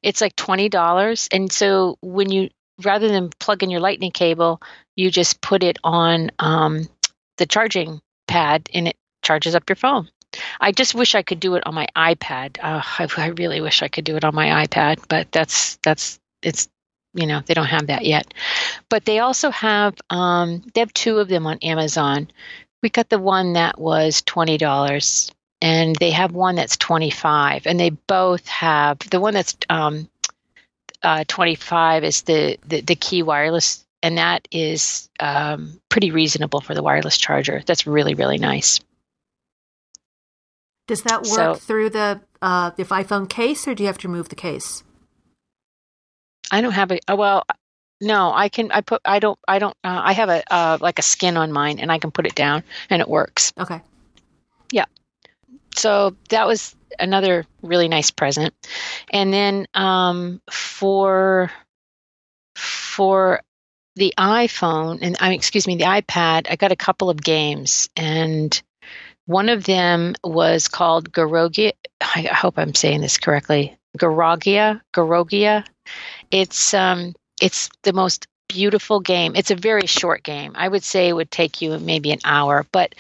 It's 0.03 0.21
like 0.21 0.37
twenty 0.37 0.69
dollars, 0.69 1.29
and 1.33 1.53
so 1.53 1.99
when 2.01 2.31
you 2.31 2.49
rather 2.85 3.09
than 3.09 3.31
plug 3.41 3.63
in 3.63 3.71
your 3.71 3.81
Lightning 3.81 4.13
cable, 4.13 4.63
you 4.97 5.11
just 5.11 5.41
put 5.41 5.63
it 5.63 5.79
on 5.83 6.31
um, 6.39 6.89
the 7.39 7.47
charging 7.47 8.01
pad, 8.29 8.69
and 8.73 8.89
it 8.89 8.97
charges 9.29 9.55
up 9.55 9.69
your 9.69 9.77
phone. 9.77 10.09
I 10.59 10.73
just 10.73 10.95
wish 10.95 11.15
I 11.15 11.23
could 11.23 11.39
do 11.39 11.55
it 11.57 11.67
on 11.67 11.75
my 11.75 11.87
iPad. 11.95 12.59
Uh, 12.63 12.81
I, 12.83 13.09
I 13.17 13.27
really 13.29 13.61
wish 13.61 13.83
I 13.83 13.89
could 13.89 14.05
do 14.05 14.17
it 14.17 14.25
on 14.25 14.35
my 14.35 14.67
iPad, 14.67 15.05
but 15.07 15.31
that's 15.31 15.77
that's 15.83 16.19
it's 16.43 16.69
you 17.13 17.27
know 17.27 17.43
they 17.45 17.53
don't 17.53 17.67
have 17.67 17.89
that 17.89 18.07
yet. 18.07 18.33
But 18.89 19.05
they 19.05 19.19
also 19.19 19.51
have 19.51 19.95
um, 20.09 20.63
they 20.73 20.81
have 20.81 20.95
two 20.95 21.19
of 21.19 21.29
them 21.29 21.47
on 21.47 21.59
Amazon. 21.59 22.29
We 22.83 22.89
got 22.89 23.11
the 23.11 23.19
one 23.19 23.53
that 23.53 23.79
was 23.79 24.23
twenty 24.23 24.57
dollars, 24.57 25.31
and 25.61 25.95
they 25.97 26.13
have 26.13 26.33
one 26.33 26.57
that's 26.57 26.79
twenty 26.79 27.11
five, 27.11 27.67
and 27.67 27.79
they 27.79 27.91
both 27.91 28.47
have 28.49 28.99
the 29.11 29.21
one 29.21 29.35
that's 29.35 29.59
um, 29.69 30.09
uh, 31.03 31.25
twenty 31.29 31.55
five 31.55 32.03
is 32.03 32.23
the, 32.23 32.59
the 32.67 32.81
the 32.81 32.97
key 32.97 33.23
wireless 33.23 33.85
and 34.03 34.19
that 34.19 34.47
is 34.53 35.11
um, 35.21 35.81
pretty 35.89 36.13
reasonable 36.13 36.61
for 36.61 36.73
the 36.75 36.83
wireless 36.83 37.19
charger. 37.19 37.63
That's 37.67 37.87
really 37.87 38.15
really 38.15 38.39
nice. 38.39 38.81
Does 40.89 41.03
that 41.03 41.25
work 41.25 41.37
so, 41.37 41.55
through 41.55 41.91
the 41.91 42.21
uh, 42.41 42.71
the 42.71 42.85
iPhone 42.85 43.29
case, 43.29 43.69
or 43.69 43.75
do 43.75 43.83
you 43.83 43.87
have 43.87 43.99
to 43.99 44.09
remove 44.09 44.31
the 44.31 44.35
case? 44.35 44.83
I 46.51 46.63
don't 46.63 46.73
have 46.73 46.91
a 46.91 46.99
oh, 47.07 47.15
well. 47.15 47.45
No, 48.01 48.33
I 48.33 48.49
can. 48.49 48.73
I 48.73 48.81
put. 48.81 49.03
I 49.05 49.19
don't. 49.19 49.39
I 49.47 49.59
don't. 49.59 49.77
Uh, 49.85 50.01
I 50.03 50.13
have 50.15 50.31
a 50.31 50.43
uh, 50.51 50.79
like 50.81 50.99
a 50.99 51.03
skin 51.03 51.37
on 51.37 51.53
mine, 51.53 51.79
and 51.79 51.93
I 51.93 51.99
can 51.99 52.11
put 52.11 52.27
it 52.27 52.35
down, 52.35 52.65
and 52.89 53.03
it 53.03 53.09
works. 53.09 53.53
Okay. 53.59 53.83
Yeah. 54.73 54.87
So 55.77 56.17
that 56.31 56.47
was 56.47 56.75
another 56.99 57.45
really 57.61 57.89
nice 57.89 58.11
present, 58.11 58.55
and 59.11 59.31
then 59.31 59.67
um, 59.75 60.41
for 60.51 61.51
for 62.57 63.43
the 63.97 64.15
iPhone 64.17 65.01
and 65.03 65.17
I 65.21 65.31
mean, 65.31 65.39
excuse 65.39 65.67
me, 65.67 65.77
the 65.77 65.85
iPad, 65.85 66.47
I 66.49 66.57
got 66.57 66.73
a 66.73 66.77
couple 66.77 67.11
of 67.11 67.21
games, 67.21 67.91
and 67.95 68.63
one 69.29 69.51
of 69.51 69.65
them 69.65 70.15
was 70.25 70.69
called 70.69 71.13
Gorogoa. 71.13 71.73
I 72.01 72.23
hope 72.23 72.59
I'm 72.59 72.75
saying 72.75 73.03
this 73.03 73.19
correctly. 73.19 73.77
Gorogoa, 73.99 74.81
Gorogoa. 74.95 75.67
It's 76.31 76.73
um, 76.73 77.15
it's 77.43 77.69
the 77.83 77.93
most 77.93 78.27
beautiful 78.49 79.01
game. 79.01 79.37
It's 79.37 79.51
a 79.51 79.55
very 79.55 79.87
short 79.87 80.23
game. 80.23 80.53
I 80.55 80.67
would 80.67 80.83
say 80.83 81.09
it 81.09 81.13
would 81.13 81.31
take 81.31 81.61
you 81.61 81.79
maybe 81.79 82.11
an 82.11 82.21
hour, 82.25 82.65
but 82.73 82.95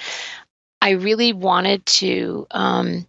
I 0.82 0.90
really 0.90 1.32
wanted 1.32 1.86
to 1.86 2.46
um, 2.50 3.06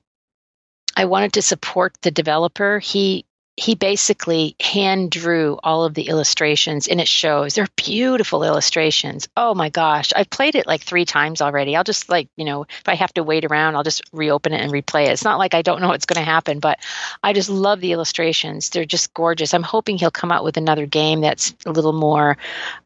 I 0.96 1.04
wanted 1.04 1.34
to 1.34 1.42
support 1.42 1.98
the 2.02 2.12
developer. 2.12 2.80
He 2.80 3.26
he 3.60 3.76
basically 3.76 4.56
hand 4.62 5.12
drew 5.12 5.60
all 5.62 5.84
of 5.84 5.94
the 5.94 6.08
illustrations 6.08 6.88
and 6.88 7.02
it 7.02 7.10
shows. 7.10 7.56
They're 7.56 7.68
beautiful 7.76 8.46
illustrations. 8.46 9.28
Oh 9.36 9.54
my 9.54 9.68
gosh. 9.68 10.14
I've 10.16 10.30
played 10.30 10.56
it 10.56 10.66
like 10.66 10.82
three 10.82 11.04
times 11.04 11.42
already. 11.42 11.76
I'll 11.76 11.84
just 11.84 12.08
like 12.08 12.30
you 12.38 12.46
know 12.46 12.64
if 12.64 12.88
i 12.88 12.96
have 12.96 13.14
to 13.16 13.24
wait 13.24 13.44
around 13.44 13.76
i'll 13.76 13.84
just 13.84 14.02
reopen 14.14 14.54
it 14.54 14.62
and 14.62 14.72
replay 14.72 15.08
it. 15.08 15.12
It's 15.12 15.26
not 15.26 15.40
like 15.40 15.54
i 15.54 15.62
don't 15.62 15.82
know 15.82 15.90
what's 15.90 16.06
going 16.06 16.24
to 16.24 16.32
happen 16.32 16.60
but 16.60 16.80
i 17.22 17.34
just 17.34 17.50
love 17.50 17.82
the 17.82 17.92
illustrations. 17.92 18.70
They're 18.70 18.86
just 18.86 19.14
gorgeous. 19.14 19.54
I'm 19.54 19.64
hoping 19.64 19.98
he'll 19.98 20.10
come 20.10 20.32
out 20.32 20.46
with 20.46 20.56
another 20.56 20.86
game 20.86 21.20
that's 21.20 21.54
a 21.66 21.72
little 21.72 21.94
more 21.94 22.38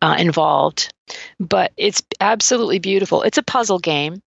uh, 0.02 0.16
involved 0.18 0.92
but 1.40 1.72
it's 1.78 2.02
absolutely 2.20 2.80
beautiful. 2.80 3.22
It's 3.22 3.38
a 3.38 3.44
puzzle 3.44 3.80
game 3.80 4.24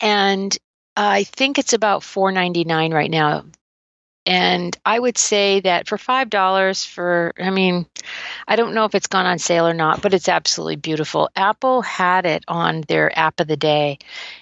and 0.00 0.56
I 0.96 1.24
think 1.24 1.58
it's 1.58 1.74
about 1.74 2.02
four 2.02 2.32
ninety 2.32 2.64
nine 2.64 2.94
right 2.94 3.10
now 3.10 3.44
and 4.28 4.76
I 4.84 4.98
would 4.98 5.16
say 5.16 5.60
that 5.60 5.88
for 5.88 5.96
$5 5.96 6.86
for, 6.86 7.32
I 7.40 7.48
mean, 7.48 7.86
I 8.46 8.56
don't 8.56 8.74
know 8.74 8.84
if 8.84 8.94
it's 8.94 9.06
gone 9.06 9.24
on 9.24 9.38
sale 9.38 9.66
or 9.66 9.72
not, 9.72 10.02
but 10.02 10.12
it's 10.12 10.28
absolutely 10.28 10.76
beautiful. 10.76 11.30
Apple 11.34 11.80
had 11.80 12.26
it 12.26 12.44
on 12.46 12.82
their 12.82 13.18
app 13.18 13.40
of 13.40 13.46
the 13.48 13.56
day. 13.56 13.98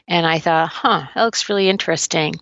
And 0.09 0.27
I 0.27 0.41
thought, 0.41 0.71
huh, 0.71 1.05
that 1.15 1.23
looks 1.23 1.49
really 1.49 1.69
interesting. 1.69 2.35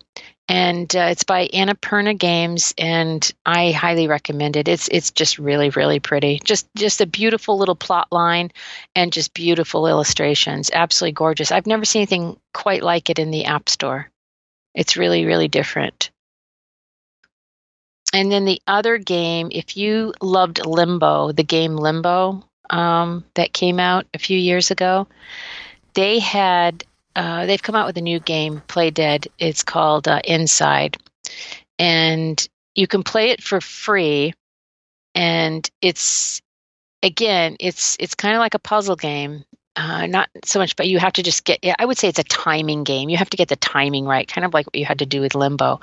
And 0.49 0.95
uh, 0.95 1.09
it's 1.11 1.23
by 1.23 1.47
Annapurna 1.49 2.17
Games, 2.17 2.73
and 2.79 3.31
I 3.45 3.71
highly 3.71 4.07
recommend 4.07 4.55
it. 4.55 4.67
It's 4.67 4.87
it's 4.89 5.09
just 5.09 5.39
really 5.39 5.71
really 5.71 5.99
pretty. 5.99 6.39
Just 6.43 6.67
just 6.75 7.01
a 7.01 7.07
beautiful 7.07 7.57
little 7.57 7.75
plot 7.75 8.09
line, 8.11 8.51
and 8.95 9.11
just 9.11 9.33
beautiful 9.33 9.87
illustrations. 9.87 10.69
Absolutely 10.71 11.13
gorgeous. 11.13 11.51
I've 11.51 11.65
never 11.65 11.83
seen 11.83 12.01
anything 12.01 12.39
quite 12.53 12.83
like 12.83 13.09
it 13.09 13.17
in 13.17 13.31
the 13.31 13.45
App 13.45 13.69
Store. 13.69 14.11
It's 14.75 14.97
really 14.97 15.25
really 15.25 15.47
different. 15.47 16.11
And 18.15 18.31
then 18.31 18.45
the 18.45 18.61
other 18.65 18.97
game, 18.97 19.49
if 19.51 19.75
you 19.75 20.13
loved 20.21 20.65
Limbo, 20.65 21.33
the 21.33 21.43
game 21.43 21.75
Limbo 21.75 22.45
um, 22.69 23.25
that 23.33 23.51
came 23.51 23.77
out 23.77 24.07
a 24.13 24.19
few 24.19 24.39
years 24.39 24.71
ago, 24.71 25.05
they 25.95 26.19
had 26.19 26.85
uh, 27.13 27.45
they've 27.45 27.61
come 27.61 27.75
out 27.75 27.87
with 27.87 27.97
a 27.97 28.01
new 28.01 28.21
game, 28.21 28.61
Playdead. 28.69 29.27
It's 29.37 29.63
called 29.63 30.07
uh, 30.07 30.21
Inside, 30.23 30.97
and 31.77 32.47
you 32.73 32.87
can 32.87 33.03
play 33.03 33.31
it 33.31 33.43
for 33.43 33.59
free. 33.59 34.33
And 35.13 35.69
it's 35.81 36.41
again, 37.03 37.57
it's 37.59 37.97
it's 37.99 38.15
kind 38.15 38.33
of 38.33 38.39
like 38.39 38.53
a 38.53 38.59
puzzle 38.59 38.95
game, 38.95 39.43
uh, 39.75 40.07
not 40.07 40.29
so 40.45 40.59
much, 40.59 40.75
but 40.75 40.87
you 40.87 40.99
have 40.99 41.13
to 41.13 41.23
just 41.23 41.43
get. 41.43 41.59
I 41.77 41.85
would 41.85 41.97
say 41.97 42.07
it's 42.07 42.19
a 42.19 42.23
timing 42.23 42.83
game. 42.83 43.09
You 43.09 43.17
have 43.17 43.29
to 43.31 43.37
get 43.37 43.49
the 43.49 43.55
timing 43.55 44.05
right, 44.05 44.27
kind 44.27 44.45
of 44.45 44.53
like 44.53 44.67
what 44.67 44.75
you 44.75 44.85
had 44.85 44.99
to 44.99 45.05
do 45.05 45.21
with 45.21 45.35
Limbo. 45.35 45.81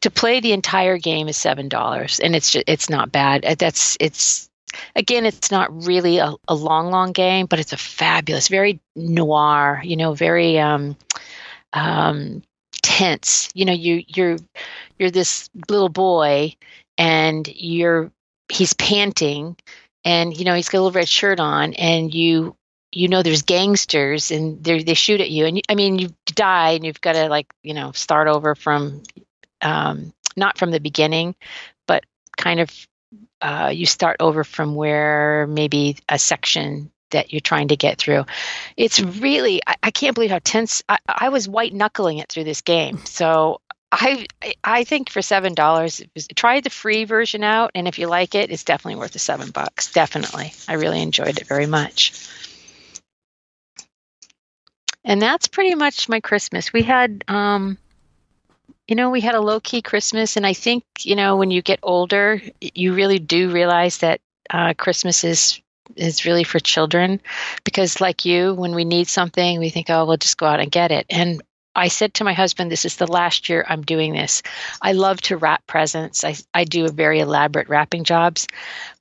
To 0.00 0.10
play 0.10 0.40
the 0.40 0.52
entire 0.52 0.98
game 0.98 1.28
is 1.28 1.36
seven 1.36 1.68
dollars, 1.68 2.18
and 2.18 2.34
it's 2.34 2.52
just, 2.52 2.64
it's 2.66 2.88
not 2.88 3.12
bad. 3.12 3.44
Uh, 3.44 3.54
that's 3.58 3.96
it's 4.00 4.48
again, 4.94 5.26
it's 5.26 5.50
not 5.50 5.86
really 5.86 6.18
a, 6.18 6.34
a, 6.48 6.54
long, 6.54 6.90
long 6.90 7.12
game, 7.12 7.46
but 7.46 7.60
it's 7.60 7.72
a 7.72 7.78
fabulous, 7.78 8.48
very 8.48 8.80
noir. 8.94 9.80
You 9.84 9.96
know, 9.96 10.14
very 10.14 10.58
um, 10.58 10.96
um, 11.72 12.42
tense. 12.82 13.50
You 13.54 13.66
know, 13.66 13.72
you 13.72 14.02
you're 14.08 14.36
you're 14.98 15.10
this 15.10 15.50
little 15.68 15.90
boy, 15.90 16.54
and 16.96 17.46
you're 17.48 18.10
he's 18.48 18.72
panting 18.72 19.56
and 20.04 20.36
you 20.36 20.44
know 20.44 20.54
he's 20.54 20.68
got 20.68 20.78
a 20.78 20.82
little 20.82 20.98
red 20.98 21.08
shirt 21.08 21.40
on 21.40 21.74
and 21.74 22.14
you 22.14 22.56
you 22.92 23.08
know 23.08 23.22
there's 23.22 23.42
gangsters 23.42 24.30
and 24.30 24.62
they 24.62 24.82
they 24.82 24.94
shoot 24.94 25.20
at 25.20 25.30
you 25.30 25.46
and 25.46 25.56
you, 25.56 25.62
I 25.68 25.74
mean 25.74 25.98
you 25.98 26.08
die 26.26 26.72
and 26.72 26.84
you've 26.84 27.00
got 27.00 27.12
to 27.12 27.28
like 27.28 27.52
you 27.62 27.74
know 27.74 27.92
start 27.92 28.28
over 28.28 28.54
from 28.54 29.02
um, 29.62 30.12
not 30.36 30.58
from 30.58 30.70
the 30.70 30.80
beginning 30.80 31.34
but 31.86 32.04
kind 32.36 32.60
of 32.60 32.86
uh, 33.40 33.70
you 33.72 33.86
start 33.86 34.16
over 34.20 34.44
from 34.44 34.74
where 34.74 35.46
maybe 35.46 35.96
a 36.08 36.18
section 36.18 36.90
that 37.10 37.32
you're 37.32 37.40
trying 37.40 37.68
to 37.68 37.76
get 37.76 37.98
through. 37.98 38.24
It's 38.76 39.00
really 39.00 39.60
I, 39.66 39.76
I 39.84 39.90
can't 39.90 40.14
believe 40.14 40.30
how 40.30 40.40
tense 40.42 40.82
I, 40.88 40.98
I 41.08 41.28
was 41.28 41.48
white 41.48 41.72
knuckling 41.72 42.18
it 42.18 42.28
through 42.28 42.44
this 42.44 42.62
game. 42.62 42.98
So 43.04 43.60
I 43.92 44.26
I 44.64 44.84
think 44.84 45.10
for 45.10 45.22
seven 45.22 45.54
dollars, 45.54 46.02
try 46.34 46.60
the 46.60 46.70
free 46.70 47.04
version 47.04 47.44
out, 47.44 47.70
and 47.74 47.86
if 47.86 47.98
you 47.98 48.08
like 48.08 48.34
it, 48.34 48.50
it's 48.50 48.64
definitely 48.64 48.98
worth 48.98 49.12
the 49.12 49.18
seven 49.18 49.50
bucks. 49.50 49.92
Definitely, 49.92 50.52
I 50.68 50.74
really 50.74 51.00
enjoyed 51.00 51.38
it 51.38 51.46
very 51.46 51.66
much 51.66 52.28
and 55.06 55.22
that's 55.22 55.46
pretty 55.46 55.74
much 55.74 56.08
my 56.08 56.20
Christmas. 56.20 56.72
We 56.72 56.82
had, 56.82 57.24
um, 57.28 57.78
you 58.88 58.96
know, 58.96 59.10
we 59.10 59.20
had 59.20 59.36
a 59.36 59.40
low 59.40 59.60
key 59.60 59.80
Christmas, 59.80 60.36
and 60.36 60.46
I 60.46 60.52
think 60.52 60.84
you 61.00 61.16
know 61.16 61.36
when 61.36 61.50
you 61.50 61.62
get 61.62 61.78
older, 61.82 62.42
you 62.60 62.92
really 62.92 63.20
do 63.20 63.50
realize 63.50 63.98
that 63.98 64.20
uh, 64.50 64.74
Christmas 64.74 65.24
is 65.24 65.62
is 65.94 66.26
really 66.26 66.44
for 66.44 66.58
children, 66.58 67.20
because 67.64 68.00
like 68.00 68.24
you, 68.24 68.52
when 68.54 68.74
we 68.74 68.84
need 68.84 69.06
something, 69.06 69.60
we 69.60 69.70
think, 69.70 69.88
oh, 69.88 70.04
we'll 70.04 70.16
just 70.16 70.36
go 70.36 70.46
out 70.46 70.60
and 70.60 70.70
get 70.70 70.90
it. 70.90 71.06
And 71.08 71.40
I 71.76 71.88
said 71.88 72.14
to 72.14 72.24
my 72.24 72.32
husband, 72.32 72.72
this 72.72 72.84
is 72.84 72.96
the 72.96 73.06
last 73.06 73.48
year 73.48 73.64
I'm 73.68 73.82
doing 73.82 74.12
this. 74.12 74.42
I 74.82 74.92
love 74.92 75.20
to 75.22 75.36
wrap 75.36 75.64
presents. 75.66 76.24
I, 76.24 76.34
I 76.54 76.64
do 76.64 76.88
very 76.88 77.20
elaborate 77.20 77.68
wrapping 77.68 78.02
jobs, 78.02 78.48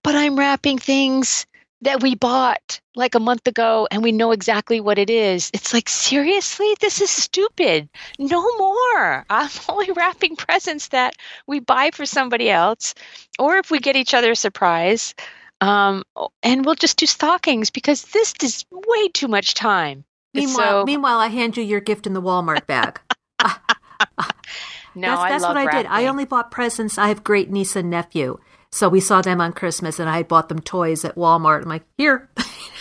but 0.04 0.14
I'm 0.14 0.38
wrapping 0.38 0.78
things 0.78 1.48
that 1.82 2.02
we 2.02 2.16
bought 2.16 2.80
like 2.96 3.16
a 3.16 3.20
month 3.20 3.48
ago 3.48 3.88
and 3.92 4.02
we 4.02 4.12
know 4.12 4.32
exactly 4.32 4.80
what 4.80 4.98
it 4.98 5.10
is. 5.10 5.52
It's 5.54 5.74
like, 5.74 5.90
seriously? 5.90 6.74
This 6.80 7.02
is 7.02 7.10
stupid. 7.10 7.90
No 8.18 8.42
more. 8.58 9.26
I'm 9.30 9.50
only 9.70 9.92
wrapping 9.92 10.36
presents 10.36 10.90
that 10.90 11.16
we 11.48 11.60
buy 11.60 11.92
for 11.94 12.06
somebody 12.06 12.50
else 12.50 12.96
or 13.38 13.58
if 13.58 13.70
we 13.72 13.80
get 13.80 13.96
each 13.96 14.14
other 14.14 14.32
a 14.32 14.36
surprise. 14.36 15.14
Um, 15.62 16.04
and 16.44 16.66
we'll 16.66 16.76
just 16.76 16.98
do 16.98 17.06
stockings 17.06 17.70
because 17.70 18.04
this 18.04 18.34
is 18.42 18.66
way 18.72 19.08
too 19.10 19.28
much 19.28 19.54
time. 19.54 20.04
Meanwhile, 20.34 20.82
so, 20.82 20.86
meanwhile, 20.86 21.18
I 21.18 21.28
hand 21.28 21.56
you 21.56 21.64
your 21.64 21.80
gift 21.80 22.06
in 22.06 22.14
the 22.14 22.22
Walmart 22.22 22.68
bag. 22.68 23.00
no, 23.40 25.16
that's, 25.16 25.30
that's 25.30 25.44
what 25.44 25.56
I 25.56 25.66
wrapping. 25.66 25.84
did. 25.84 25.92
I 25.92 26.08
only 26.08 26.26
bought 26.26 26.52
presents. 26.52 26.98
I 26.98 27.08
have 27.08 27.24
great 27.24 27.50
niece 27.50 27.76
and 27.76 27.90
nephew. 27.90 28.40
So 28.72 28.90
we 28.90 29.00
saw 29.00 29.22
them 29.22 29.40
on 29.40 29.54
Christmas 29.54 30.00
and 30.00 30.10
I 30.10 30.18
had 30.18 30.28
bought 30.28 30.50
them 30.50 30.60
toys 30.60 31.06
at 31.06 31.16
Walmart. 31.16 31.64
I'm 31.64 31.70
like, 31.70 31.86
here. 31.98 32.30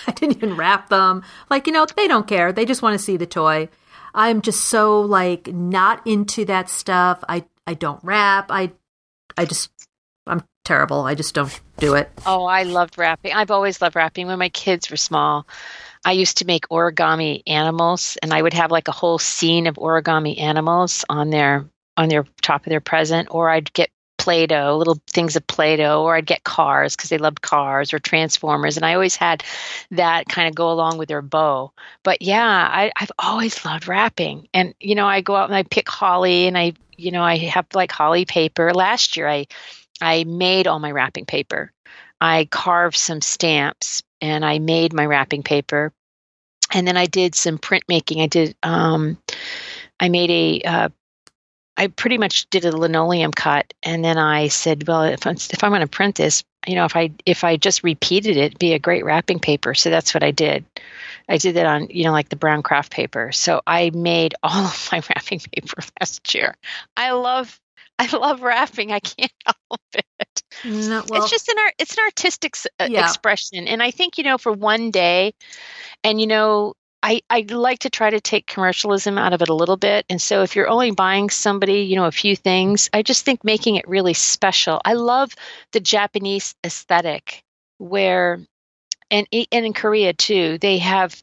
I 0.06 0.12
didn't 0.12 0.36
even 0.36 0.56
wrap 0.56 0.88
them. 0.88 1.22
Like, 1.50 1.66
you 1.66 1.72
know, 1.72 1.86
they 1.96 2.08
don't 2.08 2.26
care. 2.26 2.52
They 2.52 2.64
just 2.64 2.82
want 2.82 2.98
to 2.98 3.04
see 3.04 3.16
the 3.16 3.26
toy. 3.26 3.68
I'm 4.14 4.42
just 4.42 4.64
so 4.64 5.00
like 5.00 5.48
not 5.48 6.06
into 6.06 6.44
that 6.46 6.70
stuff. 6.70 7.22
I 7.28 7.44
I 7.66 7.74
don't 7.74 8.02
wrap. 8.04 8.50
I 8.50 8.72
I 9.36 9.44
just 9.44 9.70
I'm 10.26 10.42
terrible. 10.64 11.02
I 11.02 11.14
just 11.14 11.34
don't 11.34 11.60
do 11.78 11.94
it. 11.94 12.10
Oh, 12.24 12.44
I 12.44 12.62
loved 12.62 12.96
wrapping. 12.96 13.32
I've 13.32 13.50
always 13.50 13.82
loved 13.82 13.96
wrapping. 13.96 14.26
When 14.26 14.38
my 14.38 14.48
kids 14.48 14.90
were 14.90 14.96
small, 14.96 15.46
I 16.04 16.12
used 16.12 16.38
to 16.38 16.46
make 16.46 16.68
origami 16.68 17.42
animals 17.46 18.16
and 18.22 18.32
I 18.32 18.40
would 18.40 18.54
have 18.54 18.70
like 18.70 18.88
a 18.88 18.92
whole 18.92 19.18
scene 19.18 19.66
of 19.66 19.76
origami 19.76 20.38
animals 20.38 21.04
on 21.08 21.30
their 21.30 21.66
on 21.96 22.08
their 22.08 22.24
top 22.42 22.66
of 22.66 22.70
their 22.70 22.80
present 22.80 23.28
or 23.30 23.48
I'd 23.50 23.72
get 23.72 23.90
Play-Doh, 24.24 24.78
little 24.78 24.98
things 25.06 25.36
of 25.36 25.46
Play-Doh, 25.46 26.02
or 26.02 26.16
I'd 26.16 26.24
get 26.24 26.44
cars 26.44 26.96
because 26.96 27.10
they 27.10 27.18
loved 27.18 27.42
cars 27.42 27.92
or 27.92 27.98
Transformers, 27.98 28.78
and 28.78 28.86
I 28.86 28.94
always 28.94 29.16
had 29.16 29.44
that 29.90 30.28
kind 30.28 30.48
of 30.48 30.54
go 30.54 30.72
along 30.72 30.96
with 30.96 31.10
their 31.10 31.20
bow. 31.20 31.72
But 32.02 32.22
yeah, 32.22 32.42
I, 32.72 32.90
I've 32.96 33.12
always 33.18 33.62
loved 33.66 33.86
wrapping, 33.86 34.48
and 34.54 34.74
you 34.80 34.94
know, 34.94 35.06
I 35.06 35.20
go 35.20 35.36
out 35.36 35.50
and 35.50 35.54
I 35.54 35.62
pick 35.62 35.90
holly, 35.90 36.46
and 36.46 36.56
I, 36.56 36.72
you 36.96 37.10
know, 37.10 37.22
I 37.22 37.36
have 37.36 37.66
like 37.74 37.92
holly 37.92 38.24
paper. 38.24 38.72
Last 38.72 39.18
year, 39.18 39.28
I, 39.28 39.46
I 40.00 40.24
made 40.24 40.66
all 40.66 40.78
my 40.78 40.90
wrapping 40.90 41.26
paper. 41.26 41.70
I 42.18 42.46
carved 42.50 42.96
some 42.96 43.20
stamps 43.20 44.02
and 44.22 44.42
I 44.42 44.58
made 44.58 44.94
my 44.94 45.04
wrapping 45.04 45.42
paper. 45.42 45.92
And 46.72 46.88
then 46.88 46.96
I 46.96 47.04
did 47.04 47.34
some 47.34 47.58
printmaking. 47.58 48.22
I 48.22 48.26
did, 48.26 48.56
um, 48.62 49.18
I 50.00 50.08
made 50.08 50.30
a, 50.30 50.62
uh, 50.66 50.88
I 51.76 51.88
pretty 51.88 52.18
much 52.18 52.48
did 52.50 52.64
a 52.64 52.76
linoleum 52.76 53.32
cut. 53.32 53.72
And 53.82 54.04
then 54.04 54.18
I 54.18 54.48
said, 54.48 54.86
well, 54.86 55.02
if, 55.02 55.26
I'm, 55.26 55.34
if 55.36 55.64
I'm 55.64 55.70
going 55.70 55.80
to 55.80 55.86
print 55.88 56.16
this, 56.16 56.44
you 56.66 56.76
know, 56.76 56.84
if 56.84 56.96
I, 56.96 57.10
if 57.26 57.44
I 57.44 57.56
just 57.56 57.82
repeated 57.82 58.36
it, 58.36 58.44
it'd 58.44 58.58
be 58.58 58.72
a 58.74 58.78
great 58.78 59.04
wrapping 59.04 59.40
paper. 59.40 59.74
So 59.74 59.90
that's 59.90 60.14
what 60.14 60.22
I 60.22 60.30
did. 60.30 60.64
I 61.28 61.38
did 61.38 61.56
that 61.56 61.66
on, 61.66 61.88
you 61.90 62.04
know, 62.04 62.12
like 62.12 62.28
the 62.28 62.36
brown 62.36 62.62
craft 62.62 62.92
paper. 62.92 63.32
So 63.32 63.60
I 63.66 63.90
made 63.90 64.34
all 64.42 64.64
of 64.66 64.88
my 64.92 65.02
wrapping 65.10 65.40
paper 65.40 65.82
last 66.00 66.34
year. 66.34 66.54
I 66.96 67.12
love 67.12 67.60
I 67.98 68.08
love 68.16 68.42
wrapping. 68.42 68.92
I 68.92 69.00
can't 69.00 69.32
help 69.46 69.80
it. 69.94 70.42
No, 70.64 71.02
well, 71.08 71.18
it's 71.18 71.30
just 71.30 71.48
an 71.48 71.58
art. 71.58 71.74
It's 71.78 71.96
an 71.96 72.04
artistic 72.04 72.56
uh, 72.80 72.88
Yeah. 72.90 73.00
expression, 73.00 73.68
and 73.68 73.82
I 73.82 73.90
think 73.90 74.18
you 74.18 74.24
know 74.24 74.38
for 74.38 74.52
one 74.52 74.90
day, 74.90 75.34
and 76.02 76.20
you 76.20 76.26
know. 76.26 76.74
I, 77.04 77.20
I 77.28 77.44
like 77.50 77.80
to 77.80 77.90
try 77.90 78.08
to 78.08 78.18
take 78.18 78.46
commercialism 78.46 79.18
out 79.18 79.34
of 79.34 79.42
it 79.42 79.50
a 79.50 79.54
little 79.54 79.76
bit. 79.76 80.06
And 80.08 80.20
so 80.22 80.42
if 80.42 80.56
you're 80.56 80.70
only 80.70 80.90
buying 80.90 81.28
somebody, 81.28 81.80
you 81.80 81.96
know, 81.96 82.06
a 82.06 82.10
few 82.10 82.34
things, 82.34 82.88
I 82.94 83.02
just 83.02 83.26
think 83.26 83.44
making 83.44 83.76
it 83.76 83.86
really 83.86 84.14
special. 84.14 84.80
I 84.86 84.94
love 84.94 85.36
the 85.72 85.80
Japanese 85.80 86.54
aesthetic 86.64 87.44
where 87.76 88.40
and 89.10 89.28
and 89.30 89.66
in 89.66 89.74
Korea 89.74 90.14
too, 90.14 90.56
they 90.62 90.78
have 90.78 91.22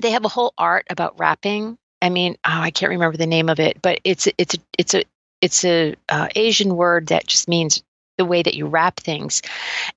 they 0.00 0.12
have 0.12 0.24
a 0.24 0.28
whole 0.28 0.54
art 0.56 0.86
about 0.88 1.18
wrapping. 1.18 1.76
I 2.00 2.08
mean, 2.08 2.36
oh, 2.46 2.60
I 2.60 2.70
can't 2.70 2.90
remember 2.90 3.18
the 3.18 3.26
name 3.26 3.50
of 3.50 3.60
it, 3.60 3.82
but 3.82 4.00
it's 4.04 4.28
it's 4.38 4.54
a, 4.54 4.58
it's 4.78 4.94
a 4.94 5.04
it's 5.42 5.64
a 5.66 5.94
uh, 6.08 6.28
Asian 6.34 6.74
word 6.74 7.08
that 7.08 7.26
just 7.26 7.48
means 7.48 7.82
the 8.16 8.24
way 8.24 8.42
that 8.42 8.54
you 8.54 8.66
wrap 8.66 8.98
things. 8.98 9.42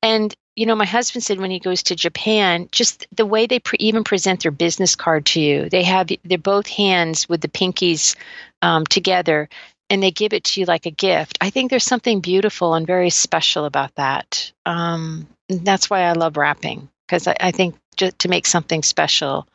And 0.03 0.35
you 0.55 0.65
know, 0.65 0.75
my 0.75 0.85
husband 0.85 1.23
said 1.23 1.39
when 1.39 1.51
he 1.51 1.59
goes 1.59 1.83
to 1.83 1.95
Japan, 1.95 2.69
just 2.71 3.07
the 3.15 3.25
way 3.25 3.45
they 3.45 3.59
pre- 3.59 3.77
even 3.79 4.03
present 4.03 4.41
their 4.41 4.51
business 4.51 4.95
card 4.95 5.25
to 5.27 5.41
you, 5.41 5.69
they 5.69 5.83
have 5.83 6.09
they're 6.23 6.37
both 6.37 6.67
hands 6.67 7.27
with 7.27 7.41
the 7.41 7.49
pinkies 7.49 8.15
um, 8.61 8.85
together, 8.85 9.49
and 9.89 10.01
they 10.01 10.11
give 10.11 10.33
it 10.33 10.45
to 10.45 10.59
you 10.61 10.65
like 10.65 10.85
a 10.85 10.91
gift. 10.91 11.37
I 11.41 11.49
think 11.49 11.69
there's 11.69 11.83
something 11.83 12.21
beautiful 12.21 12.73
and 12.73 12.87
very 12.87 13.09
special 13.09 13.65
about 13.65 13.93
that. 13.95 14.51
Um, 14.65 15.27
that's 15.49 15.89
why 15.89 16.01
I 16.01 16.13
love 16.13 16.37
wrapping 16.37 16.89
because 17.05 17.27
I, 17.27 17.35
I 17.39 17.51
think 17.51 17.75
just 17.97 18.19
to 18.19 18.29
make 18.29 18.47
something 18.47 18.81
special. 18.81 19.47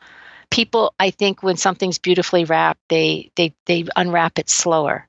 People, 0.51 0.95
I 0.99 1.11
think, 1.11 1.43
when 1.43 1.57
something's 1.57 1.99
beautifully 1.99 2.45
wrapped, 2.45 2.81
they 2.91 3.31
they 3.37 3.55
they 3.65 3.87
unwrap 3.97 4.39
it 4.39 4.51
slower. 4.51 5.07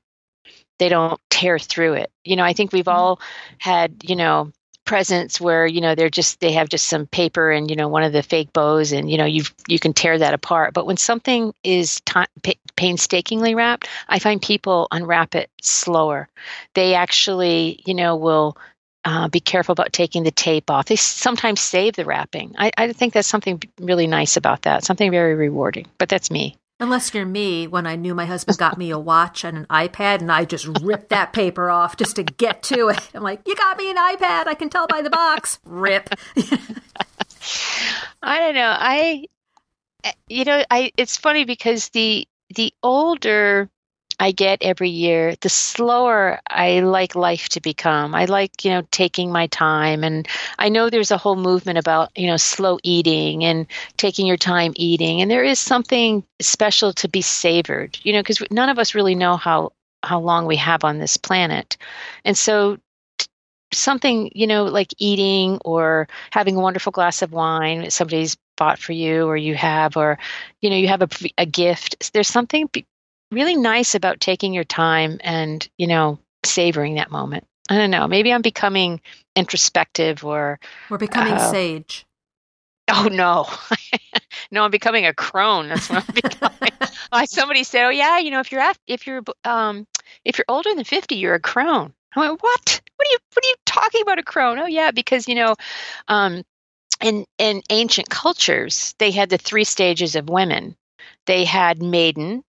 They 0.78 0.88
don't 0.88 1.20
tear 1.28 1.58
through 1.58 1.94
it. 1.94 2.10
You 2.24 2.36
know, 2.36 2.44
I 2.44 2.54
think 2.54 2.72
we've 2.72 2.88
all 2.88 3.20
had, 3.58 4.02
you 4.08 4.16
know, 4.16 4.52
presents 4.84 5.40
where 5.40 5.66
you 5.66 5.80
know 5.80 5.94
they're 5.94 6.10
just 6.10 6.40
they 6.40 6.52
have 6.52 6.68
just 6.68 6.86
some 6.86 7.06
paper 7.06 7.50
and 7.50 7.70
you 7.70 7.76
know 7.76 7.88
one 7.88 8.02
of 8.02 8.12
the 8.12 8.22
fake 8.22 8.52
bows 8.52 8.92
and 8.92 9.10
you 9.10 9.16
know 9.16 9.24
you 9.24 9.44
you 9.68 9.78
can 9.78 9.92
tear 9.92 10.18
that 10.18 10.34
apart. 10.34 10.74
But 10.74 10.86
when 10.86 10.96
something 10.96 11.54
is 11.64 12.00
ti 12.00 12.24
pa- 12.42 12.52
painstakingly 12.76 13.54
wrapped 13.54 13.88
i 14.08 14.18
find 14.18 14.40
people 14.42 14.88
unwrap 14.90 15.34
it 15.34 15.50
slower. 15.60 16.28
They 16.74 16.94
actually 16.94 17.82
you 17.86 17.94
know 17.94 18.16
will 18.16 18.56
uh, 19.04 19.28
be 19.28 19.40
careful 19.40 19.72
about 19.72 19.92
taking 19.92 20.22
the 20.22 20.30
tape 20.30 20.70
off. 20.70 20.86
They 20.86 20.96
sometimes 20.96 21.60
save 21.60 21.94
the 21.94 22.04
wrapping. 22.04 22.54
I, 22.56 22.70
I 22.76 22.92
think 22.92 23.12
that's 23.12 23.26
something 23.26 23.60
really 23.80 24.06
nice 24.06 24.36
about 24.36 24.62
that 24.62 24.84
something 24.84 25.10
very 25.10 25.34
rewarding 25.34 25.86
but 25.98 26.08
that's 26.08 26.30
me 26.30 26.56
unless 26.82 27.14
you're 27.14 27.24
me, 27.24 27.68
when 27.68 27.86
I 27.86 27.94
knew 27.94 28.12
my 28.12 28.26
husband 28.26 28.58
got 28.58 28.76
me 28.76 28.90
a 28.90 28.98
watch 28.98 29.44
and 29.44 29.56
an 29.56 29.66
iPad, 29.70 30.20
and 30.20 30.32
I 30.32 30.44
just 30.44 30.66
ripped 30.82 31.10
that 31.10 31.32
paper 31.32 31.70
off 31.70 31.96
just 31.96 32.16
to 32.16 32.24
get 32.24 32.64
to 32.64 32.88
it. 32.88 33.00
I'm 33.14 33.22
like, 33.22 33.40
you 33.46 33.54
got 33.54 33.78
me 33.78 33.88
an 33.90 33.96
iPad. 33.96 34.48
I 34.48 34.54
can 34.54 34.68
tell 34.68 34.88
by 34.88 35.00
the 35.00 35.08
box. 35.08 35.60
Rip. 35.64 36.10
I 38.22 38.38
don't 38.40 38.54
know. 38.54 38.74
I, 38.76 39.26
eh, 40.02 40.12
you 40.28 40.44
know, 40.44 40.64
I. 40.70 40.90
It's 40.96 41.16
funny 41.16 41.44
because 41.44 41.88
the 41.90 42.26
the 42.54 42.74
older 42.82 43.70
I 44.22 44.30
get 44.30 44.62
every 44.62 44.88
year, 44.88 45.34
the 45.40 45.48
slower 45.48 46.38
I 46.48 46.78
like 46.78 47.16
life 47.16 47.48
to 47.50 47.60
become. 47.60 48.14
I 48.14 48.26
like, 48.26 48.64
you 48.64 48.70
know, 48.70 48.82
taking 48.92 49.32
my 49.32 49.48
time, 49.48 50.04
and 50.04 50.28
I 50.60 50.68
know 50.68 50.88
there's 50.88 51.10
a 51.10 51.18
whole 51.18 51.34
movement 51.34 51.76
about, 51.78 52.16
you 52.16 52.28
know, 52.28 52.36
slow 52.36 52.78
eating 52.84 53.42
and 53.42 53.66
taking 53.96 54.24
your 54.28 54.36
time 54.36 54.74
eating, 54.76 55.20
and 55.20 55.28
there 55.28 55.42
is 55.42 55.58
something 55.58 56.22
special 56.40 56.92
to 56.92 57.08
be 57.08 57.20
savored, 57.20 57.98
you 58.04 58.12
know, 58.12 58.20
because 58.20 58.40
none 58.52 58.68
of 58.68 58.78
us 58.78 58.94
really 58.94 59.16
know 59.16 59.36
how 59.36 59.72
how 60.04 60.20
long 60.20 60.46
we 60.46 60.54
have 60.54 60.84
on 60.84 60.98
this 61.00 61.16
planet, 61.16 61.76
and 62.24 62.38
so 62.38 62.78
something 63.74 64.30
you 64.34 64.46
know 64.46 64.64
like 64.66 64.94
eating 64.98 65.58
or 65.64 66.06
having 66.30 66.54
a 66.56 66.60
wonderful 66.60 66.92
glass 66.92 67.22
of 67.22 67.32
wine 67.32 67.90
somebody's 67.90 68.36
bought 68.56 68.78
for 68.78 68.92
you 68.92 69.26
or 69.26 69.36
you 69.36 69.54
have 69.54 69.96
or 69.96 70.18
you 70.60 70.70
know 70.70 70.76
you 70.76 70.86
have 70.86 71.02
a, 71.02 71.08
a 71.38 71.46
gift 71.46 72.12
there's 72.12 72.28
something 72.28 72.68
really 73.32 73.56
nice 73.56 73.94
about 73.94 74.20
taking 74.20 74.52
your 74.52 74.64
time 74.64 75.18
and 75.22 75.68
you 75.78 75.86
know 75.88 76.18
savoring 76.44 76.94
that 76.96 77.10
moment. 77.10 77.46
I 77.70 77.78
don't 77.78 77.90
know 77.90 78.06
maybe 78.06 78.32
i'm 78.32 78.42
becoming 78.42 79.00
introspective 79.36 80.24
or 80.24 80.58
We're 80.90 80.98
becoming 80.98 81.34
Uh, 81.34 81.50
sage. 81.50 82.06
oh 82.90 83.08
no. 83.10 83.46
No 84.50 84.64
i'm 84.64 84.70
becoming 84.70 85.06
a 85.06 85.14
crone. 85.14 85.68
That's 85.68 85.88
what 85.88 86.04
i'm 86.06 86.14
becoming. 86.22 86.70
Like 87.10 87.28
somebody 87.30 87.64
said 87.64 87.86
oh 87.86 87.90
yeah 87.90 88.18
you 88.18 88.30
know 88.30 88.40
if 88.40 88.52
you're 88.52 88.60
af- 88.68 88.78
if 88.86 89.06
you're 89.06 89.22
um 89.44 89.86
if 90.24 90.36
you're 90.38 90.44
older 90.48 90.74
than 90.74 90.84
50 90.84 91.14
you're 91.16 91.34
a 91.34 91.40
crone. 91.40 91.92
I 92.14 92.20
went 92.20 92.42
what? 92.42 92.80
What 92.96 93.08
are 93.08 93.10
you 93.10 93.18
what 93.32 93.44
are 93.44 93.48
you 93.48 93.54
talking 93.64 94.02
about 94.02 94.18
a 94.18 94.22
crone? 94.22 94.58
Oh 94.58 94.66
yeah 94.66 94.90
because 94.90 95.26
you 95.28 95.34
know 95.34 95.54
um 96.08 96.42
in 97.02 97.24
in 97.38 97.62
ancient 97.70 98.10
cultures 98.10 98.94
they 98.98 99.10
had 99.10 99.30
the 99.30 99.38
three 99.38 99.64
stages 99.64 100.14
of 100.16 100.28
women. 100.28 100.76
They 101.26 101.44
had 101.44 101.80
maiden 101.82 102.44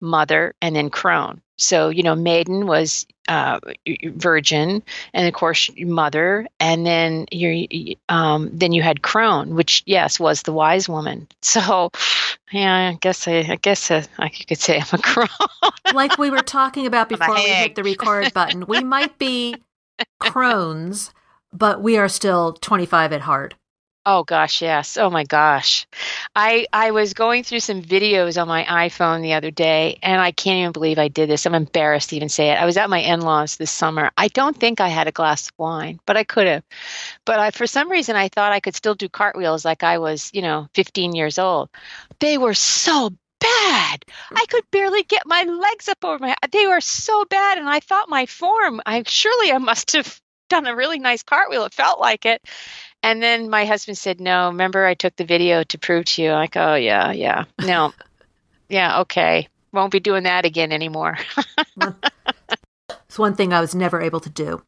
mother 0.00 0.54
and 0.60 0.74
then 0.74 0.90
crone. 0.90 1.40
So 1.56 1.88
you 1.88 2.02
know 2.02 2.14
maiden 2.14 2.66
was 2.66 3.06
uh, 3.28 3.60
virgin 4.06 4.82
and 5.12 5.28
of 5.28 5.34
course 5.34 5.70
mother 5.78 6.46
and 6.60 6.84
then 6.84 7.26
you 7.30 7.96
um, 8.08 8.50
then 8.52 8.72
you 8.72 8.82
had 8.82 9.02
crone 9.02 9.54
which 9.54 9.82
yes 9.86 10.18
was 10.18 10.42
the 10.42 10.52
wise 10.52 10.88
woman. 10.88 11.28
So 11.42 11.90
yeah 12.52 12.90
i 12.90 12.98
guess 13.00 13.26
i, 13.26 13.38
I 13.38 13.56
guess 13.56 13.90
uh, 13.90 14.04
I 14.18 14.28
could 14.28 14.58
say 14.58 14.78
i'm 14.78 14.86
a 14.92 14.98
crone. 14.98 15.28
Like 15.94 16.18
we 16.18 16.30
were 16.30 16.42
talking 16.42 16.86
about 16.86 17.08
before 17.14 17.34
we 17.34 17.42
hit 17.42 17.74
the 17.74 17.84
record 17.84 18.34
button, 18.34 18.66
we 18.66 18.82
might 18.82 19.18
be 19.18 19.56
crones, 20.18 21.12
but 21.52 21.82
we 21.82 21.96
are 21.96 22.08
still 22.08 22.54
25 22.54 23.12
at 23.12 23.20
heart. 23.22 23.54
Oh 24.06 24.22
gosh, 24.22 24.60
yes. 24.60 24.98
Oh 24.98 25.08
my 25.08 25.24
gosh. 25.24 25.86
I 26.36 26.66
I 26.74 26.90
was 26.90 27.14
going 27.14 27.42
through 27.42 27.60
some 27.60 27.80
videos 27.80 28.40
on 28.40 28.46
my 28.48 28.62
iPhone 28.64 29.22
the 29.22 29.32
other 29.32 29.50
day 29.50 29.98
and 30.02 30.20
I 30.20 30.30
can't 30.30 30.58
even 30.58 30.72
believe 30.72 30.98
I 30.98 31.08
did 31.08 31.30
this. 31.30 31.46
I'm 31.46 31.54
embarrassed 31.54 32.10
to 32.10 32.16
even 32.16 32.28
say 32.28 32.50
it. 32.50 32.58
I 32.60 32.66
was 32.66 32.76
at 32.76 32.90
my 32.90 32.98
in-laws 32.98 33.56
this 33.56 33.70
summer. 33.70 34.10
I 34.18 34.28
don't 34.28 34.58
think 34.60 34.80
I 34.80 34.88
had 34.88 35.08
a 35.08 35.12
glass 35.12 35.48
of 35.48 35.54
wine, 35.56 36.00
but 36.04 36.18
I 36.18 36.24
could 36.24 36.46
have. 36.46 36.62
But 37.24 37.38
I, 37.40 37.50
for 37.50 37.66
some 37.66 37.90
reason 37.90 38.14
I 38.14 38.28
thought 38.28 38.52
I 38.52 38.60
could 38.60 38.76
still 38.76 38.94
do 38.94 39.08
cartwheels 39.08 39.64
like 39.64 39.82
I 39.82 39.96
was, 39.98 40.30
you 40.34 40.42
know, 40.42 40.68
15 40.74 41.14
years 41.14 41.38
old. 41.38 41.70
They 42.20 42.36
were 42.36 42.54
so 42.54 43.10
bad. 43.40 44.04
I 44.36 44.44
could 44.50 44.64
barely 44.70 45.02
get 45.04 45.22
my 45.26 45.44
legs 45.44 45.88
up 45.88 46.04
over 46.04 46.18
my 46.18 46.34
they 46.52 46.66
were 46.66 46.80
so 46.82 47.24
bad 47.24 47.56
and 47.58 47.68
I 47.68 47.80
thought 47.80 48.08
my 48.10 48.26
form, 48.26 48.82
I 48.84 49.02
surely 49.06 49.50
I 49.52 49.58
must 49.58 49.92
have 49.92 50.20
done 50.50 50.66
a 50.66 50.76
really 50.76 50.98
nice 50.98 51.22
cartwheel. 51.22 51.64
It 51.64 51.74
felt 51.74 52.00
like 52.00 52.26
it. 52.26 52.42
And 53.04 53.22
then 53.22 53.50
my 53.50 53.66
husband 53.66 53.98
said, 53.98 54.18
"No, 54.18 54.48
remember 54.48 54.86
I 54.86 54.94
took 54.94 55.14
the 55.14 55.26
video 55.26 55.62
to 55.64 55.78
prove 55.78 56.06
to 56.06 56.22
you." 56.22 56.30
I'm 56.30 56.38
like, 56.38 56.56
"Oh 56.56 56.74
yeah, 56.74 57.12
yeah, 57.12 57.44
no, 57.60 57.92
yeah, 58.70 59.00
okay, 59.00 59.46
won't 59.72 59.92
be 59.92 60.00
doing 60.00 60.22
that 60.24 60.46
again 60.46 60.72
anymore." 60.72 61.18
It's 63.06 63.18
one 63.18 63.36
thing 63.36 63.52
I 63.52 63.60
was 63.60 63.76
never 63.76 64.00
able 64.00 64.18
to 64.20 64.30
do. 64.30 64.62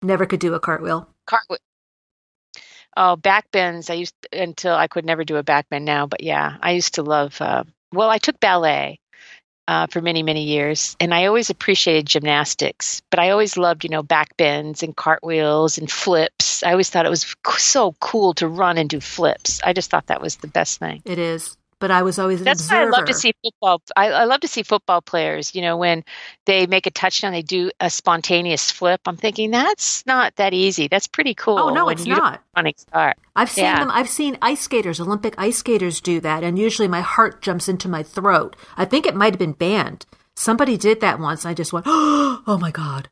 Never 0.00 0.24
could 0.24 0.40
do 0.40 0.54
a 0.54 0.60
cartwheel. 0.60 1.06
Cartwheel. 1.26 1.58
Oh, 2.96 3.16
back 3.16 3.50
bends. 3.50 3.90
I 3.90 3.94
used 3.94 4.14
until 4.32 4.74
I 4.74 4.88
could 4.88 5.04
never 5.04 5.22
do 5.22 5.36
a 5.36 5.42
back 5.42 5.68
bend 5.68 5.84
now, 5.84 6.06
but 6.06 6.22
yeah, 6.22 6.56
I 6.62 6.70
used 6.72 6.94
to 6.94 7.02
love. 7.02 7.38
Uh, 7.42 7.64
well, 7.92 8.08
I 8.08 8.16
took 8.16 8.40
ballet 8.40 9.00
uh, 9.68 9.86
for 9.86 10.00
many 10.00 10.22
many 10.22 10.44
years, 10.44 10.96
and 11.00 11.14
I 11.14 11.26
always 11.26 11.50
appreciated 11.50 12.06
gymnastics. 12.06 13.02
But 13.10 13.20
I 13.20 13.30
always 13.30 13.56
loved, 13.56 13.84
you 13.84 13.90
know, 13.90 14.02
back 14.02 14.36
bends 14.36 14.82
and 14.82 14.96
cartwheels 14.96 15.78
and 15.78 15.90
flips. 15.90 16.62
I 16.62 16.72
always 16.72 16.90
thought 16.90 17.06
it 17.06 17.10
was 17.10 17.34
so 17.58 17.92
cool 18.00 18.34
to 18.34 18.48
run 18.48 18.78
and 18.78 18.88
do 18.88 19.00
flips. 19.00 19.60
I 19.64 19.72
just 19.72 19.90
thought 19.90 20.06
that 20.06 20.20
was 20.22 20.36
the 20.36 20.48
best 20.48 20.78
thing. 20.78 21.02
It 21.04 21.18
is. 21.18 21.56
But 21.84 21.90
I 21.90 22.00
was 22.00 22.18
always 22.18 22.40
an 22.40 22.46
That's 22.46 22.70
why 22.70 22.80
I 22.80 22.86
love 22.86 23.04
to 23.04 23.12
see 23.12 23.34
football. 23.44 23.82
I, 23.94 24.06
I 24.10 24.24
love 24.24 24.40
to 24.40 24.48
see 24.48 24.62
football 24.62 25.02
players. 25.02 25.54
You 25.54 25.60
know, 25.60 25.76
when 25.76 26.02
they 26.46 26.66
make 26.66 26.86
a 26.86 26.90
touchdown, 26.90 27.32
they 27.32 27.42
do 27.42 27.70
a 27.78 27.90
spontaneous 27.90 28.70
flip. 28.70 29.02
I'm 29.04 29.18
thinking 29.18 29.50
that's 29.50 30.06
not 30.06 30.34
that 30.36 30.54
easy. 30.54 30.88
That's 30.88 31.06
pretty 31.06 31.32
oh, 31.32 31.42
cool. 31.42 31.58
Oh 31.58 31.74
no, 31.74 31.90
it's 31.90 32.06
not. 32.06 32.40
running 32.56 32.72
start. 32.78 33.18
I've 33.36 33.50
seen 33.50 33.64
Yeah. 33.64 33.80
them. 33.80 33.90
I've 33.90 34.08
seen 34.08 34.38
ice 34.40 34.62
skaters, 34.62 34.98
Olympic 34.98 35.34
ice 35.36 35.58
skaters, 35.58 36.00
do 36.00 36.20
that, 36.20 36.42
and 36.42 36.58
usually 36.58 36.88
my 36.88 37.02
heart 37.02 37.42
jumps 37.42 37.68
into 37.68 37.86
my 37.86 38.02
throat. 38.02 38.56
I 38.78 38.86
think 38.86 39.04
it 39.04 39.14
might 39.14 39.34
have 39.34 39.38
been 39.38 39.52
banned. 39.52 40.06
Somebody 40.34 40.78
did 40.78 41.02
that 41.02 41.20
once, 41.20 41.44
and 41.44 41.50
I 41.50 41.54
just 41.54 41.74
went, 41.74 41.84
"Oh 41.86 42.58
my 42.58 42.70
god!" 42.70 43.10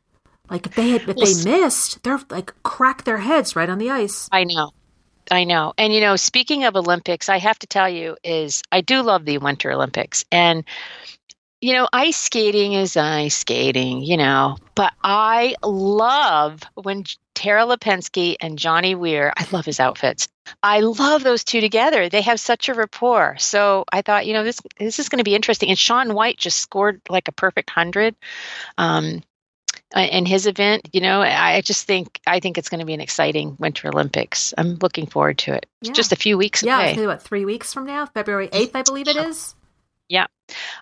Like 0.49 0.65
if 0.65 0.73
they 0.73 0.89
had, 0.89 1.07
if 1.07 1.15
they 1.15 1.51
missed, 1.51 2.01
they're 2.01 2.21
like 2.31 2.55
crack 2.63 3.03
their 3.03 3.19
heads 3.19 3.55
right 3.55 3.69
on 3.69 3.77
the 3.77 3.91
ice. 3.91 4.27
I 4.31 4.45
know. 4.45 4.71
I 5.31 5.43
know. 5.43 5.73
And 5.77 5.93
you 5.93 6.01
know, 6.01 6.15
speaking 6.15 6.63
of 6.65 6.75
Olympics, 6.75 7.29
I 7.29 7.39
have 7.39 7.59
to 7.59 7.67
tell 7.67 7.89
you 7.89 8.17
is 8.23 8.61
I 8.71 8.81
do 8.81 9.01
love 9.01 9.25
the 9.25 9.37
Winter 9.37 9.71
Olympics. 9.71 10.25
And 10.31 10.63
you 11.63 11.71
know, 11.71 11.87
ice 11.93 12.17
skating 12.17 12.73
is 12.73 12.97
ice 12.97 13.37
skating, 13.37 14.01
you 14.01 14.17
know, 14.17 14.57
but 14.75 14.91
I 15.01 15.55
love 15.63 16.61
when 16.75 17.05
Tara 17.35 17.63
Lipinski 17.63 18.35
and 18.41 18.59
Johnny 18.59 18.95
Weir, 18.95 19.31
I 19.37 19.47
love 19.51 19.65
his 19.65 19.79
outfits. 19.79 20.27
I 20.61 20.81
love 20.81 21.23
those 21.23 21.45
two 21.45 21.61
together. 21.61 22.09
They 22.09 22.21
have 22.21 22.41
such 22.41 22.67
a 22.67 22.73
rapport. 22.73 23.37
So 23.39 23.85
I 23.93 24.01
thought, 24.01 24.25
you 24.25 24.33
know, 24.33 24.43
this 24.43 24.59
this 24.77 24.99
is 24.99 25.07
going 25.07 25.19
to 25.19 25.23
be 25.23 25.35
interesting. 25.35 25.69
And 25.69 25.79
Shaun 25.79 26.13
White 26.13 26.37
just 26.37 26.59
scored 26.59 27.01
like 27.09 27.29
a 27.29 27.31
perfect 27.31 27.69
hundred. 27.69 28.15
Um, 28.77 29.23
in 29.95 30.25
his 30.25 30.47
event, 30.47 30.89
you 30.91 31.01
know, 31.01 31.21
I 31.21 31.61
just 31.61 31.85
think 31.85 32.19
I 32.27 32.39
think 32.39 32.57
it's 32.57 32.69
going 32.69 32.79
to 32.79 32.85
be 32.85 32.93
an 32.93 33.01
exciting 33.01 33.55
Winter 33.59 33.89
Olympics. 33.89 34.53
I'm 34.57 34.75
looking 34.81 35.05
forward 35.05 35.37
to 35.39 35.53
it. 35.53 35.65
Yeah. 35.81 35.93
Just 35.93 36.11
a 36.11 36.15
few 36.15 36.37
weeks 36.37 36.63
yeah, 36.63 36.79
away. 36.79 36.95
Yeah, 36.95 37.07
what 37.07 37.21
three 37.21 37.45
weeks 37.45 37.73
from 37.73 37.85
now, 37.85 38.05
February 38.05 38.49
eighth, 38.51 38.75
I 38.75 38.81
believe 38.83 39.07
it 39.07 39.17
is. 39.17 39.55
Yeah. 40.09 40.27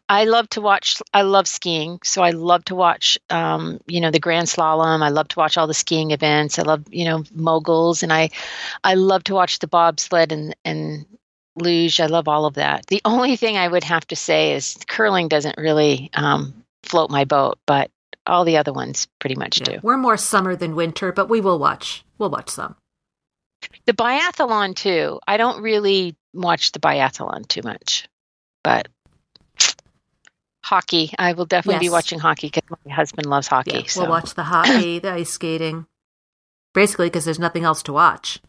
I 0.10 0.26
love 0.26 0.50
to 0.50 0.62
watch, 0.62 1.02
I 1.14 1.22
love 1.22 1.48
skiing. 1.48 2.00
So 2.04 2.22
I 2.22 2.32
love 2.32 2.66
to 2.66 2.76
watch, 2.76 3.18
um, 3.30 3.80
you 3.88 4.02
know, 4.02 4.12
the 4.12 4.20
Grand 4.20 4.48
Slalom. 4.48 5.02
I 5.04 5.10
love 5.10 5.28
to 5.30 5.40
watch 5.40 5.58
all 5.58 5.68
the 5.68 5.74
skiing 5.74 6.12
events. 6.12 6.60
I 6.60 6.64
love, 6.64 6.84
you 6.90 7.06
know, 7.06 7.24
moguls. 7.34 8.04
And 8.04 8.12
I, 8.12 8.32
I 8.84 8.96
love 8.96 9.24
to 9.26 9.36
watch 9.36 9.60
the 9.60 9.68
bobsled 9.68 10.32
and, 10.32 10.56
and 10.66 11.06
luge. 11.56 12.02
I 12.02 12.08
love 12.08 12.28
all 12.28 12.46
of 12.46 12.56
that. 12.56 12.88
The 12.88 13.02
only 13.06 13.36
thing 13.36 13.56
I 13.56 13.68
would 13.68 13.84
have 13.84 14.06
to 14.08 14.16
say 14.16 14.54
is 14.54 14.78
curling 14.88 15.28
doesn't 15.28 15.58
really 15.58 16.10
um, 16.14 16.66
float 16.84 17.10
my 17.10 17.24
boat, 17.24 17.60
but 17.66 17.92
all 18.26 18.46
the 18.46 18.58
other 18.58 18.74
ones 18.74 19.08
pretty 19.20 19.36
much 19.36 19.60
yeah. 19.60 19.66
do. 19.66 19.80
We're 19.84 19.98
more 19.98 20.18
summer 20.18 20.56
than 20.56 20.76
winter, 20.76 21.12
but 21.12 21.30
we 21.30 21.42
will 21.42 21.60
watch. 21.60 22.04
We'll 22.18 22.30
watch 22.30 22.50
some. 22.50 22.76
The 23.86 23.94
biathlon 23.94 24.76
too. 24.76 25.20
I 25.28 25.38
don't 25.38 25.62
really 25.62 26.16
watch 26.34 26.72
the 26.72 26.80
biathlon 26.80 27.48
too 27.48 27.62
much, 27.64 28.08
but 28.64 28.88
hockey. 30.64 31.14
I 31.18 31.34
will 31.34 31.46
definitely 31.46 31.86
yes. 31.86 31.90
be 31.90 31.94
watching 31.94 32.20
hockey 32.20 32.48
because 32.48 32.64
my 32.86 32.94
husband 32.94 33.28
loves 33.28 33.48
hockey. 33.48 33.72
Yeah, 33.72 33.88
so. 33.88 34.02
We'll 34.02 34.12
watch 34.12 34.34
the 34.34 34.44
hockey, 34.44 35.00
the 35.00 35.12
ice 35.12 35.30
skating, 35.30 35.86
basically 36.74 37.08
because 37.08 37.26
there's 37.26 37.40
nothing 37.40 37.64
else 37.64 37.84
to 37.84 37.94
watch 37.94 38.40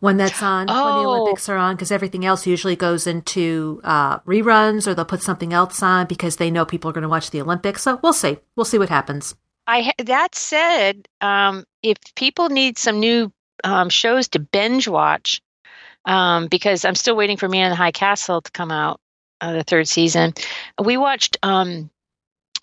when 0.00 0.16
that's 0.16 0.42
on, 0.42 0.66
oh. 0.68 0.84
when 0.84 1.02
the 1.02 1.08
oh. 1.08 1.12
Olympics 1.14 1.48
are 1.48 1.56
on, 1.56 1.74
because 1.74 1.90
everything 1.90 2.24
else 2.24 2.46
usually 2.46 2.76
goes 2.76 3.06
into 3.06 3.80
uh, 3.84 4.18
reruns 4.20 4.86
or 4.86 4.94
they'll 4.94 5.04
put 5.04 5.22
something 5.22 5.52
else 5.52 5.82
on 5.82 6.06
because 6.06 6.36
they 6.36 6.50
know 6.50 6.64
people 6.64 6.90
are 6.90 6.92
going 6.94 7.02
to 7.02 7.08
watch 7.08 7.30
the 7.30 7.40
Olympics. 7.40 7.82
So 7.82 7.98
we'll 8.02 8.12
see. 8.12 8.38
We'll 8.56 8.64
see 8.64 8.78
what 8.78 8.88
happens. 8.88 9.34
I 9.66 9.92
that 9.98 10.34
said, 10.34 11.08
um, 11.20 11.64
if 11.82 11.98
people 12.14 12.48
need 12.48 12.78
some 12.78 13.00
new 13.00 13.30
um, 13.64 13.90
shows 13.90 14.28
to 14.28 14.38
binge 14.38 14.88
watch, 14.88 15.42
um, 16.04 16.46
because 16.46 16.84
I'm 16.84 16.94
still 16.94 17.16
waiting 17.16 17.36
for 17.36 17.48
Man 17.48 17.66
in 17.66 17.70
the 17.70 17.76
High 17.76 17.92
Castle 17.92 18.40
to 18.40 18.50
come 18.50 18.70
out, 18.70 18.98
uh, 19.40 19.52
the 19.52 19.64
third 19.64 19.86
season. 19.86 20.32
We 20.82 20.96
watched 20.96 21.36
um, 21.42 21.90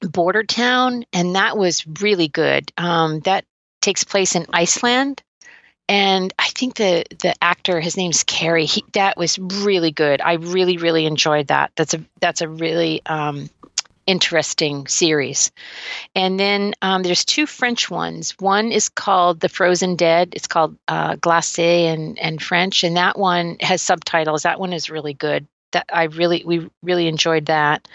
Border 0.01 0.43
Town, 0.43 1.05
and 1.13 1.35
that 1.35 1.57
was 1.57 1.85
really 2.01 2.27
good. 2.27 2.71
Um, 2.77 3.19
that 3.21 3.45
takes 3.81 4.03
place 4.03 4.35
in 4.35 4.47
Iceland, 4.51 5.21
and 5.87 6.33
I 6.39 6.47
think 6.49 6.75
the 6.75 7.03
the 7.19 7.33
actor, 7.41 7.79
his 7.79 7.97
name's 7.97 8.23
Carey. 8.23 8.65
He, 8.65 8.83
that 8.93 9.17
was 9.17 9.37
really 9.37 9.91
good. 9.91 10.21
I 10.21 10.33
really 10.33 10.77
really 10.77 11.05
enjoyed 11.05 11.47
that. 11.47 11.71
That's 11.75 11.93
a 11.93 12.01
that's 12.19 12.41
a 12.41 12.49
really 12.49 13.01
um, 13.05 13.49
interesting 14.07 14.87
series. 14.87 15.51
And 16.15 16.39
then 16.39 16.73
um, 16.81 17.03
there's 17.03 17.25
two 17.25 17.45
French 17.45 17.89
ones. 17.89 18.31
One 18.39 18.71
is 18.71 18.89
called 18.89 19.39
The 19.39 19.49
Frozen 19.49 19.95
Dead. 19.95 20.33
It's 20.33 20.47
called 20.47 20.77
uh, 20.87 21.15
Glacé 21.15 21.93
and, 21.93 22.17
and 22.19 22.41
French, 22.41 22.83
and 22.83 22.97
that 22.97 23.17
one 23.17 23.57
has 23.61 23.81
subtitles. 23.81 24.43
That 24.43 24.59
one 24.59 24.73
is 24.73 24.89
really 24.89 25.13
good 25.13 25.47
that 25.71 25.85
I 25.91 26.03
really 26.05 26.41
we 26.45 26.69
really 26.83 27.07
enjoyed 27.07 27.47
that. 27.47 27.87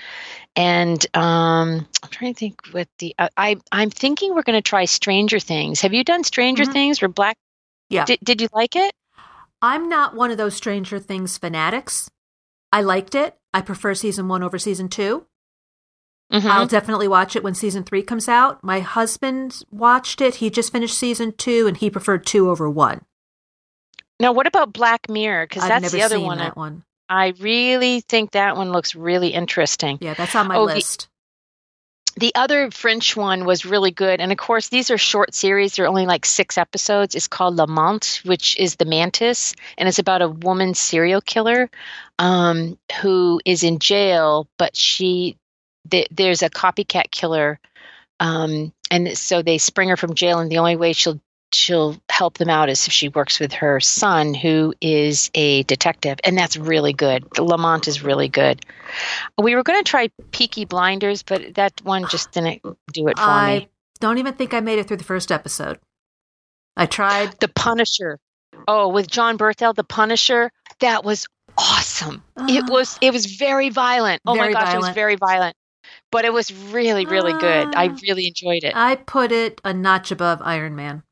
And 0.55 1.05
um, 1.17 1.87
I'm 2.03 2.11
trying 2.11 2.35
to 2.35 2.39
think 2.39 2.61
what 2.73 2.89
the 2.99 3.15
uh, 3.19 3.29
I 3.37 3.57
I'm 3.73 3.91
thinking 3.91 4.35
we're 4.35 4.43
going 4.43 4.59
to 4.59 4.69
try 4.69 4.85
Stranger 4.85 5.39
Things. 5.39 5.81
Have 5.81 5.95
you 5.95 6.05
done 6.05 6.23
Stranger 6.25 6.65
mm-hmm. 6.65 6.73
Things 6.73 7.03
or 7.03 7.09
Black? 7.09 7.37
Yeah. 7.91 8.05
Did, 8.07 8.21
did 8.23 8.41
you 8.41 8.49
like 8.53 8.77
it? 8.77 8.95
I'm 9.61 9.89
not 9.89 10.15
one 10.15 10.31
of 10.31 10.39
those 10.39 10.55
Stranger 10.55 10.99
Things 10.99 11.37
fanatics. 11.37 12.11
I 12.73 12.81
liked 12.81 13.15
it. 13.15 13.37
I 13.53 13.61
prefer 13.61 13.95
season 13.95 14.29
one 14.29 14.43
over 14.43 14.59
season 14.59 14.89
2 14.89 15.27
i 16.31 16.39
mm-hmm. 16.39 16.49
I'll 16.49 16.67
definitely 16.67 17.09
watch 17.09 17.35
it 17.35 17.43
when 17.43 17.55
season 17.55 17.83
three 17.83 18.03
comes 18.03 18.29
out. 18.29 18.63
My 18.63 18.81
husband 18.81 19.63
watched 19.71 20.21
it. 20.21 20.37
He 20.37 20.49
just 20.49 20.71
finished 20.71 20.97
season 20.97 21.33
two, 21.37 21.67
and 21.67 21.77
he 21.77 21.91
preferred 21.91 22.25
two 22.25 22.51
over 22.51 22.71
one. 22.71 23.01
Now, 24.21 24.33
what 24.33 24.47
about 24.47 24.73
Black 24.73 25.09
Mirror? 25.09 25.47
Because 25.49 25.67
that's 25.67 25.91
the 25.91 26.03
other 26.03 26.21
one. 26.21 26.39
That 26.39 26.57
one. 26.57 26.85
I 27.09 27.33
really 27.41 28.03
think 28.03 28.33
that 28.33 28.57
one 28.57 28.71
looks 28.71 28.95
really 28.95 29.29
interesting. 29.29 29.99
Yeah, 30.01 30.15
that's 30.15 30.37
on 30.37 30.47
my 30.47 30.57
oh, 30.57 30.65
list. 30.65 31.09
The, 32.15 32.21
the 32.21 32.33
other 32.35 32.71
French 32.71 33.17
one 33.17 33.45
was 33.45 33.65
really 33.65 33.91
good. 33.91 34.21
And 34.21 34.33
of 34.33 34.39
course, 34.39 34.69
these 34.69 34.91
are 34.91 34.99
short 34.99 35.35
series. 35.35 35.77
They're 35.77 35.87
only 35.87 36.07
like 36.07 36.27
six 36.27 36.59
episodes. 36.59 37.15
It's 37.15 37.29
called 37.29 37.57
La 37.57 37.67
Mante, 37.67 38.21
which 38.25 38.57
is 38.59 38.77
the 38.77 38.85
mantis. 38.85 39.55
And 39.79 39.89
it's 39.89 39.99
about 39.99 40.23
a 40.23 40.29
woman 40.29 40.75
serial 40.75 41.21
killer 41.21 41.71
um, 42.19 42.79
who 43.01 43.41
is 43.45 43.63
in 43.63 43.79
jail, 43.79 44.49
but 44.59 44.77
she, 44.77 45.37
th- 45.91 46.09
there's 46.11 46.43
a 46.43 46.51
copycat 46.51 47.11
killer. 47.11 47.59
Um, 48.19 48.73
and 48.91 49.17
so 49.17 49.43
they 49.43 49.59
spring 49.59 49.89
her 49.89 49.97
from 49.97 50.15
jail. 50.15 50.39
And 50.39 50.51
the 50.51 50.59
only 50.59 50.77
way 50.77 50.93
she'll 50.93 51.21
she'll 51.53 51.97
help 52.09 52.39
them 52.39 52.49
out 52.49 52.69
is 52.69 52.87
if 52.87 52.93
she 52.93 53.09
works 53.09 53.41
with 53.41 53.53
her 53.53 53.81
son 53.81 54.35
who 54.35 54.75
is 54.81 55.31
a 55.35 55.63
detective 55.65 56.19
and 56.25 56.37
that's 56.37 56.57
really 56.57 56.93
good. 56.93 57.39
La 57.39 57.57
Mante 57.57 57.89
is 57.89 58.03
really 58.03 58.29
good. 58.29 58.65
We 59.41 59.55
were 59.55 59.63
going 59.63 59.83
to 59.83 59.89
try 59.89 60.09
peaky 60.31 60.65
blinders 60.65 61.23
but 61.23 61.55
that 61.55 61.81
one 61.83 62.07
just 62.09 62.33
didn't 62.33 62.63
do 62.93 63.09
it 63.09 63.19
for 63.19 63.25
I 63.25 63.59
me. 63.59 63.63
I 63.63 63.69
don't 64.01 64.19
even 64.19 64.35
think 64.35 64.55
i 64.55 64.61
made 64.61 64.79
it 64.79 64.89
through 64.89 64.97
the 64.97 65.05
first 65.05 65.31
episode. 65.31 65.79
I 66.77 66.87
tried. 66.87 67.39
The 67.41 67.49
punisher. 67.49 68.19
Oh 68.67 68.89
with 68.89 69.09
jon 69.09 69.39
bernthal 69.39 69.75
the 69.75 69.85
punisher? 69.85 70.51
That 70.81 71.05
was 71.05 71.27
awesome. 71.59 72.23
Uh, 72.37 72.47
it 72.49 72.71
was 72.71 72.99
it 73.01 73.13
was 73.13 73.27
very 73.27 73.71
violent. 73.71 74.23
Oh 74.27 74.35
very 74.35 74.49
my 74.49 74.53
gosh 74.53 74.69
violent. 74.69 74.85
it 74.85 74.89
was 74.89 74.95
very 74.95 75.17
violent. 75.17 75.57
But 76.13 76.25
it 76.25 76.33
was 76.33 76.53
really 76.53 77.07
really 77.07 77.33
uh, 77.33 77.39
good. 77.39 77.75
I 77.75 77.87
really 78.03 78.27
enjoyed 78.27 78.65
it. 78.65 78.75
I 78.77 78.97
put 78.97 79.33
it 79.33 79.61
a 79.65 79.75
notch 79.75 80.11
above 80.11 80.41
iron 80.43 80.77
man 80.77 81.03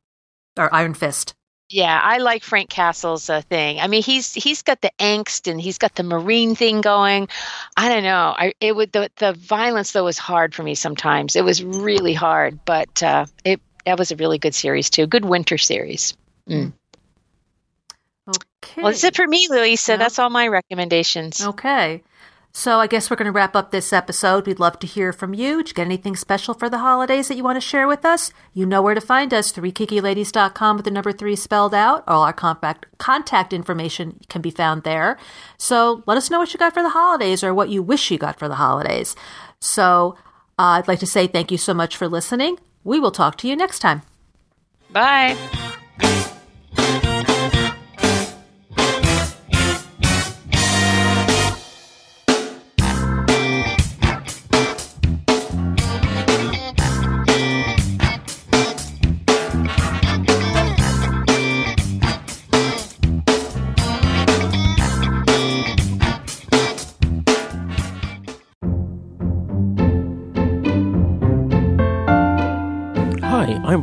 or 0.59 0.73
Iron 0.73 0.93
Fist. 0.93 1.33
Yeah, 1.69 1.99
I 2.03 2.17
like 2.17 2.43
Frank 2.43 2.69
Castle's 2.69 3.29
uh, 3.29 3.41
thing. 3.41 3.79
I 3.79 3.87
mean, 3.87 4.01
he's 4.01 4.33
he's 4.33 4.63
got 4.63 4.81
the 4.81 4.91
angst 4.97 5.49
and 5.49 5.61
he's 5.61 5.77
got 5.77 5.93
the 5.93 6.01
marine 6.01 6.55
thing 6.55 6.81
going. 6.81 7.29
I 7.77 7.89
don't 7.89 8.03
know. 8.03 8.33
I 8.35 8.53
it 8.59 8.75
would 8.75 8.91
the 8.91 9.11
the 9.17 9.33
violence 9.33 9.91
though 9.91 10.05
was 10.05 10.17
hard 10.17 10.55
for 10.55 10.63
me 10.63 10.73
sometimes. 10.73 11.35
It 11.35 11.43
was 11.43 11.63
really 11.63 12.15
hard, 12.15 12.59
but 12.65 13.03
uh, 13.03 13.27
it 13.45 13.61
that 13.85 13.99
was 13.99 14.11
a 14.11 14.15
really 14.15 14.39
good 14.39 14.55
series 14.55 14.89
too. 14.89 15.05
Good 15.05 15.25
winter 15.25 15.59
series. 15.59 16.17
Mm. 16.49 16.73
Okay. 18.27 18.81
Well, 18.81 18.91
that's 18.91 19.03
it 19.03 19.15
for 19.15 19.27
me, 19.27 19.47
Louisa. 19.49 19.97
That's 19.97 20.17
all 20.17 20.31
my 20.31 20.47
recommendations. 20.47 21.45
Okay. 21.45 22.01
So 22.51 22.79
I 22.79 22.87
guess 22.87 23.09
we're 23.09 23.15
going 23.15 23.27
to 23.27 23.31
wrap 23.31 23.55
up 23.55 23.71
this 23.71 23.93
episode. 23.93 24.47
We'd 24.47 24.59
love 24.59 24.79
to 24.79 24.87
hear 24.87 25.13
from 25.13 25.33
you. 25.33 25.57
Did 25.57 25.69
you 25.69 25.73
get 25.75 25.85
anything 25.85 26.15
special 26.15 26.53
for 26.53 26.67
the 26.69 26.79
holidays 26.79 27.27
that 27.27 27.37
you 27.37 27.43
want 27.43 27.57
to 27.57 27.61
share 27.61 27.87
with 27.87 28.03
us? 28.03 28.31
You 28.53 28.65
know 28.65 28.81
where 28.81 28.95
to 28.95 29.01
find 29.01 29.33
us, 29.33 29.51
3geekyladies.com 29.53 30.75
with 30.75 30.85
the 30.85 30.91
number 30.91 31.11
3 31.11 31.35
spelled 31.35 31.75
out. 31.75 32.03
All 32.07 32.23
our 32.23 32.33
contact, 32.33 32.87
contact 32.97 33.53
information 33.53 34.19
can 34.29 34.41
be 34.41 34.51
found 34.51 34.83
there. 34.83 35.17
So 35.57 36.03
let 36.07 36.17
us 36.17 36.29
know 36.29 36.39
what 36.39 36.51
you 36.53 36.57
got 36.59 36.73
for 36.73 36.83
the 36.83 36.89
holidays 36.89 37.43
or 37.43 37.53
what 37.53 37.69
you 37.69 37.83
wish 37.83 38.09
you 38.09 38.17
got 38.17 38.39
for 38.39 38.47
the 38.47 38.55
holidays. 38.55 39.15
So 39.61 40.15
uh, 40.57 40.79
I'd 40.79 40.87
like 40.87 40.99
to 40.99 41.07
say 41.07 41.27
thank 41.27 41.51
you 41.51 41.57
so 41.57 41.73
much 41.73 41.95
for 41.95 42.07
listening. 42.07 42.57
We 42.83 42.99
will 42.99 43.11
talk 43.11 43.37
to 43.37 43.47
you 43.47 43.55
next 43.55 43.79
time. 43.79 44.01
Bye. 44.91 45.37